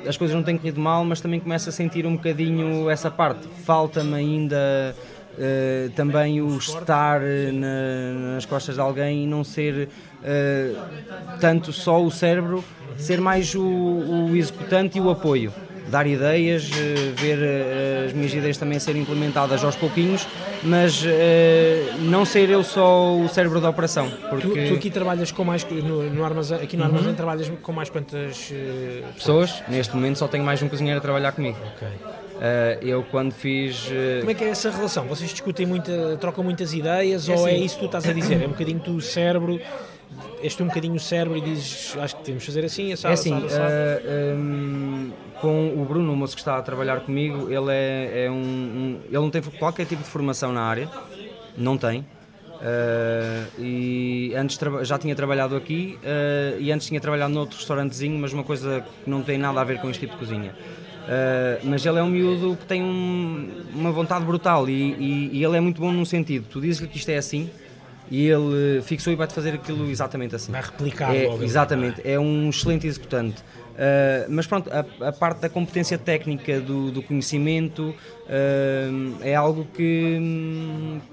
as 0.06 0.16
coisas 0.16 0.34
não 0.36 0.42
têm 0.44 0.56
corrido 0.56 0.80
mal, 0.80 1.04
mas 1.04 1.20
também 1.20 1.40
começo 1.40 1.68
a 1.68 1.72
sentir 1.72 2.06
um 2.06 2.14
bocadinho 2.16 2.88
essa 2.88 3.10
parte. 3.10 3.48
Falta-me 3.64 4.14
ainda 4.14 4.96
eh, 5.36 5.90
também 5.96 6.40
o 6.40 6.56
estar 6.56 7.20
eh, 7.22 7.50
na- 7.52 8.34
nas 8.34 8.46
costas 8.46 8.76
de 8.76 8.80
alguém 8.80 9.24
e 9.24 9.26
não 9.26 9.42
ser 9.42 9.88
eh, 10.22 10.72
tanto 11.40 11.72
só 11.72 12.02
o 12.02 12.10
cérebro, 12.10 12.64
ser 12.96 13.20
mais 13.20 13.54
o, 13.54 13.62
o 14.30 14.36
executante 14.36 14.98
e 14.98 15.00
o 15.00 15.10
apoio. 15.10 15.52
Dar 15.90 16.06
ideias, 16.06 16.70
eh, 16.76 17.12
ver 17.16 17.38
eh, 17.40 18.04
as 18.06 18.12
minhas 18.12 18.32
ideias 18.34 18.56
também 18.58 18.78
serem 18.78 19.00
implementadas 19.02 19.64
aos 19.64 19.74
pouquinhos, 19.74 20.26
mas 20.62 21.02
eh, 21.06 21.92
não 22.00 22.24
ser 22.26 22.50
eu 22.50 22.62
só 22.62 23.16
o 23.16 23.26
cérebro 23.28 23.58
da 23.60 23.70
operação. 23.70 24.10
Porque 24.28 24.46
Tu, 24.48 24.68
tu 24.68 24.74
aqui 24.74 24.90
trabalhas 24.90 25.32
com 25.32 25.44
mais, 25.44 25.64
no, 25.64 26.02
no 26.10 26.24
armazém, 26.24 26.58
aqui 26.58 26.76
no 26.76 26.84
armazém 26.84 27.14
trabalhas 27.14 27.50
com 27.62 27.72
mais 27.72 27.88
quantas 27.88 28.52
pessoas, 29.16 29.62
neste 29.68 29.94
momento 29.96 30.18
só 30.18 30.28
tenho 30.28 30.44
mais 30.44 30.60
um 30.62 30.68
cozinheiro 30.68 30.98
a 30.98 31.02
trabalhar 31.02 31.32
comigo. 31.32 31.56
Ok. 31.76 31.88
Eh, 32.40 32.78
eu 32.82 33.02
quando 33.10 33.32
fiz 33.32 33.88
eh, 33.90 34.18
Como 34.20 34.30
é 34.30 34.34
que 34.34 34.44
é 34.44 34.48
essa 34.50 34.70
relação? 34.70 35.06
Vocês 35.06 35.30
discutem 35.30 35.66
muita, 35.66 36.16
trocam 36.20 36.44
muitas 36.44 36.72
ideias 36.72 37.28
É 37.28 37.34
ou 37.34 37.48
é 37.48 37.52
assim. 37.52 37.64
isso 37.64 37.74
que 37.76 37.80
tu 37.80 37.86
estás 37.86 38.06
a 38.06 38.12
dizer? 38.12 38.40
É 38.42 38.46
um 38.46 38.50
bocadinho 38.50 38.78
tu 38.78 38.92
o 38.92 39.00
cérebro, 39.00 39.60
és 40.40 40.54
tu 40.54 40.62
um 40.62 40.68
bocadinho 40.68 40.94
o 40.94 41.00
cérebro 41.00 41.36
e 41.36 41.40
dizes 41.40 41.96
acho 41.98 42.14
que 42.16 42.22
temos 42.22 42.42
de 42.42 42.46
fazer 42.46 42.64
assim, 42.64 42.92
assado, 42.92 43.10
É 43.10 43.14
assim, 43.14 43.32
assado, 43.34 43.46
assado. 43.46 43.62
eh, 43.72 44.34
hum, 44.36 44.97
com 45.40 45.68
o 45.80 45.84
Bruno, 45.84 46.12
o 46.12 46.16
moço 46.16 46.34
que 46.34 46.40
está 46.40 46.56
a 46.58 46.62
trabalhar 46.62 47.00
comigo, 47.00 47.48
ele 47.50 47.70
é, 47.70 48.24
é 48.26 48.30
um, 48.30 48.34
um- 48.34 48.98
Ele 49.06 49.18
não 49.18 49.30
tem 49.30 49.40
qualquer 49.42 49.86
tipo 49.86 50.02
de 50.02 50.08
formação 50.08 50.52
na 50.52 50.62
área, 50.62 50.88
não 51.56 51.76
tem. 51.78 52.04
eh, 52.60 53.44
e 53.58 54.32
antes 54.36 54.58
já 54.82 54.98
tinha 54.98 55.14
trabalhado 55.14 55.54
aqui 55.54 55.96
eh, 56.02 56.56
e 56.58 56.72
antes 56.72 56.88
tinha 56.88 57.00
trabalhado 57.00 57.32
noutro 57.32 57.56
restaurantezinho, 57.56 58.18
mas 58.18 58.32
uma 58.32 58.42
coisa 58.42 58.80
que 59.04 59.08
não 59.10 59.22
tem 59.22 59.38
nada 59.38 59.60
a 59.60 59.64
ver 59.64 59.78
com 59.80 59.88
este 59.88 60.00
tipo 60.00 60.14
de 60.14 60.18
cozinha. 60.18 60.52
Eh, 61.08 61.60
mas 61.62 61.86
ele 61.86 61.98
é 61.98 62.02
um 62.02 62.10
miúdo 62.10 62.56
que 62.56 62.66
tem 62.66 62.82
um- 62.82 63.48
uma 63.74 63.92
vontade 63.92 64.24
brutal 64.24 64.68
e, 64.68 64.72
e- 64.98 65.30
e 65.38 65.44
ele 65.44 65.56
é 65.56 65.60
muito 65.60 65.80
bom 65.80 65.92
num 65.92 66.04
sentido. 66.04 66.46
Tu 66.50 66.60
dizes-lhe 66.60 66.88
que 66.88 66.98
isto 66.98 67.08
é 67.10 67.16
assim 67.16 67.48
e 68.10 68.26
ele 68.26 68.82
fixou 68.82 69.12
e 69.12 69.16
vai-te 69.16 69.34
fazer 69.34 69.54
aquilo 69.54 69.88
exatamente 69.88 70.34
assim. 70.34 70.50
Vai 70.50 70.62
replicar 70.62 71.14
É, 71.14 71.26
logo. 71.26 71.42
exatamente, 71.44 72.00
é 72.04 72.18
um 72.18 72.48
excelente 72.50 72.86
executante. 72.88 73.36
Uh, 73.78 74.26
mas 74.28 74.44
pronto, 74.44 74.68
a, 74.72 75.08
a 75.08 75.12
parte 75.12 75.38
da 75.38 75.48
competência 75.48 75.96
técnica, 75.96 76.60
do, 76.60 76.90
do 76.90 77.00
conhecimento, 77.00 77.94
uh, 78.24 79.22
é 79.22 79.36
algo 79.36 79.64
que, 79.72 80.18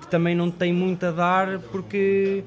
que 0.01 0.07
também 0.07 0.33
não 0.33 0.49
tem 0.49 0.73
muito 0.73 1.05
a 1.05 1.11
dar 1.11 1.59
porque 1.71 2.43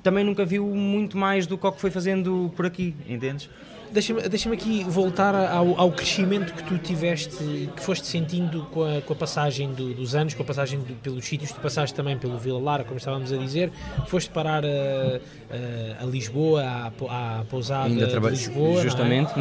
também 0.00 0.22
nunca 0.22 0.44
viu 0.44 0.64
muito 0.64 1.18
mais 1.18 1.44
do 1.44 1.58
que 1.58 1.66
o 1.66 1.72
que 1.72 1.80
foi 1.80 1.90
fazendo 1.90 2.52
por 2.54 2.66
aqui, 2.66 2.94
entendes? 3.08 3.50
Deixa-me 3.92 4.28
deixa 4.28 4.52
aqui 4.52 4.84
voltar 4.84 5.34
ao, 5.34 5.78
ao, 5.80 5.92
crescimento 5.92 6.52
que 6.52 6.62
tu 6.64 6.78
tiveste, 6.78 7.70
que 7.74 7.82
foste 7.82 8.06
sentindo 8.06 8.64
com 8.70 8.84
a, 8.84 9.00
com 9.00 9.12
a 9.12 9.16
passagem 9.16 9.72
do, 9.72 9.94
dos 9.94 10.14
anos, 10.14 10.34
com 10.34 10.42
a 10.42 10.46
passagem 10.46 10.80
do, 10.80 10.94
pelos 10.94 11.24
sítios, 11.24 11.52
tu 11.52 11.60
passaste 11.60 11.94
também 11.94 12.16
pelo 12.18 12.38
Vila 12.38 12.60
Lara, 12.60 12.84
como 12.84 12.98
estávamos 12.98 13.32
a 13.32 13.36
dizer, 13.36 13.70
foste 14.06 14.30
parar 14.30 14.64
a, 14.64 14.68
a, 14.68 16.02
a 16.02 16.06
Lisboa, 16.06 16.62
à, 16.62 17.38
à 17.40 17.44
pousada 17.44 17.86
Ainda 17.86 18.06
de 18.06 18.28
Lisboa. 18.30 18.80
É? 18.80 18.82
Justamente, 18.82 19.32
é? 19.32 19.40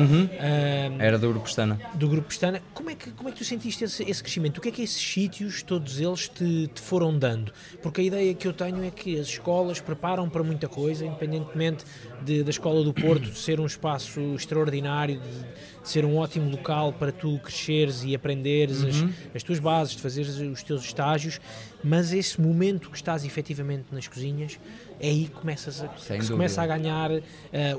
uhum. 0.90 0.96
era 1.00 1.18
do 1.18 1.30
Grupo 1.30 1.46
Pestana. 1.46 1.80
Do 1.94 2.08
Grupo 2.08 2.28
Pestana. 2.28 2.62
Como 2.74 2.90
é 2.90 2.96
que, 2.96 3.12
como 3.12 3.30
é 3.30 3.32
que 3.32 3.38
tu 3.40 3.46
sentiste 3.46 3.84
esse, 3.84 4.04
esse 4.04 4.22
crescimento? 4.22 4.58
O 4.58 4.62
que 4.62 4.70
é 4.70 4.72
que 4.72 4.82
esses 4.82 5.02
sítios, 5.02 5.62
todos 5.64 6.00
eles, 6.00 6.28
te, 6.30 6.68
te 6.74 6.82
foram 6.82 7.18
dando? 7.18 7.52
Porque 7.82 8.02
a 8.02 8.04
ideia 8.04 8.34
que 8.34 8.48
eu 8.48 8.54
tenho 8.54 8.84
é 8.84 8.92
que 8.92 9.20
as 9.20 9.28
escolas 9.28 9.80
preparam 9.80 10.30
para 10.30 10.44
muita 10.44 10.68
coisa, 10.68 11.06
independentemente 11.06 11.86
de, 12.24 12.44
da 12.44 12.50
Escola 12.50 12.84
do 12.84 12.94
Porto 12.94 13.34
ser 13.36 13.60
um 13.60 13.66
espaço 13.66 14.20
extraordinário, 14.36 15.20
de, 15.20 15.30
de, 15.30 15.90
ser 15.90 16.04
um 16.04 16.18
ótimo 16.18 16.50
local 16.50 16.92
para 16.94 17.12
tu 17.12 17.40
cresceres 17.40 18.04
e 18.04 18.14
aprenderes 18.14 18.84
uhum. 18.84 18.90
as, 18.90 19.36
as, 19.36 19.44
tuas 19.44 19.60
bases, 19.60 19.96
de 19.96 20.02
fazeres 20.02 20.38
os 20.38 20.64
teus 20.64 20.84
estágios, 20.84 21.40
mas 21.84 22.12
esse 22.12 22.40
momento 22.42 22.90
que 22.90 22.98
estás 22.98 23.24
efetivamente 23.24 23.86
nas 23.92 24.08
cozinhas, 24.08 24.60
é 25.00 25.08
aí 25.08 25.26
que 25.26 25.32
começas 25.32 25.82
a, 25.82 25.88
que 25.88 26.02
se 26.24 26.32
começa 26.32 26.62
a 26.62 26.68
ganhar 26.68 27.12
uh, 27.12 27.22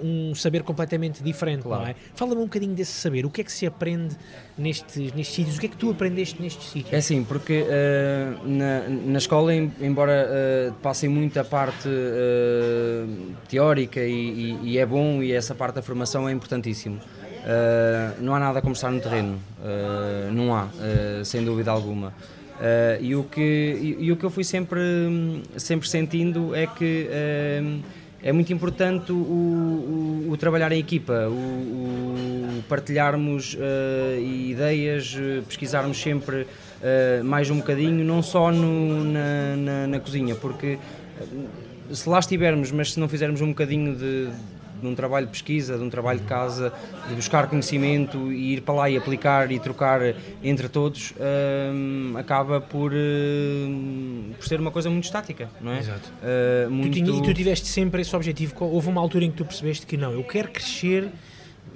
um 0.03 0.35
saber 0.35 0.63
completamente 0.63 1.23
diferente, 1.23 1.63
claro. 1.63 1.83
não 1.83 1.89
é? 1.89 1.95
Fala-me 2.15 2.41
um 2.41 2.45
bocadinho 2.45 2.75
desse 2.75 2.93
saber, 2.93 3.27
o 3.27 3.31
que 3.31 3.41
é 3.41 3.45
que 3.45 3.53
se 3.53 3.67
aprende 3.67 4.17
nestes, 4.57 5.13
nestes 5.13 5.35
sítios, 5.35 5.57
o 5.57 5.61
que 5.61 5.67
é 5.67 5.69
que 5.69 5.77
tu 5.77 5.91
aprendeste 5.91 6.41
nestes 6.41 6.71
sítios? 6.71 6.93
É 6.93 7.01
sim, 7.01 7.25
porque 7.25 7.63
uh, 7.63 8.49
na, 8.49 8.89
na 8.89 9.19
escola, 9.19 9.55
embora 9.55 10.29
uh, 10.29 10.73
passem 10.75 11.09
muito 11.09 11.39
a 11.39 11.45
parte 11.45 11.89
teórica 13.49 14.01
e, 14.01 14.13
e, 14.13 14.73
e, 14.73 14.79
é 14.79 14.87
bom 14.87 15.23
e 15.23 15.33
essa 15.33 15.55
parte 15.55 15.77
da 15.77 15.83
formação 15.83 16.29
é 16.29 16.33
importantíssimo. 16.33 17.01
não 18.21 18.35
há 18.35 18.39
nada 18.39 18.61
como 18.61 18.75
estar 18.75 18.91
no 18.91 19.01
terreno, 19.01 19.41
não 20.33 20.55
há, 20.55 20.69
sem 21.25 21.45
dúvida 21.45 21.71
alguma. 21.71 22.13
Uh, 22.59 23.01
e, 23.01 23.15
o 23.15 23.23
que, 23.23 23.41
e, 23.41 24.07
e, 24.07 24.13
o 24.13 24.17
que 24.17 24.25
eu 24.25 24.31
fui 24.31 24.43
sempre, 24.43 24.81
sempre 25.57 25.89
sentindo 25.89 26.53
é 26.57 26.67
que 26.67 27.09
uh, 27.09 27.83
é 28.21 28.33
muito 28.33 28.53
importante 28.53 29.13
o, 29.13 29.15
o, 29.15 30.27
o, 30.29 30.37
trabalhar 30.37 30.73
em 30.73 30.81
equipa, 30.81 31.29
o, 31.29 31.33
o 32.59 32.63
partilharmos 32.69 33.55
uh, 33.55 34.21
ideias, 34.21 35.17
pesquisarmos 35.47 36.01
sempre 36.01 36.47
mais 37.25 37.51
um 37.51 37.57
bocadinho, 37.57 38.05
não 38.05 38.23
só 38.23 38.53
no, 38.53 39.03
na, 39.03 39.57
na, 39.57 39.87
na, 39.89 40.01
cozinha, 40.01 40.37
porque 40.37 40.79
se 41.93 42.09
lá 42.09 42.21
estivermos, 42.21 42.71
mas 42.71 42.93
se 42.93 43.01
não 43.01 43.09
fizermos 43.09 43.41
um 43.41 43.49
bocadinho 43.49 43.97
de 43.97 44.29
de 44.29 44.58
um 44.87 44.95
trabalho 44.95 45.27
de 45.27 45.33
pesquisa, 45.33 45.77
de 45.77 45.83
um 45.83 45.91
trabalho 45.91 46.21
de 46.21 46.27
casa, 46.27 46.73
de 47.09 47.15
buscar 47.15 47.49
conhecimento 47.49 48.33
e 48.33 48.55
ir 48.55 48.61
para 48.63 48.75
lá 48.75 48.91
e 48.91 48.97
aplicar 48.97 49.51
e 49.51 49.59
trocar 49.59 50.01
entre 50.43 50.69
todos, 50.69 51.13
hum, 51.73 52.15
acaba 52.17 52.61
por, 52.61 52.93
hum, 52.93 54.33
por 54.37 54.47
ser 54.47 54.61
uma 54.61 54.71
coisa 54.71 54.89
muito 54.91 55.05
estática, 55.05 55.49
não 55.61 55.73
é? 55.73 55.79
Exato. 55.79 56.13
Uh, 56.23 56.71
muito... 56.71 56.91
tu 56.91 57.05
tinha, 57.05 57.19
e 57.19 57.23
tu 57.23 57.35
tiveste 57.35 57.67
sempre 57.67 58.03
esse 58.03 58.15
objetivo, 58.15 58.55
houve 58.61 58.89
uma 58.89 59.01
altura 59.01 59.25
em 59.25 59.31
que 59.31 59.37
tu 59.37 59.45
percebeste 59.45 59.87
que 59.87 59.97
não, 59.97 60.13
eu 60.13 60.25
quero 60.25 60.49
crescer 60.51 61.11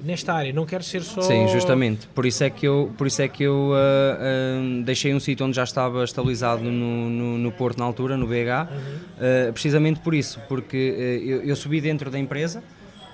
nesta 0.05 0.35
área, 0.35 0.53
não 0.53 0.67
quero 0.67 0.83
ser 0.83 1.03
só. 1.03 1.23
Sim, 1.23 1.49
justamente. 1.49 2.07
Por 2.09 2.27
isso 2.27 2.43
é 2.45 2.51
que 2.51 2.67
eu, 2.67 2.93
por 2.97 3.07
isso 3.07 3.23
é 3.23 3.29
que 3.29 3.45
eu 3.45 3.71
uh, 3.71 4.81
uh, 4.81 4.83
deixei 4.83 5.15
um 5.15 5.21
sítio 5.21 5.47
onde 5.47 5.57
já 5.57 5.65
estava 5.65 6.05
estabilizado 6.05 6.63
no, 6.65 7.09
no, 7.09 7.39
no 7.39 7.53
Porto 7.53 7.79
na 7.79 7.85
altura, 7.85 8.17
no 8.17 8.27
BH, 8.27 8.33
uhum. 8.33 9.49
uh, 9.49 9.53
precisamente 9.53 10.01
por 10.01 10.15
isso, 10.15 10.41
porque 10.49 11.23
eu, 11.25 11.43
eu, 11.43 11.57
subi 11.57 11.81
dentro 11.81 12.11
da 12.11 12.19
empresa. 12.19 12.63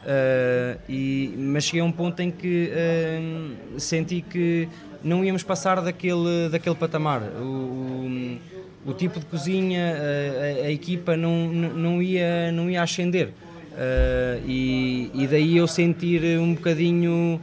Uh, 0.09 0.81
e, 0.89 1.35
mas 1.37 1.65
cheguei 1.65 1.83
a 1.83 1.85
um 1.85 1.93
ponto 1.93 2.19
em 2.23 2.31
que 2.31 2.73
uh, 2.73 3.79
senti 3.79 4.23
que 4.23 4.67
não 5.05 5.23
íamos 5.23 5.43
passar 5.43 5.83
daquele, 5.83 6.49
daquele 6.51 6.75
patamar. 6.75 7.21
O, 7.39 8.39
o, 8.87 8.91
o 8.91 8.95
tipo 8.95 9.21
de 9.21 9.27
cozinha, 9.27 9.95
a, 9.95 10.67
a, 10.67 10.73
equipa 10.73 11.15
não, 11.15 11.49
não, 11.49 12.03
ia, 12.03 12.51
não 12.51 12.71
ia 12.71 12.83
ascender. 12.83 13.29
Uh, 13.29 14.43
e, 14.47 15.11
e, 15.13 15.27
daí 15.27 15.59
eu 15.59 15.67
sentir 15.67 16.39
um 16.39 16.55
bocadinho. 16.55 17.39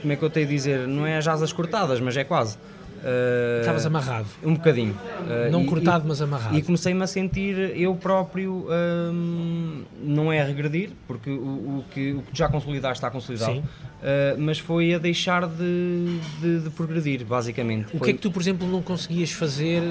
como 0.00 0.12
é 0.12 0.16
que 0.16 0.22
eu 0.22 0.30
tenho 0.30 0.46
a 0.46 0.48
dizer? 0.48 0.88
Não 0.88 1.06
é 1.06 1.18
as 1.18 1.28
asas 1.28 1.52
cortadas, 1.52 2.00
mas 2.00 2.16
é 2.16 2.24
quase. 2.24 2.56
Estavas 3.60 3.84
uh, 3.84 3.88
amarrado? 3.88 4.26
Um 4.42 4.54
bocadinho. 4.54 4.92
Uh, 4.92 5.50
Não 5.50 5.62
e, 5.62 5.66
cortado, 5.66 6.04
e, 6.04 6.08
mas 6.08 6.20
amarrado. 6.20 6.56
E 6.56 6.62
comecei-me 6.62 7.02
a 7.02 7.06
sentir 7.06 7.56
eu 7.78 7.94
próprio, 7.94 8.66
um, 9.12 9.82
não 10.02 10.32
é 10.32 10.40
a 10.40 10.44
regredir, 10.44 10.90
porque 11.06 11.30
o, 11.30 11.34
o, 11.34 11.84
que, 11.90 12.12
o 12.12 12.22
que 12.22 12.36
já 12.36 12.48
consolidaste 12.48 12.98
está 12.98 13.10
consolidado, 13.10 13.58
uh, 13.58 13.64
mas 14.38 14.58
foi 14.58 14.94
a 14.94 14.98
deixar 14.98 15.46
de, 15.46 16.18
de, 16.40 16.60
de 16.60 16.70
progredir, 16.70 17.24
basicamente. 17.24 17.88
O 17.88 17.98
foi... 17.98 18.00
que 18.00 18.10
é 18.10 18.12
que 18.14 18.20
tu, 18.20 18.30
por 18.30 18.42
exemplo, 18.42 18.66
não 18.66 18.82
conseguias 18.82 19.30
fazer 19.30 19.82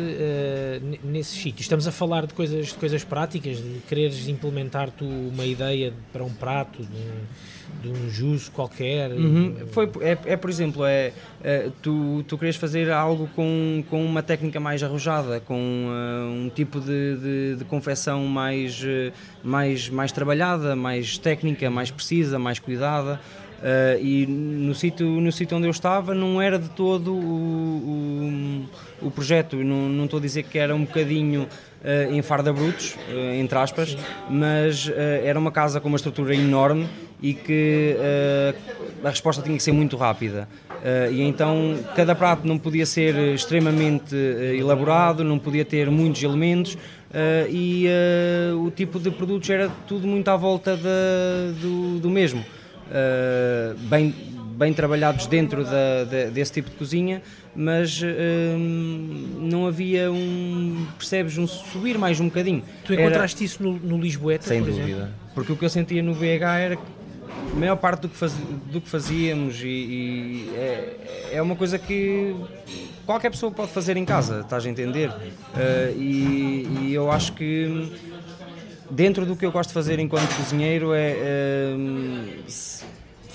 nesses 1.04 1.34
sítios? 1.34 1.62
Estamos 1.62 1.88
a 1.88 1.92
falar 1.92 2.26
de 2.26 2.34
coisas, 2.34 2.68
de 2.68 2.76
coisas 2.76 3.04
práticas, 3.04 3.58
de 3.58 3.80
quereres 3.88 4.28
implementar 4.28 4.90
tu 4.92 5.06
uma 5.06 5.46
ideia 5.46 5.94
para 6.12 6.24
um 6.24 6.34
prato, 6.34 6.84
de 6.84 6.98
um 6.98 7.56
de 7.82 7.90
um 7.90 8.10
jus 8.10 8.50
qualquer. 8.50 9.12
Uhum. 9.12 9.56
Foi, 9.72 9.90
é, 10.02 10.18
é, 10.26 10.38
por 10.38 10.50
exemplo, 10.50 10.86
é, 10.86 11.14
é, 11.44 11.70
tu, 11.82 12.24
tu 12.28 12.38
queres 12.38 12.56
fazer 12.56 12.92
algo 12.92 13.05
com, 13.36 13.84
com 13.90 14.04
uma 14.04 14.24
técnica 14.24 14.60
mais 14.60 14.82
arrojada, 14.82 15.40
com 15.40 15.56
uh, 15.56 16.32
um 16.32 16.50
tipo 16.50 16.80
de, 16.80 17.18
de, 17.18 17.56
de 17.58 17.66
confecção 17.66 18.26
mais, 18.26 18.82
uh, 18.82 19.12
mais, 19.44 19.90
mais 19.90 20.12
trabalhada, 20.12 20.76
mais 20.76 21.18
técnica, 21.18 21.70
mais 21.70 21.92
precisa, 21.92 22.40
mais 22.40 22.60
cuidada. 22.60 23.20
Uh, 23.56 24.04
e 24.04 24.28
no 24.28 24.76
sítio 24.76 25.08
no 25.08 25.32
sítio 25.32 25.58
onde 25.58 25.66
eu 25.66 25.72
estava 25.72 26.14
não 26.14 26.42
era 26.42 26.60
de 26.60 26.70
todo 26.70 27.14
o, 27.14 28.68
o, 29.02 29.08
o 29.08 29.10
projeto 29.10 29.56
não, 29.56 29.88
não 29.88 30.06
estou 30.06 30.20
a 30.20 30.22
dizer 30.22 30.44
que 30.44 30.60
era 30.60 30.76
um 30.76 30.84
bocadinho 30.84 31.44
uh, 31.44 32.14
em 32.14 32.22
farda 32.22 32.52
brutos 32.52 32.98
uh, 33.10 33.34
entre 33.40 33.58
aspas 33.58 33.98
mas 34.30 34.92
era 35.24 35.40
uma 35.40 35.54
casa 35.54 35.80
com 35.80 35.88
uma 35.88 35.96
estrutura 35.96 36.36
enorme 36.36 36.86
e 37.22 37.34
que 37.34 37.96
uh, 37.98 39.08
a 39.08 39.10
resposta 39.10 39.42
tinha 39.42 39.56
que 39.56 39.64
ser 39.64 39.72
muito 39.72 39.96
rápida. 39.98 40.48
Uh, 40.70 41.12
e 41.12 41.22
então 41.22 41.78
cada 41.96 42.14
prato 42.14 42.48
não 42.48 42.58
podia 42.58 42.86
ser 42.86 43.16
extremamente 43.34 44.16
uh, 44.16 44.56
elaborado, 44.56 45.24
não 45.24 45.40
podia 45.40 45.66
ter 45.66 45.90
muitos 45.90 46.22
elementos 46.22 46.78
e 47.50 47.88
o 48.62 48.70
tipo 48.70 49.00
de 49.00 49.10
produtos 49.10 49.50
era 49.50 49.72
tudo 49.88 50.06
muito 50.06 50.28
à 50.28 50.36
volta 50.36 50.76
de, 50.76 51.62
do, 51.62 52.00
do, 52.02 52.10
mesmo. 52.10 52.44
bem, 53.90 54.14
bem 54.58 54.74
trabalhados 54.74 55.26
dentro 55.26 55.64
da, 55.64 56.04
de, 56.04 56.32
desse 56.32 56.52
tipo 56.52 56.70
de 56.70 56.76
cozinha, 56.76 57.22
mas 57.56 58.02
não 59.40 59.66
havia 59.66 60.12
um, 60.12 60.86
percebes, 60.98 61.38
um 61.38 61.48
subir 61.48 61.98
mais 61.98 62.20
um 62.20 62.26
bocadinho. 62.26 62.64
Tu 62.84 62.94
encontraste 62.94 63.38
era, 63.38 63.46
isso 63.46 63.64
no, 63.64 63.80
no 63.80 63.98
Lisboeta? 63.98 64.48
Sem 64.48 64.62
dúvida. 64.62 64.84
Exemplo? 64.84 65.08
Porque 65.34 65.54
o 65.54 65.56
que 65.56 65.64
eu 65.64 65.70
sentia 65.70 66.04
no 66.04 66.14
BH 66.16 66.44
era 66.60 66.76
que 66.76 66.84
a 67.52 67.56
maior 67.56 67.78
parte 67.78 68.02
do 68.02 68.10
que, 68.10 68.18
faz, 68.18 68.34
do 68.34 68.82
que 68.82 68.90
fazíamos 68.90 69.62
e, 69.62 69.68
e 69.68 70.52
é, 70.56 71.30
é, 71.34 71.42
uma 71.42 71.56
coisa 71.56 71.80
que 71.80 72.36
qualquer 73.06 73.30
pessoa 73.30 73.52
pode 73.52 73.72
fazer 73.72 73.98
em 73.98 74.06
casa, 74.06 74.42
estás 74.42 74.66
a 74.66 74.70
entender? 74.70 75.10
Uh, 75.10 75.98
e, 75.98 76.68
e, 76.82 76.94
eu 76.94 77.12
acho 77.12 77.34
que 77.34 77.92
dentro 78.90 79.26
do 79.26 79.36
que 79.36 79.46
eu 79.46 79.52
gosto 79.52 79.70
de 79.70 79.74
fazer 79.74 80.00
enquanto 80.00 80.36
cozinheiro 80.36 80.94
é 80.94 81.74
uh, 81.76 82.44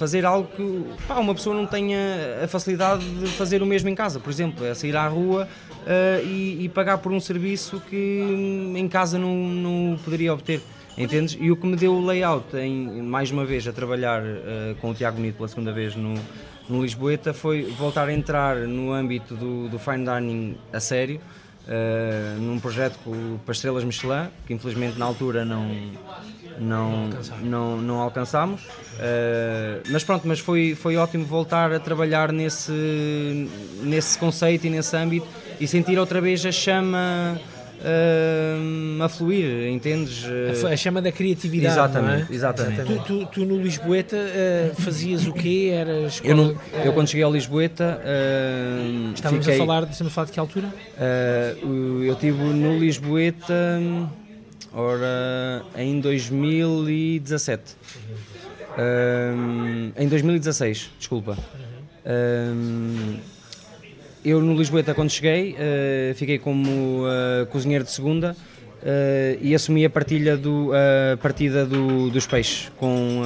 fazer 0.00 0.24
algo 0.24 0.48
que 0.56 0.84
pá, 1.06 1.18
uma 1.18 1.34
pessoa 1.34 1.54
não 1.54 1.66
tenha 1.66 1.98
a 2.42 2.48
facilidade 2.48 3.04
de 3.04 3.26
fazer 3.32 3.62
o 3.62 3.66
mesmo 3.66 3.88
em 3.90 3.94
casa, 3.94 4.18
por 4.18 4.30
exemplo, 4.30 4.64
é 4.64 4.74
sair 4.74 4.96
à 4.96 5.06
rua 5.06 5.46
uh, 5.82 6.26
e, 6.26 6.64
e, 6.64 6.68
pagar 6.70 6.98
por 6.98 7.12
um 7.12 7.20
serviço 7.20 7.82
que 7.88 8.72
em 8.74 8.88
casa 8.88 9.18
não, 9.18 9.34
não 9.34 9.98
poderia 9.98 10.32
obter. 10.32 10.62
Entendes? 11.00 11.34
E 11.40 11.50
o 11.50 11.56
que 11.56 11.66
me 11.66 11.76
deu 11.76 11.94
o 11.94 12.04
layout, 12.04 12.54
em, 12.54 13.00
mais 13.00 13.30
uma 13.30 13.46
vez, 13.46 13.66
a 13.66 13.72
trabalhar 13.72 14.22
uh, 14.22 14.74
com 14.82 14.90
o 14.90 14.94
Tiago 14.94 15.16
Bonito 15.16 15.36
pela 15.36 15.48
segunda 15.48 15.72
vez 15.72 15.96
no, 15.96 16.12
no 16.68 16.82
Lisboeta, 16.82 17.32
foi 17.32 17.62
voltar 17.62 18.06
a 18.06 18.12
entrar 18.12 18.56
no 18.56 18.92
âmbito 18.92 19.34
do, 19.34 19.66
do 19.70 19.78
fine 19.78 20.04
dining 20.04 20.58
a 20.70 20.78
sério, 20.78 21.18
uh, 21.64 22.38
num 22.38 22.60
projeto 22.60 22.98
com, 23.02 23.38
para 23.46 23.52
estrelas 23.52 23.82
Michelin, 23.82 24.28
que 24.46 24.52
infelizmente 24.52 24.98
na 24.98 25.06
altura 25.06 25.42
não, 25.42 25.74
não, 26.58 27.08
não, 27.40 27.76
não 27.78 28.00
alcançámos. 28.00 28.60
Uh, 28.60 29.80
mas 29.90 30.04
pronto, 30.04 30.28
mas 30.28 30.38
foi, 30.38 30.74
foi 30.74 30.98
ótimo 30.98 31.24
voltar 31.24 31.72
a 31.72 31.80
trabalhar 31.80 32.30
nesse, 32.30 33.48
nesse 33.82 34.18
conceito 34.18 34.66
e 34.66 34.70
nesse 34.70 34.94
âmbito 34.94 35.26
e 35.58 35.66
sentir 35.66 35.98
outra 35.98 36.20
vez 36.20 36.44
a 36.44 36.52
chama 36.52 37.40
uh, 37.80 39.02
a 39.02 39.08
fluir, 39.08 39.68
entendes? 39.68 40.24
A, 40.64 40.68
a, 40.68 40.76
chama 40.76 41.00
da 41.02 41.10
criatividade. 41.10 41.72
Exatamente, 41.74 42.32
é? 42.32 42.34
exatamente. 42.34 42.82
Tu, 42.84 43.02
tu, 43.04 43.26
tu, 43.26 43.44
no 43.44 43.60
Lisboeta 43.60 44.16
uh, 44.16 44.82
fazias 44.82 45.26
o 45.26 45.32
quê? 45.32 45.70
Eras 45.72 46.20
eu, 46.22 46.36
no, 46.36 46.60
eu 46.84 46.92
quando 46.92 47.08
cheguei 47.08 47.24
ao 47.24 47.32
Lisboeta. 47.32 48.00
Uh, 48.00 49.12
estávamos, 49.14 49.44
fiquei, 49.44 49.60
a 49.60 49.66
falar, 49.66 49.84
a 49.84 50.10
falar 50.10 50.26
de 50.26 50.32
que 50.32 50.40
altura? 50.40 50.68
Uh, 50.68 52.04
eu 52.04 52.12
estive 52.14 52.42
no 52.42 52.78
Lisboeta 52.78 53.80
ora, 54.72 55.62
em 55.76 56.00
2017. 56.00 57.76
Um, 58.78 59.92
em 59.96 60.08
2016, 60.08 60.90
desculpa. 60.98 61.36
Um, 62.06 63.18
eu 64.24 64.40
no 64.40 64.54
Lisboeta, 64.54 64.94
quando 64.94 65.10
cheguei, 65.10 65.54
uh, 65.54 66.14
fiquei 66.14 66.38
como 66.38 67.04
uh, 67.04 67.46
cozinheiro 67.46 67.84
de 67.84 67.90
segunda 67.90 68.36
uh, 68.82 69.38
e 69.40 69.54
assumi 69.54 69.84
a 69.84 69.90
partilha 69.90 70.36
do, 70.36 70.70
partida 71.22 71.64
do, 71.64 72.10
dos 72.10 72.26
peixes 72.26 72.70
com 72.76 73.22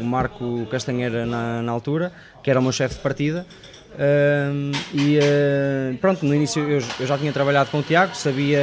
o 0.00 0.04
Marco 0.04 0.66
Castanheira 0.70 1.26
na, 1.26 1.62
na, 1.62 1.72
altura, 1.72 2.12
que 2.42 2.50
era 2.50 2.58
o 2.58 2.62
meu 2.62 2.72
chefe 2.72 2.96
de 2.96 3.00
partida. 3.00 3.46
e 4.94 5.18
pronto, 6.00 6.24
no 6.24 6.34
início 6.34 6.62
eu, 6.62 6.82
eu, 7.00 7.06
já 7.06 7.18
tinha 7.18 7.32
trabalhado 7.32 7.70
com 7.70 7.78
o 7.78 7.82
Tiago, 7.82 8.14
sabia 8.14 8.60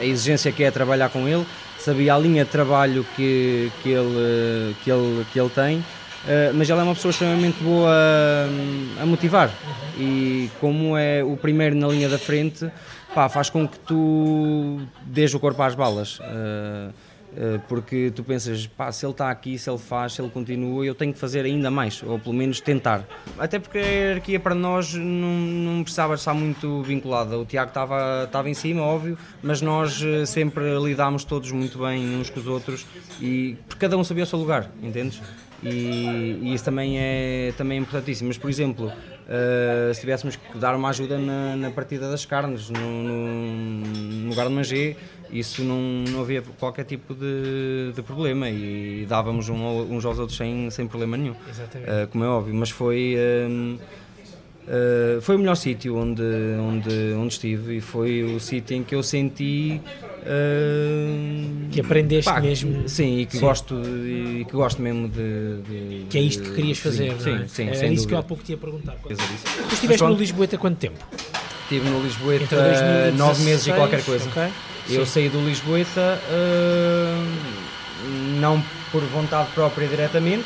a 0.00 0.04
exigência 0.04 0.52
que 0.52 0.64
é 0.64 0.70
trabalhar 0.70 1.08
com 1.10 1.28
ele, 1.28 1.46
sabia 1.78 2.14
a 2.14 2.18
linha 2.18 2.44
de 2.44 2.50
trabalho 2.50 3.06
que, 3.14 3.70
que, 3.82 3.90
ele, 3.90 4.74
que, 4.82 4.90
ele, 4.90 5.26
que 5.32 5.40
ele 5.40 5.50
tem 5.50 5.84
Uh, 6.26 6.52
mas 6.54 6.68
ela 6.68 6.80
é 6.80 6.84
uma 6.84 6.94
pessoa 6.94 7.10
extremamente 7.10 7.62
boa 7.62 7.88
a, 7.88 9.02
a 9.02 9.06
motivar 9.06 9.48
e 9.96 10.50
como 10.60 10.96
é 10.96 11.22
o 11.22 11.36
primeiro 11.36 11.76
na 11.76 11.86
linha 11.86 12.08
da 12.08 12.18
frente, 12.18 12.68
pá, 13.14 13.28
faz 13.28 13.48
com 13.48 13.66
que 13.66 13.78
tu 13.78 14.80
dês 15.02 15.32
o 15.34 15.38
corpo 15.38 15.62
às 15.62 15.76
balas. 15.76 16.18
Uh, 16.18 16.92
uh, 17.32 17.62
porque 17.68 18.12
tu 18.12 18.24
pensas, 18.24 18.66
pá, 18.66 18.90
se 18.90 19.06
ele 19.06 19.12
está 19.12 19.30
aqui, 19.30 19.56
se 19.56 19.70
ele 19.70 19.78
faz, 19.78 20.14
se 20.14 20.20
ele 20.20 20.28
continua, 20.28 20.84
eu 20.84 20.96
tenho 20.96 21.12
que 21.12 21.18
fazer 21.20 21.44
ainda 21.44 21.70
mais, 21.70 22.02
ou 22.02 22.18
pelo 22.18 22.34
menos 22.34 22.60
tentar. 22.60 23.04
Até 23.38 23.60
porque 23.60 23.78
a 23.78 23.82
hierarquia 23.82 24.40
para 24.40 24.54
nós 24.54 24.94
não, 24.94 25.04
não 25.04 25.82
precisava 25.84 26.14
estar 26.14 26.34
muito 26.34 26.82
vinculada. 26.82 27.38
O 27.38 27.44
Tiago 27.44 27.68
estava, 27.68 28.24
estava 28.24 28.50
em 28.50 28.54
cima, 28.54 28.82
óbvio, 28.82 29.16
mas 29.44 29.62
nós 29.62 30.02
sempre 30.26 30.76
lidámos 30.80 31.22
todos 31.22 31.52
muito 31.52 31.78
bem 31.78 32.16
uns 32.16 32.30
com 32.30 32.40
os 32.40 32.48
outros 32.48 32.84
e 33.20 33.56
porque 33.68 33.80
cada 33.80 33.96
um 33.96 34.02
sabia 34.02 34.24
o 34.24 34.26
seu 34.26 34.40
lugar, 34.40 34.68
entendes? 34.82 35.20
E, 35.62 36.38
e, 36.42 36.54
isso 36.54 36.64
também 36.64 36.98
é, 36.98 37.52
também 37.56 37.78
é 37.78 37.80
importantíssimo. 37.80 38.28
Mas, 38.28 38.38
por 38.38 38.50
exemplo, 38.50 38.86
uh, 38.86 39.94
se 39.94 40.00
tivéssemos 40.00 40.36
que 40.36 40.58
dar 40.58 40.74
uma 40.74 40.90
ajuda 40.90 41.18
na, 41.18 41.56
na 41.56 41.70
partida 41.70 42.10
das 42.10 42.24
carnes, 42.24 42.70
no, 42.70 42.80
no, 42.80 43.28
no 43.28 44.28
lugar 44.30 44.46
de 44.48 44.52
Mangé, 44.52 44.96
isso 45.30 45.62
não, 45.62 45.80
não 46.08 46.20
havia 46.20 46.42
qualquer 46.58 46.84
tipo 46.84 47.14
de, 47.14 47.92
de 47.94 48.02
problema 48.02 48.48
e 48.48 49.06
dávamos 49.08 49.48
um, 49.48 49.56
uns 49.92 50.04
aos 50.04 50.18
outros 50.18 50.36
sem, 50.36 50.70
sem 50.70 50.86
problema 50.86 51.16
nenhum, 51.16 51.32
uh, 51.32 52.06
como 52.10 52.24
é 52.24 52.28
óbvio. 52.28 52.54
Mas 52.54 52.70
foi. 52.70 53.16
Uh, 53.16 53.78
Uh, 54.66 55.20
foi 55.20 55.36
o 55.36 55.38
melhor 55.38 55.54
sítio 55.54 55.96
onde, 55.96 56.22
onde, 56.58 57.14
onde 57.16 57.32
estive 57.32 57.76
e 57.76 57.80
foi 57.80 58.24
o 58.24 58.40
sítio 58.40 58.76
em 58.76 58.82
que 58.82 58.96
eu 58.96 59.02
senti 59.02 59.80
uh, 60.22 61.70
que 61.70 61.80
aprendeste 61.80 62.28
pá, 62.28 62.40
mesmo 62.40 62.88
sim 62.88 63.20
e 63.20 63.26
que 63.26 63.36
sim. 63.36 63.40
gosto 63.40 63.76
e 63.76 64.44
que 64.44 64.52
gosto 64.52 64.82
mesmo 64.82 65.08
de, 65.08 65.62
de, 65.62 66.06
que 66.10 66.18
é 66.18 66.20
isto 66.20 66.42
que 66.42 66.50
querias 66.56 66.78
fazer 66.78 67.14
sim, 67.20 67.34
é? 67.34 67.38
sim, 67.42 67.46
sim 67.46 67.68
era 67.68 67.86
isso 67.86 68.08
que 68.08 68.14
eu 68.14 68.18
há 68.18 68.24
pouco 68.24 68.42
te 68.42 68.52
ia 68.52 68.58
perguntar 68.58 68.96
tu 69.04 69.12
estiveste 69.72 70.02
no 70.02 70.14
Lisboeta 70.14 70.58
quanto 70.58 70.78
tempo? 70.78 70.98
estive 71.62 71.88
no 71.88 72.02
Lisboeta 72.02 72.56
nove 73.14 73.44
meses 73.44 73.68
e 73.68 73.72
qualquer 73.72 74.04
coisa 74.04 74.28
okay. 74.28 74.48
eu 74.90 75.06
saí 75.06 75.28
do 75.28 75.46
Lisboeta 75.46 76.20
uh, 76.28 78.10
não 78.40 78.60
por 78.90 79.02
vontade 79.02 79.48
própria 79.54 79.86
diretamente 79.86 80.44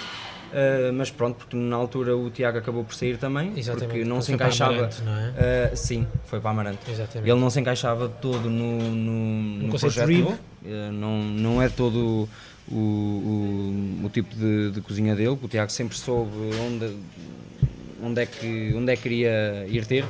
Uh, 0.50 0.92
mas 0.92 1.10
pronto, 1.10 1.36
porque 1.36 1.56
na 1.56 1.76
altura 1.76 2.16
o 2.16 2.28
Tiago 2.28 2.58
acabou 2.58 2.82
por 2.82 2.94
sair 2.94 3.16
também, 3.16 3.52
Exatamente, 3.56 3.88
porque 3.88 4.04
não 4.04 4.20
se 4.20 4.32
encaixava. 4.32 4.72
Amarante, 4.72 5.02
não 5.02 5.16
é? 5.16 5.70
uh, 5.72 5.76
sim, 5.76 6.06
foi 6.24 6.40
para 6.40 6.50
Amarante. 6.50 6.90
Exatamente. 6.90 7.30
Ele 7.30 7.40
não 7.40 7.50
se 7.50 7.60
encaixava 7.60 8.08
todo 8.08 8.50
no, 8.50 8.78
no, 8.78 9.66
no 9.66 9.78
projeto 9.78 10.10
uh, 10.10 10.92
não, 10.92 11.22
não 11.22 11.62
é 11.62 11.68
todo 11.68 12.28
o, 12.68 12.74
o, 12.74 14.06
o 14.06 14.10
tipo 14.10 14.34
de, 14.34 14.72
de, 14.72 14.80
cozinha 14.80 15.14
dele, 15.14 15.38
o 15.40 15.48
Tiago 15.48 15.70
sempre 15.70 15.96
soube 15.96 16.32
onde, 16.66 16.96
onde, 18.02 18.20
é, 18.20 18.26
que, 18.26 18.74
onde 18.76 18.92
é 18.92 18.96
que 18.96 19.02
queria 19.02 19.66
ir 19.68 19.86
ter 19.86 20.04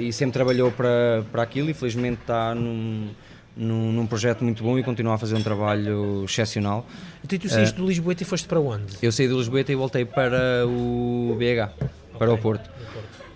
e 0.00 0.12
sempre 0.12 0.32
trabalhou 0.32 0.72
para, 0.72 1.24
para 1.30 1.42
aquilo 1.42 1.70
e 1.70 1.74
felizmente 1.74 2.20
está 2.22 2.54
num 2.56 3.10
num, 3.56 3.92
num, 3.92 4.06
projeto 4.06 4.42
muito 4.42 4.62
bom 4.62 4.78
e 4.78 4.82
continua 4.82 5.14
a 5.14 5.18
fazer 5.18 5.34
um 5.34 5.42
trabalho 5.42 6.24
excepcional. 6.24 6.86
Então 7.24 7.38
tu 7.38 7.48
saíste 7.48 7.74
uh, 7.74 7.82
do 7.82 7.86
Lisboeta 7.86 8.22
e 8.22 8.26
foste 8.26 8.48
para 8.48 8.60
onde? 8.60 8.96
Eu 9.02 9.12
saí 9.12 9.28
do 9.28 9.38
Lisboeta 9.38 9.72
e 9.72 9.74
voltei 9.74 10.04
para 10.04 10.66
o 10.66 11.36
BH, 11.38 11.72
okay. 11.74 11.88
para 12.18 12.32
o 12.32 12.38
Porto. 12.38 12.74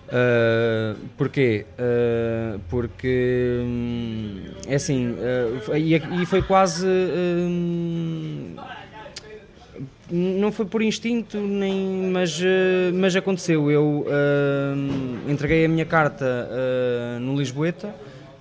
Uh, 0.09 0.97
porquê? 1.15 1.67
Uh, 1.77 2.59
porque 2.67 3.59
hum, 3.63 4.41
é 4.67 4.73
assim, 4.73 5.11
uh, 5.11 5.77
e, 5.77 5.95
e, 5.95 6.25
foi 6.25 6.41
quase. 6.41 6.87
Hum, 6.87 8.55
não 10.11 10.51
foi 10.51 10.65
por 10.65 10.81
instinto, 10.81 11.37
nem, 11.37 12.09
mas, 12.11 12.41
mas 12.95 13.15
aconteceu. 13.15 13.69
Eu 13.69 14.07
hum, 14.75 15.19
entreguei 15.29 15.65
a 15.65 15.69
minha 15.69 15.85
carta 15.85 16.49
no 17.21 17.37
Lisboeta 17.37 17.93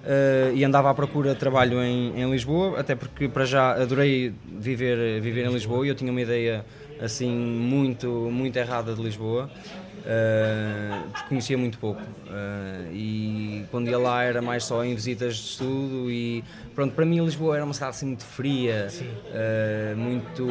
Uh, 0.09 0.57
e 0.57 0.65
andava 0.65 0.89
à 0.89 0.95
procura 0.95 1.35
de 1.35 1.39
trabalho 1.39 1.83
em, 1.83 2.19
em, 2.19 2.31
Lisboa, 2.31 2.81
até 2.81 2.95
porque 2.95 3.29
para 3.29 3.45
já 3.45 3.73
adorei 3.73 4.33
viver, 4.59 5.21
viver 5.21 5.45
em 5.45 5.53
Lisboa 5.53 5.85
e 5.85 5.91
eu 5.91 5.95
tinha 5.95 6.11
uma 6.11 6.23
ideia 6.23 6.65
assim 6.99 7.31
muito, 7.31 8.09
muito 8.33 8.57
errada 8.57 8.95
de 8.95 9.03
Lisboa, 9.03 9.51
uh, 9.99 11.11
porque 11.11 11.29
conhecia 11.29 11.59
muito 11.59 11.79
pouco. 11.79 12.01
Uh, 12.01 12.91
e 12.91 13.67
quando 13.71 13.91
ia 13.91 13.99
lá 13.99 14.23
era 14.23 14.41
mais 14.41 14.65
só 14.65 14.83
em 14.83 14.95
visitas 14.95 15.37
de 15.37 15.43
estudo 15.43 16.11
e 16.11 16.43
pronto, 16.75 16.95
para 16.95 17.05
mim 17.05 17.23
Lisboa 17.23 17.57
era 17.57 17.65
uma 17.67 17.75
cidade 17.75 17.91
assim 17.91 18.07
muito 18.07 18.25
fria, 18.25 18.89
muito 19.95 20.49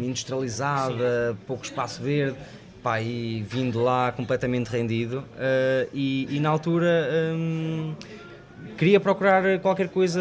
industrializada, 0.00 1.32
Sim. 1.32 1.38
pouco 1.44 1.64
espaço 1.64 2.00
verde. 2.00 2.36
Pá, 2.84 3.00
e 3.00 3.42
vindo 3.48 3.82
lá 3.82 4.12
completamente 4.12 4.68
rendido 4.68 5.24
e, 5.94 6.28
e, 6.30 6.38
na 6.38 6.50
altura 6.50 7.08
um, 7.34 7.94
queria 8.76 9.00
procurar 9.00 9.58
qualquer 9.60 9.88
coisa 9.88 10.20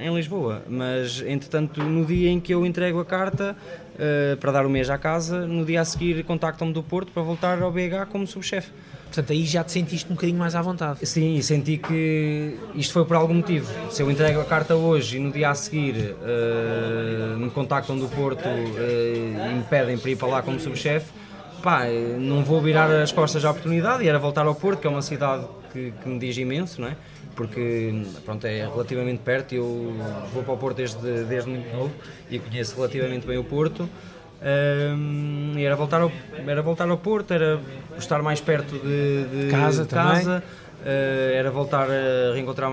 em, 0.00 0.06
em, 0.06 0.14
Lisboa, 0.14 0.62
mas 0.68 1.22
entretanto 1.26 1.82
no 1.82 2.04
dia 2.04 2.30
em 2.30 2.40
que 2.40 2.52
eu 2.52 2.64
entrego 2.64 3.00
a 3.00 3.04
carta 3.04 3.56
uh, 3.94 4.36
para 4.36 4.52
dar 4.52 4.66
o 4.66 4.70
mês 4.70 4.90
à 4.90 4.98
casa, 4.98 5.46
no 5.46 5.64
dia 5.64 5.80
a 5.80 5.84
seguir 5.84 6.22
contactam-me 6.24 6.72
do 6.72 6.82
Porto 6.82 7.12
para 7.12 7.22
voltar 7.22 7.60
ao 7.62 7.72
BH 7.72 8.06
como 8.10 8.26
subchefe. 8.26 8.70
Portanto, 9.06 9.32
aí 9.32 9.44
já 9.44 9.64
te 9.64 9.72
sentiste 9.72 10.06
um 10.08 10.14
bocadinho 10.14 10.38
mais 10.38 10.54
à 10.54 10.62
vontade. 10.62 11.04
Sim, 11.04 11.34
e 11.34 11.42
senti 11.42 11.78
que 11.78 12.56
isto 12.76 12.92
foi 12.92 13.04
por 13.04 13.16
algum 13.16 13.34
motivo. 13.34 13.68
Se 13.90 14.02
eu 14.02 14.10
entrego 14.10 14.40
a 14.40 14.44
carta 14.44 14.76
hoje 14.76 15.16
e 15.16 15.20
no 15.20 15.32
dia 15.32 15.50
a 15.50 15.54
seguir 15.54 16.14
uh, 16.14 17.36
me 17.36 17.50
contactam 17.50 17.98
do 17.98 18.06
Porto 18.08 18.46
uh, 18.46 19.50
e 19.50 19.54
me 19.54 19.64
pedem 19.64 19.98
para 19.98 20.10
ir 20.10 20.16
para 20.16 20.28
lá 20.28 20.42
como 20.42 20.60
subchefe, 20.60 21.10
pá, 21.60 21.86
não 22.20 22.44
vou 22.44 22.60
virar 22.60 22.88
as 22.90 23.10
costas 23.10 23.44
à 23.44 23.50
oportunidade 23.50 24.04
e 24.04 24.08
era 24.08 24.18
voltar 24.18 24.46
ao 24.46 24.54
Porto, 24.54 24.80
que 24.80 24.86
é 24.86 24.90
uma 24.90 25.02
cidade 25.02 25.44
que, 25.72 25.92
que 26.02 26.08
me 26.08 26.18
diz 26.18 26.36
imenso, 26.36 26.80
não 26.80 26.88
é? 26.88 26.96
Porque 27.40 28.02
pronto, 28.22 28.46
é 28.46 28.66
relativamente 28.66 29.20
perto. 29.20 29.54
Eu 29.54 29.94
vou 30.34 30.42
para 30.42 30.52
o 30.52 30.58
Porto 30.58 30.76
desde, 30.76 31.24
desde 31.24 31.48
muito 31.48 31.74
novo 31.74 31.90
e 32.30 32.38
conheço 32.38 32.76
relativamente 32.76 33.26
bem 33.26 33.38
o 33.38 33.44
Porto. 33.44 33.88
Um, 34.42 35.54
era 35.56 35.74
voltar, 35.74 36.02
ao, 36.02 36.12
era 36.46 36.60
voltar 36.60 36.90
ao 36.90 36.98
Porto, 36.98 37.32
era 37.32 37.58
estar 37.96 38.22
mais 38.22 38.42
perto 38.42 38.78
de, 38.78 39.46
de 39.46 39.50
casa, 39.50 39.84
de 39.84 39.88
casa 39.88 40.42
uh, 40.80 41.34
era 41.34 41.50
voltar 41.50 41.88
a 41.90 42.34
reencontrar 42.34 42.70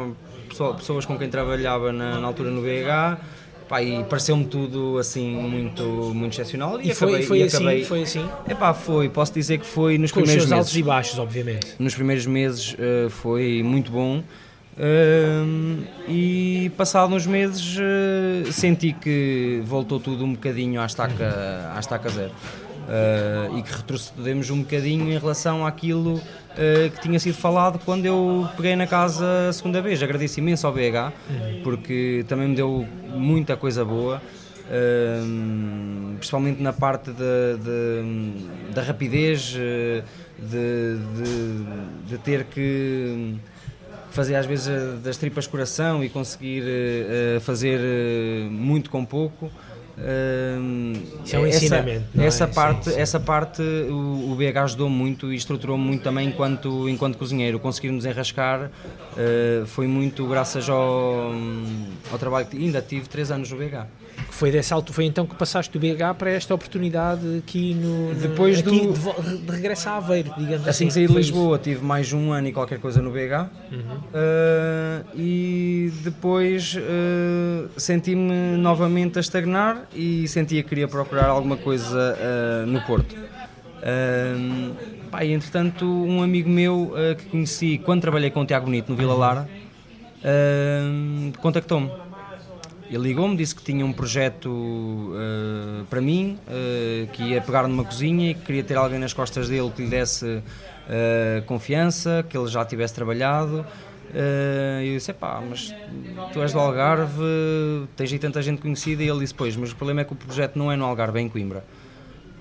pessoas 0.49 1.05
com 1.05 1.17
quem 1.17 1.29
trabalhava 1.29 1.93
na, 1.93 2.19
na 2.19 2.27
altura 2.27 2.51
no 2.51 2.61
BH. 2.61 3.21
Pá, 3.69 3.81
e 3.81 4.03
pareceu-me 4.05 4.45
tudo 4.45 4.97
assim 4.97 5.29
muito, 5.29 5.83
muito 6.15 6.33
excepcional 6.33 6.79
e, 6.79 6.89
e 6.89 6.93
foi, 6.93 7.09
acabei, 7.09 7.25
foi, 7.25 7.39
e 7.39 7.43
assim, 7.43 7.57
acabei, 7.57 7.83
foi 7.83 8.01
assim? 8.03 8.29
Epá, 8.49 8.73
foi, 8.73 9.09
posso 9.09 9.33
dizer 9.33 9.57
que 9.59 9.65
foi 9.65 9.97
nos 9.97 10.09
com 10.09 10.21
primeiros 10.21 10.45
os 10.45 10.49
meses. 10.49 10.59
altos 10.59 10.77
e 10.77 10.83
baixos, 10.83 11.19
obviamente. 11.19 11.67
Nos 11.77 11.93
primeiros 11.93 12.25
meses 12.25 12.73
uh, 12.73 13.09
foi 13.09 13.61
muito 13.63 13.91
bom. 13.91 14.23
Uh, 14.77 15.83
e 16.07 16.71
passado 16.77 17.15
uns 17.15 17.25
meses 17.25 17.77
uh, 17.79 18.51
senti 18.51 18.93
que 18.93 19.59
voltou 19.65 19.99
tudo 19.99 20.23
um 20.23 20.33
bocadinho 20.33 20.79
à 20.79 20.85
estaca, 20.85 21.71
à 21.75 21.79
estaca 21.79 22.07
zero 22.09 22.29
uh, 22.31 23.57
e 23.57 23.63
que 23.63 23.75
retrocedemos 23.75 24.51
um 24.51 24.59
bocadinho 24.59 25.11
em 25.11 25.17
relação 25.17 25.65
àquilo 25.65 26.21
eh, 26.55 26.91
que 26.93 27.01
tinha 27.01 27.19
sido 27.19 27.33
falado 27.35 27.79
quando 27.83 28.05
eu 28.05 28.47
peguei 28.55 28.75
na 28.75 28.85
casa 28.85 29.49
a 29.49 29.53
segunda 29.53 29.81
vez. 29.81 30.01
Agradeço 30.03 30.39
imenso 30.39 30.67
ao 30.67 30.73
BH 30.73 31.11
porque 31.63 32.23
também 32.27 32.47
me 32.47 32.55
deu 32.55 32.87
muita 33.09 33.57
coisa 33.57 33.83
boa. 33.83 34.21
principalmente 36.17 36.61
na 36.61 36.73
parte 36.73 37.11
da 38.73 38.81
rapidez, 38.83 39.53
de, 39.53 40.03
de, 40.37 42.09
de 42.09 42.17
ter 42.19 42.43
que 42.45 43.35
fazer 44.17 44.33
às 44.33 44.47
vezes 44.47 44.67
eh, 44.67 44.97
das 45.03 45.15
tripas 45.15 45.45
coração 45.45 46.03
e 46.03 46.09
conseguir 46.09 46.63
uh, 46.63 47.39
fazer 47.41 47.79
uh, 47.79 48.51
muito 48.51 48.89
com 48.89 49.05
pouco. 49.05 49.45
Uh, 49.45 51.23
Isso 51.23 51.35
é 51.35 51.39
um 51.39 51.45
essa, 51.45 51.57
ensinamento. 51.57 52.05
Essa, 52.19 52.43
é? 52.45 52.47
parte, 52.47 52.85
sim, 52.85 52.91
sim. 52.91 52.99
essa 52.99 53.19
parte 53.19 53.61
o, 53.61 54.31
o 54.31 54.35
BH 54.35 54.57
ajudou 54.63 54.89
muito 54.89 55.31
e 55.31 55.35
estruturou 55.35 55.77
muito 55.77 56.03
também 56.03 56.29
enquanto, 56.29 56.89
enquanto 56.89 57.15
cozinheiro. 57.15 57.59
Conseguir 57.59 57.91
nos 57.91 58.05
enrascar 58.05 58.71
foi 59.67 59.87
muito 59.87 60.27
graças 60.27 60.69
ao, 60.69 61.31
ao 62.11 62.19
trabalho 62.19 62.45
que 62.47 62.57
ainda 62.57 62.81
tive 62.81 63.07
três 63.07 63.31
anos 63.31 63.51
no 63.51 63.57
BH. 63.57 63.87
Foi 64.29 64.51
dessa 64.51 64.75
altura, 64.75 64.93
foi 64.93 65.05
então 65.05 65.25
que 65.25 65.35
passaste 65.35 65.71
do 65.71 65.79
BH 65.79 66.15
para 66.17 66.29
esta 66.31 66.53
oportunidade 66.53 67.21
aqui 67.39 67.73
no, 67.73 68.13
Depois 68.15 68.59
aqui 68.59 68.87
do- 68.87 68.93
de, 69.23 69.37
de 69.39 69.51
regresso 69.51 69.89
a 69.89 69.97
Aveiro, 69.97 70.31
digamos 70.37 70.61
Assim 70.67 70.69
assim. 70.69 70.87
que 70.87 70.93
saí 70.93 71.03
de 71.07 71.13
Foi. 71.13 71.21
Lisboa 71.21 71.57
tive 71.57 71.83
mais 71.83 72.13
um 72.13 72.31
ano 72.31 72.47
e 72.47 72.51
qualquer 72.53 72.79
coisa 72.79 73.01
no 73.01 73.11
BH 73.11 73.49
Uhum. 73.71 73.79
Uh, 73.79 75.05
e 75.15 75.91
depois 76.03 76.75
uh, 76.75 77.69
senti-me 77.77 78.57
novamente 78.57 79.17
a 79.17 79.21
estagnar 79.21 79.87
e 79.93 80.27
sentia 80.27 80.61
que 80.63 80.69
queria 80.69 80.87
procurar 80.87 81.25
alguma 81.27 81.57
coisa 81.57 82.15
uh, 82.17 82.65
no 82.67 82.81
Porto. 82.81 83.15
Pá, 85.11 85.23
e 85.23 85.31
entretanto, 85.33 85.85
um 85.85 86.21
amigo 86.21 86.49
meu 86.49 86.93
que 87.17 87.25
conheci 87.25 87.77
quando 87.77 88.01
trabalhei 88.01 88.29
com 88.29 88.41
o 88.41 88.45
Tiago 88.45 88.65
Bonito 88.65 88.89
no 88.89 88.97
Vila 88.97 89.13
Lara 89.15 89.47
um, 90.23 91.31
contactou-me. 91.39 91.89
Ele 92.89 93.09
ligou-me, 93.09 93.35
disse 93.35 93.53
que 93.53 93.61
tinha 93.61 93.85
um 93.85 93.91
projeto 93.91 94.49
uh, 94.49 95.85
para 95.89 95.99
mim, 95.99 96.39
uh, 96.47 97.07
que 97.07 97.23
ia 97.23 97.41
pegar 97.41 97.67
numa 97.67 97.83
cozinha 97.83 98.31
e 98.31 98.33
que 98.33 98.41
queria 98.41 98.63
ter 98.63 98.77
alguém 98.77 98.97
nas 98.97 99.11
costas 99.11 99.49
dele 99.49 99.69
que 99.75 99.81
lhe 99.83 99.89
desse 99.89 100.25
uh, 100.25 101.41
confiança, 101.45 102.25
que 102.29 102.37
ele 102.37 102.47
já 102.47 102.63
tivesse 102.63 102.93
trabalhado. 102.93 103.65
E 104.13 104.87
eu 104.87 104.93
disse: 104.93 105.11
pá, 105.11 105.43
mas 105.47 105.75
tu 106.31 106.41
és 106.41 106.53
do 106.53 106.59
Algarve, 106.59 107.21
tens 107.97 108.13
aí 108.13 108.17
tanta 108.17 108.41
gente 108.41 108.61
conhecida. 108.61 109.03
E 109.03 109.09
ele 109.09 109.19
disse: 109.19 109.33
Pois, 109.33 109.53
mas 109.57 109.73
o 109.73 109.75
problema 109.75 109.99
é 109.99 110.03
que 110.05 110.13
o 110.13 110.15
projeto 110.15 110.57
não 110.57 110.71
é 110.71 110.77
no 110.77 110.85
Algarve, 110.85 111.19
é 111.19 111.21
em 111.21 111.27
Coimbra. 111.27 111.65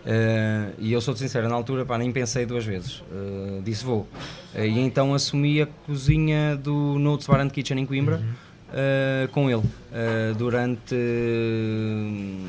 Uh, 0.06 0.72
e 0.78 0.92
eu 0.92 1.00
sou-te 1.00 1.18
sincero, 1.18 1.48
na 1.48 1.56
altura 1.56 1.84
pá, 1.84 1.98
nem 1.98 2.12
pensei 2.12 2.46
duas 2.46 2.64
vezes, 2.64 3.02
Uh, 3.10 3.60
disse 3.62 3.84
vou. 3.84 4.06
Uh, 4.54 4.60
e 4.60 4.78
então 4.78 5.12
assumi 5.12 5.60
a 5.60 5.66
cozinha 5.66 6.54
do 6.54 6.96
Notes 7.00 7.26
Bar 7.26 7.40
and 7.40 7.48
Kitchen 7.48 7.80
em 7.80 7.86
Coimbra 7.86 8.22
uh, 8.70 9.28
com 9.28 9.48
ele 9.50 9.60
uh, 9.62 10.34
durante 10.36 10.94
uh, 10.94 12.48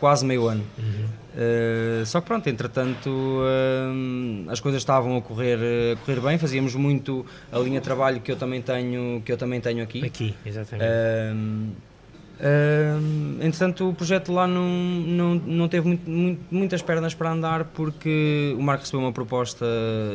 quase 0.00 0.24
meio 0.24 0.46
ano. 0.48 0.64
Uh, 1.34 2.04
só 2.04 2.20
que 2.20 2.26
pronto, 2.26 2.46
entretanto 2.48 3.08
uh, 3.08 4.50
as 4.50 4.60
coisas 4.60 4.82
estavam 4.82 5.16
a 5.16 5.22
correr, 5.22 5.58
a 5.92 5.96
correr 6.04 6.20
bem, 6.20 6.36
fazíamos 6.38 6.74
muito 6.74 7.24
a 7.50 7.58
linha 7.58 7.80
de 7.80 7.84
trabalho 7.84 8.20
que 8.20 8.30
eu 8.30 8.36
também 8.36 8.60
tenho, 8.60 9.22
que 9.24 9.32
eu 9.32 9.36
também 9.38 9.60
tenho 9.60 9.82
aqui. 9.82 10.04
Aqui, 10.04 10.34
exatamente. 10.44 10.84
Um, 12.44 13.36
entretanto, 13.40 13.88
o 13.90 13.94
projeto 13.94 14.32
lá 14.32 14.48
não, 14.48 14.66
não, 14.68 15.34
não 15.36 15.68
teve 15.68 15.86
muito- 15.86 16.10
muito- 16.10 16.40
muitas 16.50 16.82
pernas 16.82 17.14
para 17.14 17.30
andar 17.30 17.64
porque 17.66 18.52
o 18.58 18.62
Marco 18.62 18.82
recebeu 18.82 19.00
uma 19.00 19.12
proposta 19.12 19.64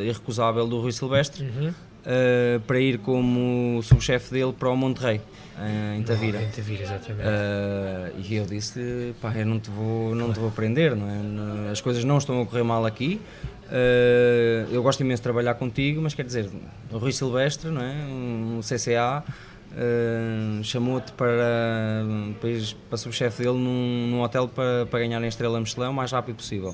irrecusável 0.03 0.67
do 0.67 0.81
Rui 0.81 0.91
Silvestre 0.91 1.43
Uhum. 1.45 1.73
Uh, 2.07 2.59
para 2.61 2.79
ir 2.79 2.99
como 2.99 3.81
subchefe 3.83 4.31
dele 4.31 4.53
para 4.53 4.69
o 4.69 4.77
Monterrey, 4.77 5.17
uh, 5.57 5.97
em 5.97 6.03
Tavira. 6.03 6.41
Em 6.41 6.49
Tavira, 6.49 6.83
exatamente. 6.83 7.27
Uh, 7.27 8.21
e 8.23 8.35
eu 8.35 8.45
disse 8.45 9.13
pá, 9.21 9.33
eu 9.35 9.45
não 9.45 9.59
te 9.59 9.69
vou, 9.69 10.15
não 10.15 10.31
te 10.31 10.39
vou 10.39 10.49
prender, 10.49 10.95
não 10.95 11.09
é? 11.09 11.15
Não- 11.15 11.71
as 11.71 11.81
coisas 11.81 12.03
não 12.03 12.17
estão 12.17 12.41
a 12.41 12.45
correr 12.45 12.63
mal 12.63 12.85
aqui. 12.85 13.19
Uh, 13.67 14.71
eu 14.71 14.81
gosto 14.81 15.01
imenso 15.01 15.19
de 15.19 15.23
trabalhar 15.23 15.55
contigo, 15.55 16.01
mas 16.01 16.13
quer 16.13 16.23
dizer, 16.23 16.49
o 16.89 16.97
Rui 16.97 17.11
Silvestre, 17.11 17.69
não 17.69 17.81
é? 17.81 17.93
um 18.09 18.61
CCA, 18.61 19.23
uh, 19.73 20.63
chamou-te 20.63 21.11
para, 21.11 22.05
para, 22.39 22.49
ires 22.49 22.71
para 22.71 22.97
subchefe 22.97 23.43
dele 23.43 23.57
num, 23.57 24.07
num 24.09 24.21
hotel 24.21 24.47
para, 24.47 24.85
para 24.85 24.99
ganhar 24.99 25.21
a 25.21 25.27
estrela 25.27 25.59
Michelin 25.59 25.87
o 25.87 25.93
mais 25.93 26.11
rápido 26.13 26.37
possível. 26.37 26.73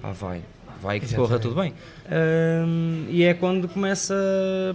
Pá, 0.00 0.10
vai, 0.10 0.42
vai 0.82 0.98
que 1.00 1.06
corra 1.14 1.36
Exatamente. 1.36 1.42
tudo 1.42 1.54
bem. 1.60 1.72
Uh, 2.06 3.06
e 3.08 3.22
é 3.22 3.32
quando 3.34 3.68
começa, 3.68 4.14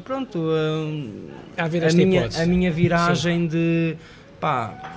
pronto, 0.04 0.40
uh, 0.40 1.30
A 1.58 1.66
a 1.66 1.70
minha, 1.94 2.20
hipótese. 2.22 2.42
a 2.42 2.46
minha 2.46 2.72
viragem 2.72 3.48
de 3.48 3.96
pá, 4.40 4.96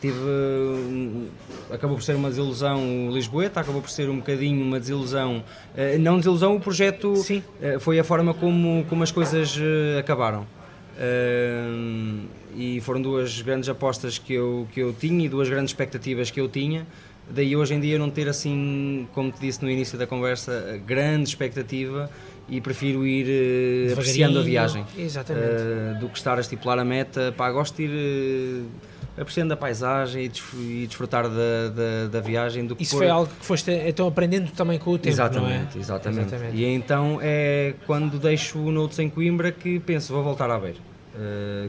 tive 0.00 0.18
hum, 0.18 1.28
acabou 1.70 1.96
por 1.96 2.02
ser 2.02 2.16
uma 2.16 2.28
desilusão 2.28 3.08
o 3.08 3.14
Lisboeta, 3.14 3.60
acabou 3.60 3.80
por 3.80 3.90
ser 3.90 4.08
um 4.08 4.16
bocadinho 4.16 4.64
uma 4.64 4.80
desilusão, 4.80 5.42
eh, 5.76 5.98
não 5.98 6.16
desilusão, 6.16 6.56
o 6.56 6.60
projeto 6.60 7.14
Sim. 7.16 7.42
eh, 7.62 7.78
foi 7.78 7.98
a 7.98 8.04
forma 8.04 8.34
como, 8.34 8.84
como 8.88 9.02
as 9.02 9.10
coisas 9.12 9.56
eh, 9.58 9.98
acabaram. 9.98 10.46
E 12.54 12.78
foram 12.82 13.00
duas 13.00 13.40
grandes 13.40 13.68
apostas 13.70 14.18
que 14.18 14.34
eu, 14.34 14.68
que 14.72 14.80
eu 14.80 14.92
tinha 14.92 15.24
e 15.24 15.28
duas 15.30 15.48
grandes 15.48 15.70
expectativas 15.70 16.30
que 16.30 16.38
eu 16.38 16.46
tinha. 16.46 16.86
Daí 17.32 17.54
hoje 17.56 17.74
em 17.74 17.80
dia 17.80 17.98
não 17.98 18.10
ter 18.10 18.28
assim, 18.28 19.06
como 19.14 19.30
te 19.30 19.40
disse 19.40 19.62
no 19.62 19.70
início 19.70 19.96
da 19.98 20.06
conversa, 20.06 20.80
grande 20.86 21.28
expectativa 21.28 22.10
e 22.48 22.60
prefiro 22.60 23.06
ir 23.06 23.26
eh, 23.88 23.92
apreciando 23.92 24.38
a 24.40 24.42
viagem 24.42 24.84
Exatamente. 24.98 25.44
eh, 25.46 25.96
do 26.00 26.08
que 26.08 26.18
estar 26.18 26.36
a 26.36 26.40
estipular 26.40 26.78
a 26.78 26.84
meta. 26.84 27.32
Pá, 27.36 27.50
gosto 27.52 27.76
de 27.76 27.84
ir 27.84 27.90
eh, 29.16 29.20
apreciando 29.20 29.52
a 29.54 29.56
paisagem 29.56 30.24
e, 30.24 30.28
desf- 30.28 30.56
desfrutar 30.88 31.28
da, 31.28 31.68
da, 31.68 32.06
da 32.10 32.20
viagem 32.20 32.66
do 32.66 32.76
Isso 32.80 32.90
pôr- 32.92 32.98
foi 33.02 33.08
algo 33.10 33.30
que 33.38 33.44
foste 33.46 33.70
então 33.86 34.08
aprendendo 34.08 34.50
também 34.50 34.78
com 34.78 34.90
o 34.90 34.98
tempo, 34.98 35.08
exatamente, 35.14 35.74
não 35.76 35.78
é? 35.78 35.80
exatamente, 35.80 36.34
E 36.52 36.64
então 36.64 37.18
é 37.22 37.74
quando 37.86 38.18
deixo 38.18 38.58
o 38.58 38.72
Notes 38.72 38.98
em 38.98 39.08
Coimbra 39.08 39.52
que 39.52 39.78
penso, 39.78 40.12
vou 40.12 40.22
voltar 40.24 40.50
a 40.50 40.58
ver. 40.58 40.76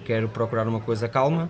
Quero 0.05 0.29
procurar 0.29 0.67
uma 0.67 0.79
coisa 0.79 1.07
calma, 1.09 1.49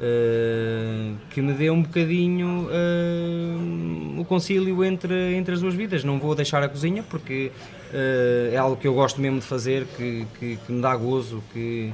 eh, 0.00 1.12
que 1.30 1.42
me 1.42 1.52
dê 1.52 1.70
um 1.70 1.82
bocadinho 1.82 2.68
eh, 2.70 4.18
o 4.18 4.24
concílio 4.24 4.82
entre, 4.84 5.34
entre 5.34 5.54
as 5.54 5.60
duas 5.60 5.74
vidas. 5.74 6.02
Não 6.02 6.18
vou 6.18 6.34
deixar 6.34 6.62
a 6.62 6.68
cozinha 6.68 7.02
porque 7.02 7.52
eh, 7.92 8.50
é 8.52 8.56
algo 8.56 8.76
que 8.76 8.88
eu 8.88 8.94
gosto 8.94 9.20
mesmo 9.20 9.40
de 9.40 9.46
fazer, 9.46 9.86
que, 9.96 10.26
que, 10.38 10.56
que 10.56 10.72
me 10.72 10.80
dá 10.80 10.96
gozo, 10.96 11.42
que, 11.52 11.92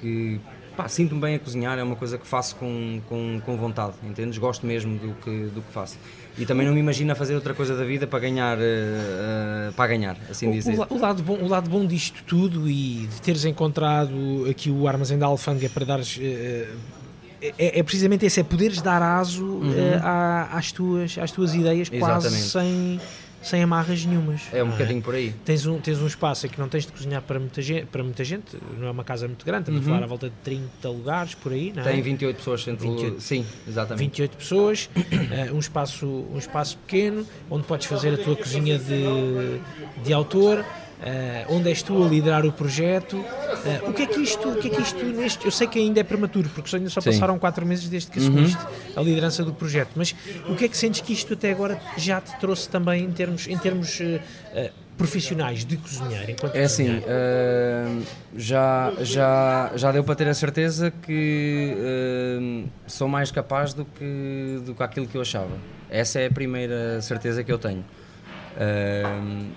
que 0.00 0.40
sinto-me 0.88 1.20
bem 1.20 1.34
a 1.34 1.38
cozinhar, 1.38 1.78
é 1.78 1.82
uma 1.82 1.94
coisa 1.94 2.16
que 2.18 2.26
faço 2.26 2.56
com, 2.56 3.00
com, 3.08 3.40
com 3.44 3.56
vontade, 3.56 3.92
entendes? 4.02 4.38
Gosto 4.38 4.66
mesmo 4.66 4.98
do 4.98 5.14
que, 5.14 5.46
do 5.54 5.60
que 5.60 5.72
faço. 5.72 5.98
E 6.36 6.44
também 6.46 6.66
não 6.66 6.74
me 6.74 6.80
imagino 6.80 7.12
a 7.12 7.14
fazer 7.14 7.34
outra 7.36 7.54
coisa 7.54 7.76
da 7.76 7.84
vida 7.84 8.08
para 8.08 8.18
ganhar, 8.18 8.58
para 9.76 9.86
ganhar, 9.86 10.16
assim 10.28 10.50
dizer. 10.50 10.76
O, 10.76 10.94
o 10.94 10.98
lado 10.98 11.22
bom, 11.22 11.36
o 11.36 11.46
lado 11.46 11.70
bom 11.70 11.86
disto 11.86 12.24
tudo 12.26 12.68
e 12.68 13.06
de 13.06 13.22
teres 13.22 13.44
encontrado 13.44 14.44
aqui 14.50 14.68
o 14.68 14.88
armazém 14.88 15.16
da 15.16 15.26
alfândega 15.26 15.68
para 15.68 15.84
dares. 15.84 16.18
Eh, 17.44 17.54
é, 17.58 17.78
é 17.80 17.82
precisamente 17.82 18.24
esse, 18.26 18.40
é 18.40 18.42
poderes 18.44 18.80
dar 18.80 19.02
aso 19.02 19.60
eh, 19.76 19.98
à- 20.02 20.48
às, 20.52 20.72
tuas, 20.72 21.16
às 21.18 21.30
tuas 21.30 21.54
ideias 21.54 21.88
quase 21.88 22.28
Uhum. 22.28 22.32
Sem, 22.34 23.00
sem 23.42 23.62
amarras 23.62 24.04
nenhumas. 24.06 24.40
É 24.52 24.62
um 24.64 24.70
bocadinho 24.70 25.02
por 25.02 25.14
aí. 25.14 25.34
Tens 25.44 25.66
um, 25.66 25.78
tens 25.78 26.00
um 26.00 26.06
espaço 26.06 26.46
em 26.46 26.48
que 26.48 26.58
não 26.58 26.68
tens 26.68 26.86
de 26.86 26.92
cozinhar 26.92 27.20
para 27.22 27.38
muita 27.38 27.60
gente, 27.60 27.84
para 27.86 28.02
muita 28.02 28.24
gente 28.24 28.56
não 28.78 28.86
é 28.88 28.90
uma 28.90 29.04
casa 29.04 29.26
muito 29.28 29.44
grande, 29.44 29.62
estamos 29.64 29.82
a 29.82 29.84
falar 29.90 30.04
à 30.04 30.06
volta 30.06 30.28
de 30.30 30.34
30 30.42 30.88
lugares 30.88 31.34
por 31.34 31.52
aí, 31.52 31.70
não 31.74 31.82
é? 31.82 31.86
Uhum. 31.86 31.92
Tem 31.92 32.02
28 32.02 32.36
pessoas 32.38 32.64
dentro 32.64 32.88
28. 32.90 33.20
Sim, 33.20 33.44
exatamente. 33.68 34.00
28 34.04 34.36
pessoas, 34.38 34.88
eh, 35.30 35.52
um, 35.52 35.58
espaço, 35.58 36.06
um 36.06 36.38
espaço 36.38 36.78
pequeno, 36.78 37.26
onde 37.50 37.64
podes 37.66 37.86
fazer 37.86 38.14
a 38.14 38.16
tua 38.16 38.34
cozinha 38.36 38.78
de, 38.78 39.60
de 40.02 40.12
autor, 40.14 40.64
eh, 41.06 41.44
onde 41.50 41.68
és 41.68 41.82
tu 41.82 42.02
a 42.02 42.08
liderar 42.08 42.46
o 42.46 42.52
projeto. 42.52 43.22
Eh, 43.66 43.82
o 43.86 43.92
que 43.92 44.02
é 44.02 44.06
que 44.06 44.20
isto, 44.20 44.48
o 44.48 44.56
que 44.56 44.68
é 44.68 44.70
que 44.70 44.80
isto 44.80 45.04
neste. 45.04 45.44
Eu 45.44 45.50
sei 45.50 45.66
que 45.66 45.78
ainda 45.78 46.00
é 46.00 46.02
prematuro, 46.02 46.48
porque 46.54 46.74
ainda 46.74 46.88
só 46.88 47.00
Sim. 47.00 47.10
passaram 47.10 47.38
4 47.38 47.66
meses 47.66 47.88
desde 47.88 48.10
que 48.10 48.18
assumiste 48.18 48.58
a 48.96 49.02
liderança 49.02 49.44
do 49.44 49.52
projeto, 49.52 49.90
mas 49.96 50.14
o 50.48 50.54
que 50.56 50.64
é 50.64 50.68
que 50.68 50.76
sentes 50.76 51.02
que 51.02 51.12
isto 51.12 51.34
até 51.34 51.50
agora 51.50 51.78
já 51.98 52.20
te 52.22 52.34
trouxe 52.40 52.68
também 52.70 53.04
em 53.04 53.12
termos, 53.12 53.46
em 53.46 53.58
termos 53.58 54.00
eh, 54.00 54.72
profissionais 54.96 55.62
de 55.62 55.76
cozinheiro? 55.76 56.30
Enquanto 56.30 56.54
É 56.54 56.64
assim, 56.64 57.02
já, 58.34 58.92
já, 59.02 59.72
já 59.74 59.92
deu 59.92 60.04
para 60.04 60.14
ter 60.14 60.28
a 60.28 60.34
certeza 60.34 60.90
que 60.90 62.64
sou 62.86 63.08
mais 63.08 63.30
capaz 63.30 63.74
do 63.74 63.84
que, 63.84 64.62
do 64.64 64.74
que 64.74 64.82
aquilo 64.82 65.06
que 65.06 65.16
eu 65.16 65.20
achava. 65.20 65.52
Essa 65.90 66.20
é 66.20 66.26
a 66.26 66.30
primeira 66.30 67.02
certeza 67.02 67.44
que 67.44 67.52
eu 67.52 67.58
tenho. 67.58 67.84
Eh, 68.56 69.04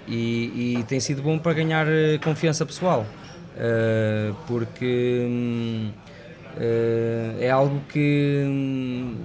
e, 0.07 0.77
e 0.79 0.83
tem 0.87 0.99
sido 0.99 1.21
bom 1.21 1.37
para 1.37 1.53
ganhar 1.53 1.87
eh, 1.87 2.17
confiança 2.23 2.65
pessoal, 2.65 3.05
eh, 3.55 4.31
porque 4.47 5.27
eh, 6.57 7.35
é 7.41 7.51
algo 7.51 7.79
que, 7.89 8.43
hum, 8.45 9.15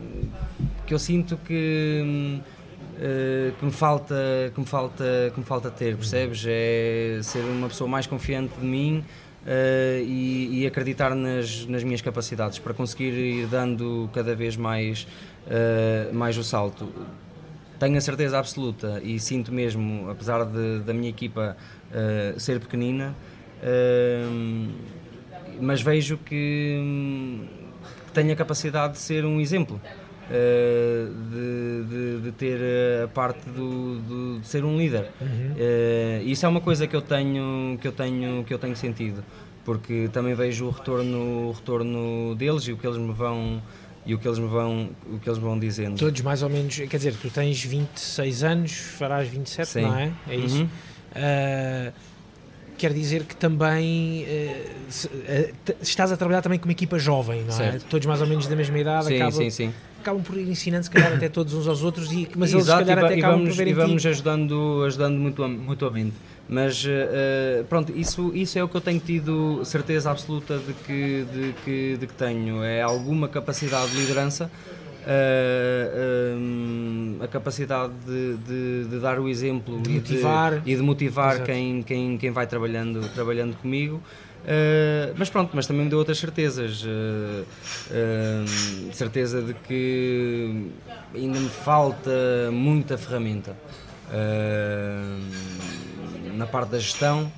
que 0.87 0.93
eu 0.93 0.99
sinto 0.99 1.37
que. 1.39 2.03
hum, 2.05 2.41
que 3.59 3.65
me 3.65 3.73
falta 3.73 4.15
que 4.55 4.61
me 4.61 4.67
falta 4.67 5.05
que 5.35 5.41
me 5.41 5.45
falta 5.45 5.73
ter 5.73 5.97
percebes 5.97 6.45
é 6.47 7.19
ser 7.21 7.41
uma 7.41 7.67
pessoa 7.67 7.91
mais 7.91 8.07
confiante 8.07 8.55
de 8.61 8.65
mim 8.65 9.03
e, 10.07 10.61
e 10.61 10.67
acreditar 10.69 11.13
nas, 11.13 11.67
nas 11.67 11.83
minhas 11.83 12.01
capacidades 12.01 12.61
para 12.61 12.73
conseguir 12.73 13.13
ir 13.13 13.47
dando 13.49 14.09
cada 14.13 14.37
vez 14.37 14.57
mais 14.57 15.09
mais 16.13 16.39
o 16.39 16.45
salto 16.45 16.89
tenho 17.83 17.97
a 17.99 18.01
certeza 18.01 18.39
absoluta 18.39 19.01
e 19.03 19.19
sinto 19.19 19.51
mesmo 19.53 20.09
apesar 20.15 20.41
de, 20.45 20.81
da 20.87 20.93
minha 20.99 21.11
equipa 21.17 21.57
eh, 21.93 22.35
ser 22.39 22.57
pequenina 22.61 23.07
eh, 23.63 24.25
mas 25.61 25.81
vejo 25.83 26.17
que 26.19 26.79
hum, 26.81 27.45
tenho 28.15 28.33
a 28.33 28.37
capacidade 28.37 28.95
de 28.95 28.99
ser 28.99 29.25
um 29.25 29.41
exemplo 29.41 29.81
eh, 30.31 31.07
de, 31.31 31.85
de- 31.91 32.21
de 32.23 32.33
ter 32.33 32.59
a 33.05 33.09
parte 33.09 33.49
do, 33.51 33.99
do- 34.09 34.39
de 34.41 34.47
ser 34.47 34.65
um 34.65 34.77
líder. 34.79 35.05
Eh, 35.57 36.23
isso 36.25 36.47
é 36.47 36.49
uma 36.49 36.61
coisa 36.61 36.87
que 36.87 36.97
eu 36.97 37.03
tenho 37.03 37.77
que 37.81 37.87
eu 37.89 37.93
tenho 37.93 38.45
que 38.45 38.55
eu 38.55 38.59
tenho 38.59 38.77
sentido 38.77 39.23
porque 39.65 40.09
também 40.13 40.35
vejo 40.35 40.67
o 40.67 40.71
retorno 40.71 41.49
o 41.49 41.53
retorno 41.53 42.35
deles 42.37 42.63
e 42.69 42.73
o 42.73 42.77
que 42.77 42.87
eles 42.87 42.99
me 42.99 43.13
vão 43.13 43.61
e 44.05 44.15
o 44.15 44.19
que 44.19 44.27
eles 44.27 44.39
me 44.39 44.49
vão, 44.49 44.91
o 45.13 45.19
que 45.19 45.29
eles 45.29 45.39
vão 45.39 45.59
dizendo. 45.59 45.97
Todos 45.99 46.21
mais 46.23 46.43
ou 46.43 46.49
menos, 46.49 46.75
quer 46.75 46.97
dizer, 46.97 47.15
tu 47.15 47.31
tens 47.31 47.63
26 47.63 48.45
anos, 48.45 48.73
farás 48.73 49.29
27, 49.29 49.69
Sim. 49.69 49.83
não 49.83 49.97
é? 49.97 50.13
É 50.29 50.37
isso. 50.37 50.59
Uhum. 50.59 50.65
Uh, 50.65 51.93
quer 52.77 52.93
dizer 52.93 53.25
que 53.25 53.37
também 53.37 54.25
uh, 54.25 54.71
se, 54.89 55.07
uh, 55.07 55.55
estás 55.81 56.11
a 56.11 56.17
trabalhar 56.17 56.43
também 56.43 56.59
com 56.59 56.67
uma 56.67 56.73
equipa 56.73 56.99
jovem, 56.99 57.43
não 57.43 57.55
é? 57.55 57.57
Certo. 57.57 57.87
Todos 57.87 58.07
mais 58.07 58.21
ou 58.21 58.27
menos 58.27 58.47
da 58.49 58.57
mesma 58.57 58.79
idade, 58.79 59.07
Sim, 59.07 59.17
acabam, 59.17 59.33
sim, 59.33 59.51
sim. 59.51 59.75
Acabam 60.03 60.23
por 60.23 60.37
ir 60.37 60.49
ensinando 60.49 60.85
se 60.85 60.91
calhar 60.91 61.13
até 61.15 61.29
todos 61.29 61.55
uns 61.55 61.67
aos 61.67 61.83
outros, 61.83 62.13
e, 62.13 62.29
mas 62.37 62.53
eles 62.53 62.65
se 62.65 62.71
Exato, 62.71 62.85
calhar 62.85 62.99
e, 62.99 63.01
va- 63.01 63.07
até 63.09 63.19
acabam 63.19 63.39
vamos, 63.39 63.51
por 63.51 63.57
ver 63.57 63.69
e 63.69 63.73
vamos 63.73 64.05
ajudando, 64.05 64.83
ajudando 64.87 65.17
mutua- 65.19 65.49
mutuamente. 65.49 66.15
Mas 66.49 66.85
eh, 66.87 67.65
pronto, 67.69 67.93
isso, 67.97 68.31
isso 68.35 68.59
é 68.59 68.63
o 68.65 68.69
que 68.69 68.77
eu 68.77 68.81
tenho 68.81 69.01
tido 69.01 69.65
certeza 69.65 70.11
absoluta 70.11 70.59
de 70.59 70.73
que, 70.85 71.25
de 71.33 71.55
que, 71.65 71.97
de 71.99 72.07
que 72.07 72.13
tenho. 72.15 72.63
É 72.63 72.83
alguma 72.83 73.27
capacidade 73.29 73.91
de 73.93 73.97
liderança, 73.99 74.51
hum, 76.37 77.17
a 77.21 77.27
capacidade 77.29 77.93
de, 78.07 78.37
de- 78.37 78.85
de 78.91 78.99
dar 78.99 79.19
o 79.19 79.29
exemplo 79.29 79.81
De 79.81 79.91
e 79.91 79.95
motivar. 79.95 80.63
e 80.67 80.77
de 80.77 80.83
motivar 80.83 81.35
Exato. 81.37 81.47
quem, 81.47 81.83
quem, 81.83 82.19
quem 82.19 82.31
vai 82.31 82.47
trabalhando, 82.47 83.01
trabalhando 83.15 83.57
comigo. 83.57 84.03
Uh, 84.43 85.15
mas 85.17 85.31
pronto, 85.31 85.51
mas 85.55 85.67
também 85.67 85.85
me 85.85 85.91
deu 85.91 85.99
outras 85.99 86.19
certezas. 86.19 86.83
Uh, 86.83 87.45
uh, 87.91 88.93
certeza 88.93 89.41
de 89.41 89.55
que 89.55 90.71
ainda 91.15 91.39
me 91.39 91.49
falta 91.49 92.11
muita 92.51 92.99
ferramenta 92.99 93.57
na 96.35 96.47
parte 96.47 96.71
da 96.71 96.79
gestão, 96.79 97.33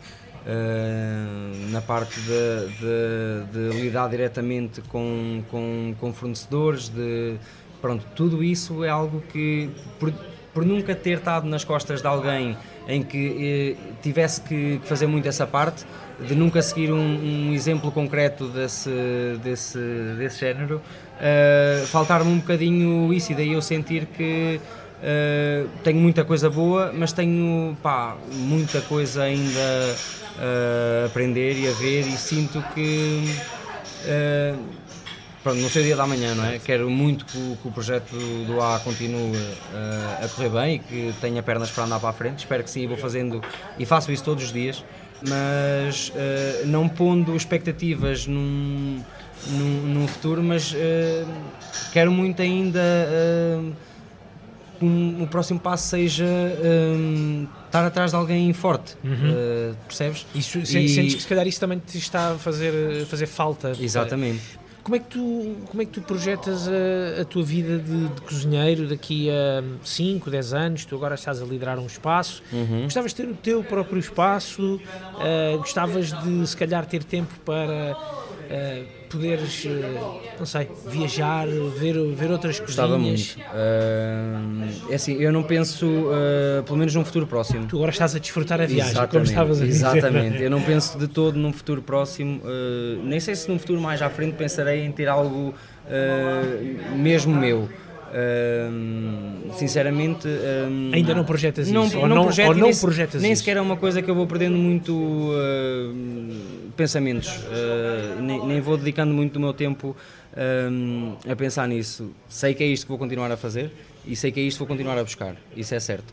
na 1.71 1.81
parte 1.81 2.19
de, 2.21 2.69
de- 2.81 3.71
de 3.73 3.81
lidar 3.81 4.09
diretamente 4.09 4.81
com, 4.83 5.43
com, 5.51 5.95
com 6.01 6.13
fornecedores, 6.13 6.89
de 6.89 7.37
pronto, 7.81 8.05
tudo 8.17 8.43
isso 8.43 8.83
é 8.83 8.89
algo 8.89 9.21
que 9.33 9.71
por, 10.01 10.13
por 10.53 10.65
nunca 10.65 10.95
ter 10.97 11.19
estado 11.19 11.47
nas 11.47 11.63
costas 11.65 12.01
de 12.01 12.07
alguém 12.09 12.57
em 12.89 13.03
que 13.03 13.77
tivesse 14.03 14.41
que 14.41 14.79
que 14.83 14.89
fazer 14.89 15.07
muito 15.07 15.29
essa 15.29 15.47
parte, 15.47 15.85
de 16.21 16.35
nunca 16.35 16.63
seguir 16.63 16.93
um, 16.93 17.49
um 17.49 17.53
exemplo 17.53 17.91
concreto 17.91 18.49
desse, 18.49 18.91
desse, 19.43 19.79
desse 20.17 20.41
género, 20.41 20.81
uh, 21.17 21.87
faltar-me 21.87 22.31
um 22.31 22.39
bocadinho 22.39 23.13
isso 23.13 23.33
e 23.33 23.35
daí 23.35 23.53
eu 23.53 23.63
sentir 23.63 24.07
que 24.07 24.61
uh, 25.01 25.69
tenho 25.83 25.99
muita 25.99 26.25
coisa 26.25 26.49
boa, 26.49 26.93
mas 26.93 27.13
tenho 27.13 27.77
pá, 27.83 28.17
muita 28.33 28.81
coisa 28.83 29.25
ainda 29.25 29.97
uh, 30.39 31.05
a 31.05 31.07
aprender 31.07 31.59
e 31.59 31.69
a 31.69 31.73
ver 31.73 32.01
e 32.01 32.17
sinto 32.17 32.63
que 32.75 33.25
uh, 34.05 34.59
pronto, 35.45 35.61
não 35.61 35.69
sei 35.69 35.83
o 35.83 35.85
dia 35.85 35.97
da 35.97 36.07
manhã, 36.07 36.35
não 36.35 36.47
é? 36.47 36.59
Quero 36.59 36.89
muito 36.89 37.27
que 37.27 37.37
o, 37.37 37.57
que 37.61 37.69
o 37.69 37.71
projeto 37.71 38.17
do 38.47 38.63
A 38.63 38.81
continue 38.81 39.37
uh, 39.37 40.25
a 40.25 40.29
correr 40.29 40.49
bem 40.49 40.77
e 40.77 40.79
que 40.79 41.15
tenha 41.21 41.43
pernas 41.43 41.71
para 41.71 41.85
andar 41.85 42.01
para 42.01 42.09
a 42.09 42.13
frente. 42.15 42.39
Espero 42.39 42.65
que 42.65 42.71
sim, 42.71 42.87
vou 42.87 42.97
fazendo 42.97 43.43
e 43.79 43.85
faço 43.85 44.11
isso 44.11 44.25
todos 44.25 44.45
os 44.45 44.53
dias, 44.53 44.83
mas 45.23 46.09
uh, 46.11 46.67
não 46.67 46.89
pondo 46.89 47.35
expectativas 47.37 48.27
num, 48.27 49.01
num, 49.49 49.81
num 49.95 50.09
futuro, 50.09 50.43
mas 50.43 50.73
uh, 50.73 50.77
quero 51.93 52.11
muito 52.13 52.41
ainda 52.43 52.81
uh, 52.81 53.73
que 54.79 54.85
um- 54.85 55.23
o 55.23 55.27
próximo 55.27 55.59
passo 55.61 55.89
seja 55.89 56.25
um, 56.27 57.47
estar 57.67 57.87
atrás 57.87 58.11
de 58.11 58.17
alguém 58.17 58.53
forte, 58.53 58.95
uh, 59.05 59.75
percebes? 59.87 60.27
Isso, 60.35 60.59
E- 60.59 60.67
Sentes 60.89 61.15
que 61.15 61.23
se 61.23 61.29
calhar 61.29 61.47
isso 61.47 61.61
também 61.61 61.79
te 61.79 61.97
está 61.99 62.33
a 62.33 62.39
fazer, 62.39 63.03
a 63.03 63.07
fazer 63.07 63.27
falta. 63.27 63.73
Exatamente. 63.81 64.43
Como 64.85 64.97
é 64.97 64.99
que 64.99 65.07
tu, 65.07 65.57
como 65.71 65.83
é 65.83 65.87
que 65.87 65.93
tu 65.93 66.03
projetas 66.03 66.69
a, 66.69 67.23
a 67.23 67.25
tua 67.25 67.43
vida 67.43 67.79
de, 67.79 68.09
de 68.09 68.21
cozinheiro 68.21 68.87
daqui 68.87 69.31
a 69.31 69.65
5, 69.83 70.31
10 70.31 70.53
anos? 70.53 70.85
Tu 70.85 70.95
agora 70.95 71.15
estás 71.15 71.41
a 71.41 71.45
liderar 71.47 71.79
um 71.79 71.87
espaço. 71.87 72.43
Uhum. 72.53 72.83
Gostavas 72.83 73.13
de 73.13 73.17
ter 73.17 73.27
o 73.27 73.35
teu 73.35 73.65
próprio 73.65 73.99
espaço? 73.99 74.79
Ah, 75.19 75.57
gostavas 75.57 76.13
de, 76.13 76.47
se 76.47 76.55
calhar, 76.55 76.85
ter 76.85 77.03
tempo 77.03 77.33
para 77.47 77.97
ah, 78.55 78.83
poderes, 79.11 79.67
ah, 79.67 80.21
não 80.39 80.47
sei, 80.47 80.69
viajar, 80.87 81.47
ver, 81.47 81.95
ver 82.15 82.31
outras 82.31 82.61
Gostava 82.61 82.95
cozinhas? 82.95 83.37
muito. 83.37 83.51
Uh, 83.51 84.93
é 84.93 84.95
assim, 84.95 85.21
eu 85.21 85.33
não 85.33 85.43
penso, 85.43 85.87
uh, 85.87 86.63
pelo 86.65 86.79
menos 86.79 86.95
num 86.95 87.05
futuro 87.05 87.27
próximo. 87.27 87.67
Tu 87.67 87.77
agora 87.77 87.91
estás 87.91 88.15
a 88.15 88.19
desfrutar 88.21 88.61
a 88.61 88.67
viagem, 88.67 88.93
Exatamente, 88.93 89.11
como 89.11 89.25
estavas 89.25 89.61
a 89.61 89.65
dizer. 89.65 89.87
Exatamente, 89.99 90.43
eu 90.43 90.51
não 90.51 90.63
penso 90.65 90.97
de 90.97 91.09
todo 91.09 91.37
num 91.37 91.53
futuro 91.53 91.83
próximo, 91.83 92.41
uh, 92.45 93.03
nem 93.05 93.19
sei 93.19 93.35
se 93.35 93.49
num 93.49 93.59
futuro 93.59 93.81
mais 93.81 94.01
à 94.01 94.09
frente 94.09 94.35
pensarei 94.35 94.85
em 94.85 94.93
ter 94.93 95.09
algo 95.09 95.53
uh, 95.87 96.97
mesmo 96.97 97.35
meu. 97.35 97.69
Uh, 98.15 99.53
sinceramente, 99.55 100.29
um, 100.29 100.93
Ainda 100.95 101.13
não 101.13 101.25
projetas 101.25 101.69
não, 101.69 101.85
isso? 101.85 101.97
não, 101.97 102.03
ou 102.03 102.09
não, 102.09 102.23
projeto 102.23 102.47
ou 102.47 102.55
não 102.55 102.69
nem, 102.69 102.77
projetas 102.77 103.21
nem 103.21 103.33
isso? 103.33 103.41
sequer 103.43 103.57
é 103.57 103.61
uma 103.61 103.77
coisa 103.77 104.01
que 104.01 104.09
eu 104.09 104.15
vou 104.15 104.25
perdendo 104.25 104.57
muito 104.57 104.95
uh, 104.95 105.93
pensamentos, 106.75 107.29
uh, 107.29 108.21
nem, 108.21 108.45
nem 108.47 108.61
vou 108.61 108.77
dedicando 108.77 109.13
muito 109.13 109.35
do 109.35 109.41
meu 109.41 109.53
tempo 109.53 109.97
um, 110.71 111.17
a 111.31 111.37
pensar 111.37 111.69
nisso. 111.69 112.11
Sei 112.29 112.55
que 112.55 112.63
é 112.63 112.67
isto 112.67 112.85
que 112.85 112.89
vou 112.89 112.99
continuar 112.99 113.31
a 113.31 113.37
fazer 113.37 113.73
e 114.07 114.15
sei 114.15 114.31
que 114.31 114.41
é 114.41 114.43
isto 114.43 114.57
que 114.57 114.61
vou 114.61 114.69
continuar 114.69 114.99
a 114.99 115.05
buscar, 115.05 115.37
isso 115.57 115.75
é 115.75 115.81
certo. 115.81 116.13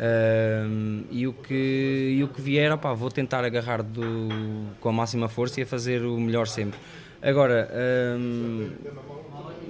Um, 0.00 1.02
e, 1.10 1.26
o 1.26 1.32
que, 1.32 2.14
e 2.16 2.22
o 2.22 2.28
que 2.28 2.40
vier, 2.40 2.72
opá, 2.72 2.92
vou 2.94 3.10
tentar 3.10 3.44
agarrar 3.44 3.82
do, 3.82 4.28
com 4.80 4.88
a 4.88 4.92
máxima 4.92 5.28
força 5.28 5.60
e 5.60 5.64
a 5.64 5.66
fazer 5.66 6.02
o 6.02 6.18
melhor 6.18 6.46
sempre. 6.46 6.78
Agora, 7.20 7.68
um, 8.16 8.70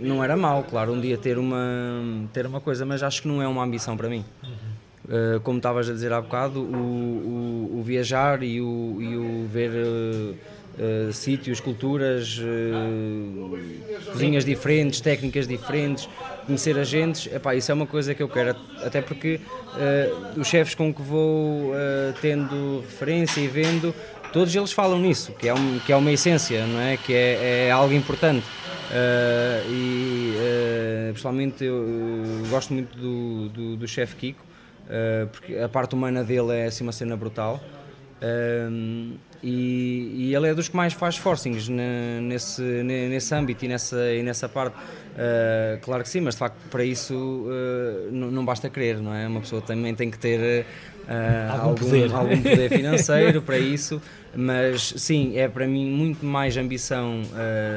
não 0.01 0.23
era 0.23 0.37
mau, 0.37 0.63
claro, 0.65 0.93
um 0.93 1.01
dia 1.01 1.17
ter 1.17 1.39
uma, 1.39 2.29
ter 2.33 2.47
uma 2.47 2.61
coisa, 2.61 2.85
mas 2.85 3.03
acho 3.03 3.23
que 3.23 3.29
não 3.29 3.41
é 3.41 3.49
uma 3.49 3.65
ambição 3.65 3.97
para 3.97 4.09
mim. 4.09 4.25
Uh, 5.09 5.41
como 5.41 5.57
estavas 5.57 5.89
a 5.89 5.95
dizer 5.95 6.13
há 6.13 6.21
bocado, 6.21 6.61
o, 6.61 7.73
o, 7.73 7.79
o 7.79 7.83
viajar 7.83 8.43
e 8.43 8.61
o, 8.61 8.99
e 9.01 9.17
o 9.17 9.47
ver 9.51 9.71
uh, 9.71 10.35
uh, 10.79 11.13
sítios, 11.15 11.61
culturas, 11.61 12.39
cozinhas 14.13 14.45
diferentes, 14.45 15.01
técnicas 15.01 15.49
diferentes, 15.49 16.07
conhecer 16.45 16.79
agentes, 16.79 17.27
epá, 17.33 17.55
isso 17.55 17.71
é 17.73 17.75
uma 17.75 17.87
coisa 17.87 18.15
que 18.15 18.23
eu 18.23 18.29
quero, 18.29 18.55
até 18.85 19.01
porque 19.01 19.41
os 20.37 20.47
chefes 20.47 20.75
com 20.75 20.93
que 20.93 21.01
vou 21.01 21.73
tendo 22.21 22.81
referência 22.81 23.41
e 23.41 23.49
vendo, 23.49 23.95
todos 24.31 24.55
eles 24.55 24.73
falam 24.73 24.99
nisso, 24.99 25.33
que 25.33 25.49
é, 25.49 25.55
um, 25.55 25.79
que 25.79 25.91
é 25.91 25.97
uma 25.97 26.13
essência, 26.13 26.67
não 26.67 26.81
é? 26.81 26.99
Que 26.99 27.15
é, 27.15 27.67
é 27.69 27.71
algo 27.71 27.95
importante. 27.95 28.45
E 29.71 30.35
pessoalmente 31.15 31.65
eu, 31.65 31.87
gosto 32.51 32.75
muito 32.75 32.97
do, 32.97 33.49
do, 33.49 33.77
do 33.77 33.89
chefe 33.89 34.17
Kiko, 34.17 34.48
uh, 34.89 35.27
porque 35.29 35.57
a 35.57 35.69
parte 35.69 35.95
humana 35.95 36.25
dele 36.25 36.53
é 36.53 36.67
assim 36.67 36.83
uma 36.83 36.93
cena 36.93 37.17
brutal. 37.17 37.61
Um, 38.21 39.17
e, 39.43 40.13
e 40.17 40.35
ele 40.35 40.49
é 40.49 40.55
dos 40.55 40.69
que 40.69 40.77
mais 40.77 40.93
faz 40.93 41.17
forcings 41.17 41.69
ne- 41.69 42.21
nesse, 42.21 42.61
ne- 42.61 43.09
nesse 43.09 43.33
âmbito 43.33 43.65
e 43.65 43.69
nessa, 43.69 44.13
e 44.13 44.23
nessa 44.23 44.49
parte. 44.49 44.75
Uh, 44.75 45.79
claro 45.83 46.03
que 46.03 46.09
sim, 46.09 46.21
mas 46.21 46.35
de 46.35 46.39
facto 46.41 46.57
para 46.71 46.85
isso 46.85 47.15
uh, 47.15 48.11
não 48.13 48.45
basta 48.45 48.69
querer, 48.69 49.01
não 49.01 49.15
é? 49.15 49.27
Uma 49.29 49.41
pessoa 49.41 49.63
também 49.63 49.95
tem 49.95 50.11
que 50.11 50.19
ter 50.19 50.67
uh, 51.09 51.53
Algum 51.63 51.75
poder. 51.75 52.13
algum 52.15 52.43
poder 52.43 52.69
financeiro 52.71 53.41
para 53.43 53.59
isso, 53.59 54.01
mas 54.37 54.93
sim, 54.97 55.37
é 55.39 55.49
para 55.49 55.67
mim 55.67 55.91
muito 55.91 56.25
mais 56.25 56.57
ambição 56.57 57.23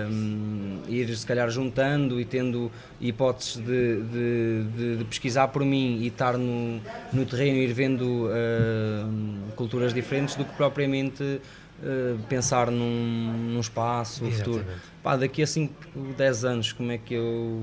um, 0.09 0.79
ir 0.87 1.15
se 1.15 1.25
calhar 1.25 1.49
juntando 1.49 2.19
e 2.19 2.25
tendo 2.25 2.71
hipóteses 2.99 3.55
de, 3.57 4.01
de, 4.03 4.63
de- 4.77 4.97
de 4.97 5.03
pesquisar 5.05 5.47
por 5.47 5.63
mim 5.63 5.99
e 6.01 6.07
estar 6.07 6.37
no, 6.37 6.79
no 7.11 7.25
terreno 7.25 7.57
e 7.57 7.63
ir 7.63 7.73
vendo 7.73 8.29
um, 8.29 9.35
culturas 9.55 9.93
diferentes 9.93 10.35
do 10.35 10.45
que 10.45 10.53
propriamente 10.53 11.23
uh, 11.23 12.19
pensar 12.27 12.69
num, 12.69 13.51
num 13.53 13.59
espaço, 13.59 14.23
no 14.25 14.31
futuro. 14.31 14.57
Exatamente. 14.57 14.81
Pá, 15.01 15.15
daqui 15.17 15.41
a 15.41 15.47
5, 15.47 15.73
10 16.17 16.45
anos, 16.45 16.71
como 16.73 16.91
é 16.91 16.97
que 16.97 17.13
eu 17.13 17.61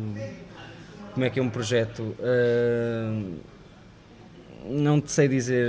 como 1.15 1.25
é 1.25 1.31
que 1.31 1.39
é 1.39 1.43
um 1.43 1.51
projeto? 1.51 2.15
Uh, 2.19 3.35
não 4.69 5.01
te 5.01 5.11
sei 5.13 5.29
dizer 5.29 5.67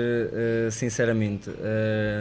uh, 0.67 0.71
sinceramente. 0.71 1.49
Uh, 1.49 1.53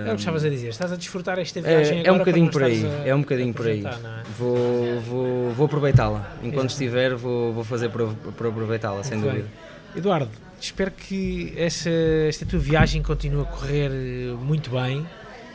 É 0.07 0.11
o 0.11 0.15
que 0.15 0.21
estavas 0.21 0.45
a 0.45 0.49
dizer, 0.49 0.69
estás 0.69 0.93
a 0.93 0.97
desfrutar 0.97 1.39
esta 1.39 1.59
é, 1.59 1.63
viagem 1.63 1.99
é 1.99 2.13
um 2.13 2.15
agora 2.15 2.19
para 2.19 2.19
bocadinho 2.25 2.45
não 2.47 2.53
por 2.53 2.63
aí, 2.63 2.85
a- 2.87 3.07
é 3.09 3.15
um 3.15 3.21
bocadinho 3.21 3.55
por 3.55 3.67
aí. 3.67 3.85
é? 3.85 4.23
Vou, 4.39 5.01
vou, 5.01 5.51
vou 5.53 5.67
aproveitá-la. 5.67 6.33
Enquanto 6.43 6.71
Exato. 6.71 6.73
estiver, 6.73 7.15
vou, 7.15 7.53
vou 7.53 7.65
fazer 7.65 7.89
para, 7.91 8.07
para 8.07 8.49
aproveitá-la, 8.49 9.03
sem 9.03 9.21
dúvida. 9.21 9.43
bem. 9.43 9.51
Eduardo, 9.97 10.31
espero 10.61 10.91
que 10.91 11.53
essa, 11.57 11.91
esta 12.29 12.45
tua 12.47 12.59
viagem 12.59 13.03
continue 13.03 13.43
a 13.43 13.45
correr 13.47 13.91
eh, 13.91 14.35
muito 14.41 14.71
bem, 14.71 15.05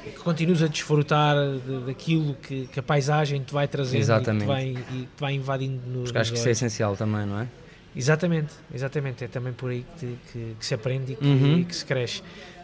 que 0.04 0.12
continues 0.20 0.62
a 0.62 0.68
desfrutar 0.68 1.36
de- 1.66 1.86
daquilo 1.86 2.36
que, 2.42 2.68
que 2.68 2.80
a 2.80 2.84
paisagem 2.84 3.42
te 3.42 3.54
vai 3.54 3.68
trazendo 3.68 4.00
Exatamente. 4.02 4.44
e 4.44 4.48
que 4.48 4.52
te 4.52 4.84
vai, 4.84 4.98
e 4.98 5.02
te 5.04 5.10
vai 5.20 5.34
invadindo 5.34 5.80
no, 5.88 6.04
Porque 6.04 6.18
acho 6.18 6.32
que 6.34 6.38
isso 6.40 6.48
é 6.50 6.52
essencial 6.52 6.96
também, 6.98 7.26
não 7.26 7.40
é? 7.40 7.48
Exatamente, 7.96 8.54
exatamente. 8.74 9.24
É 9.24 9.28
também 9.28 9.54
por 9.54 9.70
aí 9.70 9.86
que, 10.00 10.16
que, 10.32 10.56
que 10.60 10.66
se 10.66 10.74
aprende 10.74 11.14
e 11.14 11.16
que, 11.16 11.26
Uhum. 11.26 11.60
e 11.60 11.66
que 11.66 11.76
se 11.76 11.86
cresce. 11.86 12.22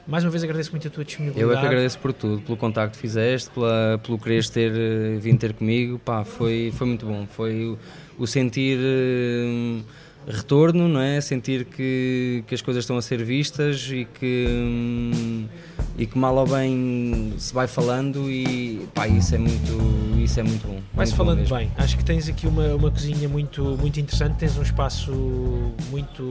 Mais 0.08 0.24
uma 0.24 0.32
vez 0.32 0.44
agradeço 0.44 0.72
muito 0.72 0.88
a 0.88 0.92
tua 0.92 1.06
disponibilidade. 1.06 1.52
Eu 1.52 1.56
é 1.56 1.62
que 1.62 1.68
agradeço 1.68 2.00
por 2.00 2.12
tudo, 2.14 2.42
pelo 2.42 2.58
contacto 2.58 2.96
que 2.96 3.02
fizeste, 3.02 3.50
pela, 3.52 4.00
pelo 4.04 4.18
quereres 4.18 4.50
ter 4.50 4.72
eh, 4.74 5.18
vindo 5.20 5.38
ter 5.38 5.54
comigo, 5.54 6.00
pá, 6.00 6.24
foi, 6.26 6.74
foi 6.76 6.88
muito 6.88 7.06
bom. 7.06 7.28
Foi 7.28 7.64
o, 7.66 7.78
o 8.18 8.26
sentir 8.26 8.80
eh, 8.82 9.82
retorno, 10.28 10.88
não 10.88 11.00
é? 11.00 11.22
Sentir 11.22 11.66
que, 11.66 12.44
que 12.48 12.56
as 12.56 12.62
coisas 12.62 12.84
estão 12.84 12.98
a 12.98 13.02
ser 13.04 13.24
vistas 13.24 13.88
e 13.92 14.06
que, 14.06 14.46
hum, 14.50 15.46
e 15.98 16.06
que 16.06 16.18
mal 16.18 16.36
ou 16.36 16.48
bem 16.48 17.34
se 17.38 17.54
vai 17.54 17.68
falando 17.68 18.30
e 18.32 18.88
pá, 18.94 19.08
isso 19.08 19.36
é 19.36 19.38
muito, 19.38 20.20
isso 20.24 20.40
é 20.40 20.44
muito 20.44 20.68
bom. 20.68 20.80
Vai-se 20.94 21.12
bom 21.14 21.18
falando 21.18 21.40
mesmo. 21.40 21.56
bem. 21.58 21.72
Acho 21.78 21.98
que 21.98 22.04
tens 22.06 22.28
aqui 22.30 22.48
uma, 22.48 22.76
uma 22.76 22.92
cozinha 22.92 23.28
muito, 23.30 23.64
muito 23.80 24.00
interessante, 24.00 24.36
tens 24.38 24.58
um 24.58 24.62
espaço 24.62 25.12
muito, 25.90 26.24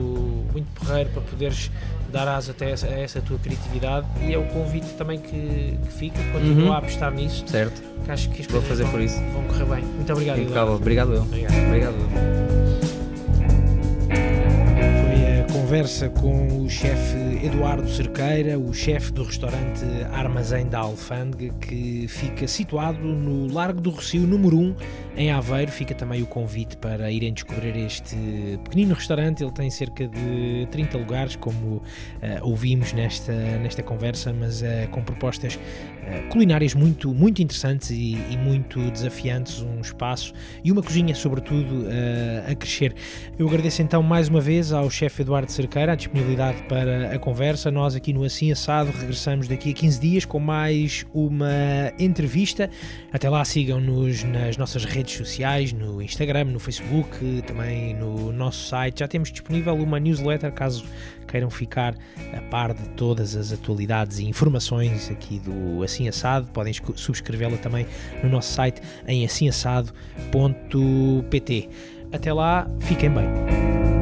muito 0.51 0.67
porreiro 0.73 1.09
para 1.11 1.21
poderes 1.21 1.71
dar 2.11 2.27
asa 2.27 2.51
até 2.51 2.71
essa, 2.71 2.87
a 2.87 2.99
essa 2.99 3.21
tua 3.21 3.37
criatividade 3.37 4.07
e 4.21 4.33
é 4.33 4.37
o 4.37 4.45
convite 4.47 4.87
também 4.97 5.19
que, 5.19 5.77
que 5.85 5.93
fica, 5.93 6.17
continua 6.31 6.59
Uhum. 6.69 6.73
a 6.73 6.77
apostar 6.79 7.11
nisso, 7.13 7.43
Certo, 7.47 7.81
que 8.03 8.11
acho 8.11 8.29
que 8.31 8.41
as 8.41 8.47
Vou 8.47 8.61
fazer 8.63 8.83
vão, 8.83 8.91
por 8.91 9.01
isso. 9.01 9.19
vão 9.33 9.43
correr 9.43 9.65
bem. 9.75 9.85
Muito 9.85 10.11
obrigado. 10.11 10.39
Eduardo. 10.39 10.71
Obrigado 10.73 11.13
eu. 11.13 11.21
Obrigado. 11.21 11.65
Obrigado 11.67 12.58
conversa 15.69 16.09
com 16.09 16.63
o 16.63 16.67
chefe 16.67 17.45
Eduardo 17.45 17.87
Cerqueira, 17.87 18.57
o 18.57 18.73
chefe 18.73 19.13
do 19.13 19.21
restaurante 19.21 19.85
Armazém 20.11 20.67
da 20.67 20.79
Alfândega, 20.79 21.53
que 21.59 22.07
fica 22.07 22.47
situado 22.47 22.97
no 22.97 23.53
Largo 23.53 23.79
do 23.79 23.91
Rocio, 23.91 24.21
número 24.21 24.57
1, 24.57 24.75
em 25.15 25.31
Aveiro. 25.31 25.71
Fica 25.71 25.93
também 25.93 26.23
o 26.23 26.25
convite 26.25 26.75
para 26.75 27.11
irem 27.11 27.31
descobrir 27.31 27.77
este 27.77 28.15
pequenino 28.63 28.95
restaurante. 28.95 29.43
Ele 29.43 29.51
tem 29.51 29.69
cerca 29.69 30.07
de 30.07 30.67
30 30.71 30.97
lugares, 30.97 31.35
como 31.35 31.83
eh, 32.19 32.39
ouvimos 32.41 32.91
nesta, 32.91 33.31
nesta 33.59 33.83
conversa, 33.83 34.33
mas 34.33 34.63
eh, 34.63 34.87
com 34.89 35.03
propostas 35.03 35.59
culinárias 36.29 36.73
muito, 36.73 37.13
muito 37.13 37.41
interessantes 37.41 37.89
e, 37.89 38.17
e 38.29 38.37
muito 38.37 38.79
desafiantes. 38.91 39.61
Um 39.61 39.81
espaço 39.81 40.33
e 40.63 40.71
uma 40.71 40.81
cozinha, 40.81 41.13
sobretudo, 41.15 41.87
eh, 41.89 42.51
a 42.51 42.55
crescer. 42.55 42.93
Eu 43.37 43.47
agradeço 43.47 43.81
então 43.81 44.01
mais 44.01 44.27
uma 44.27 44.41
vez 44.41 44.71
ao 44.71 44.89
chefe 44.89 45.21
Eduardo 45.21 45.51
Cerqueira 45.51 45.93
a 45.93 45.95
disponibilidade 45.95 46.61
para 46.63 47.13
a 47.13 47.19
conversa. 47.19 47.71
Nós 47.71 47.95
aqui 47.95 48.13
no 48.13 48.23
Assim 48.23 48.51
Assado 48.51 48.91
regressamos 48.91 49.47
daqui 49.47 49.71
a 49.71 49.73
15 49.73 49.99
dias 49.99 50.25
com 50.25 50.39
mais 50.39 51.05
uma 51.13 51.91
entrevista. 51.97 52.69
Até 53.11 53.29
lá 53.29 53.43
sigam-nos 53.43 54.23
nas 54.23 54.57
nossas 54.57 54.85
redes 54.85 55.15
sociais, 55.15 55.73
no 55.73 56.01
Instagram, 56.01 56.45
no 56.45 56.59
Facebook, 56.59 57.43
também 57.45 57.93
no 57.95 58.31
nosso 58.31 58.67
site. 58.67 58.99
Já 58.99 59.07
temos 59.07 59.31
disponível 59.31 59.73
uma 59.75 59.99
newsletter 59.99 60.51
caso 60.51 60.85
queiram 61.29 61.49
ficar 61.49 61.95
a 62.33 62.41
par 62.49 62.73
de 62.73 62.89
todas 62.89 63.35
as 63.35 63.51
atualidades 63.53 64.19
e 64.19 64.25
informações 64.25 65.09
aqui 65.11 65.39
do 65.39 65.83
Assim 65.89 66.07
Assado. 66.07 66.47
Podem 66.53 66.71
subscrevê-la 66.95 67.57
também 67.57 67.85
no 68.23 68.29
nosso 68.29 68.53
site 68.53 68.81
em 69.07 69.25
assimassado.pt. 69.25 71.69
Até 72.11 72.33
lá, 72.33 72.67
fiquem 72.79 73.09
bem. 73.09 73.98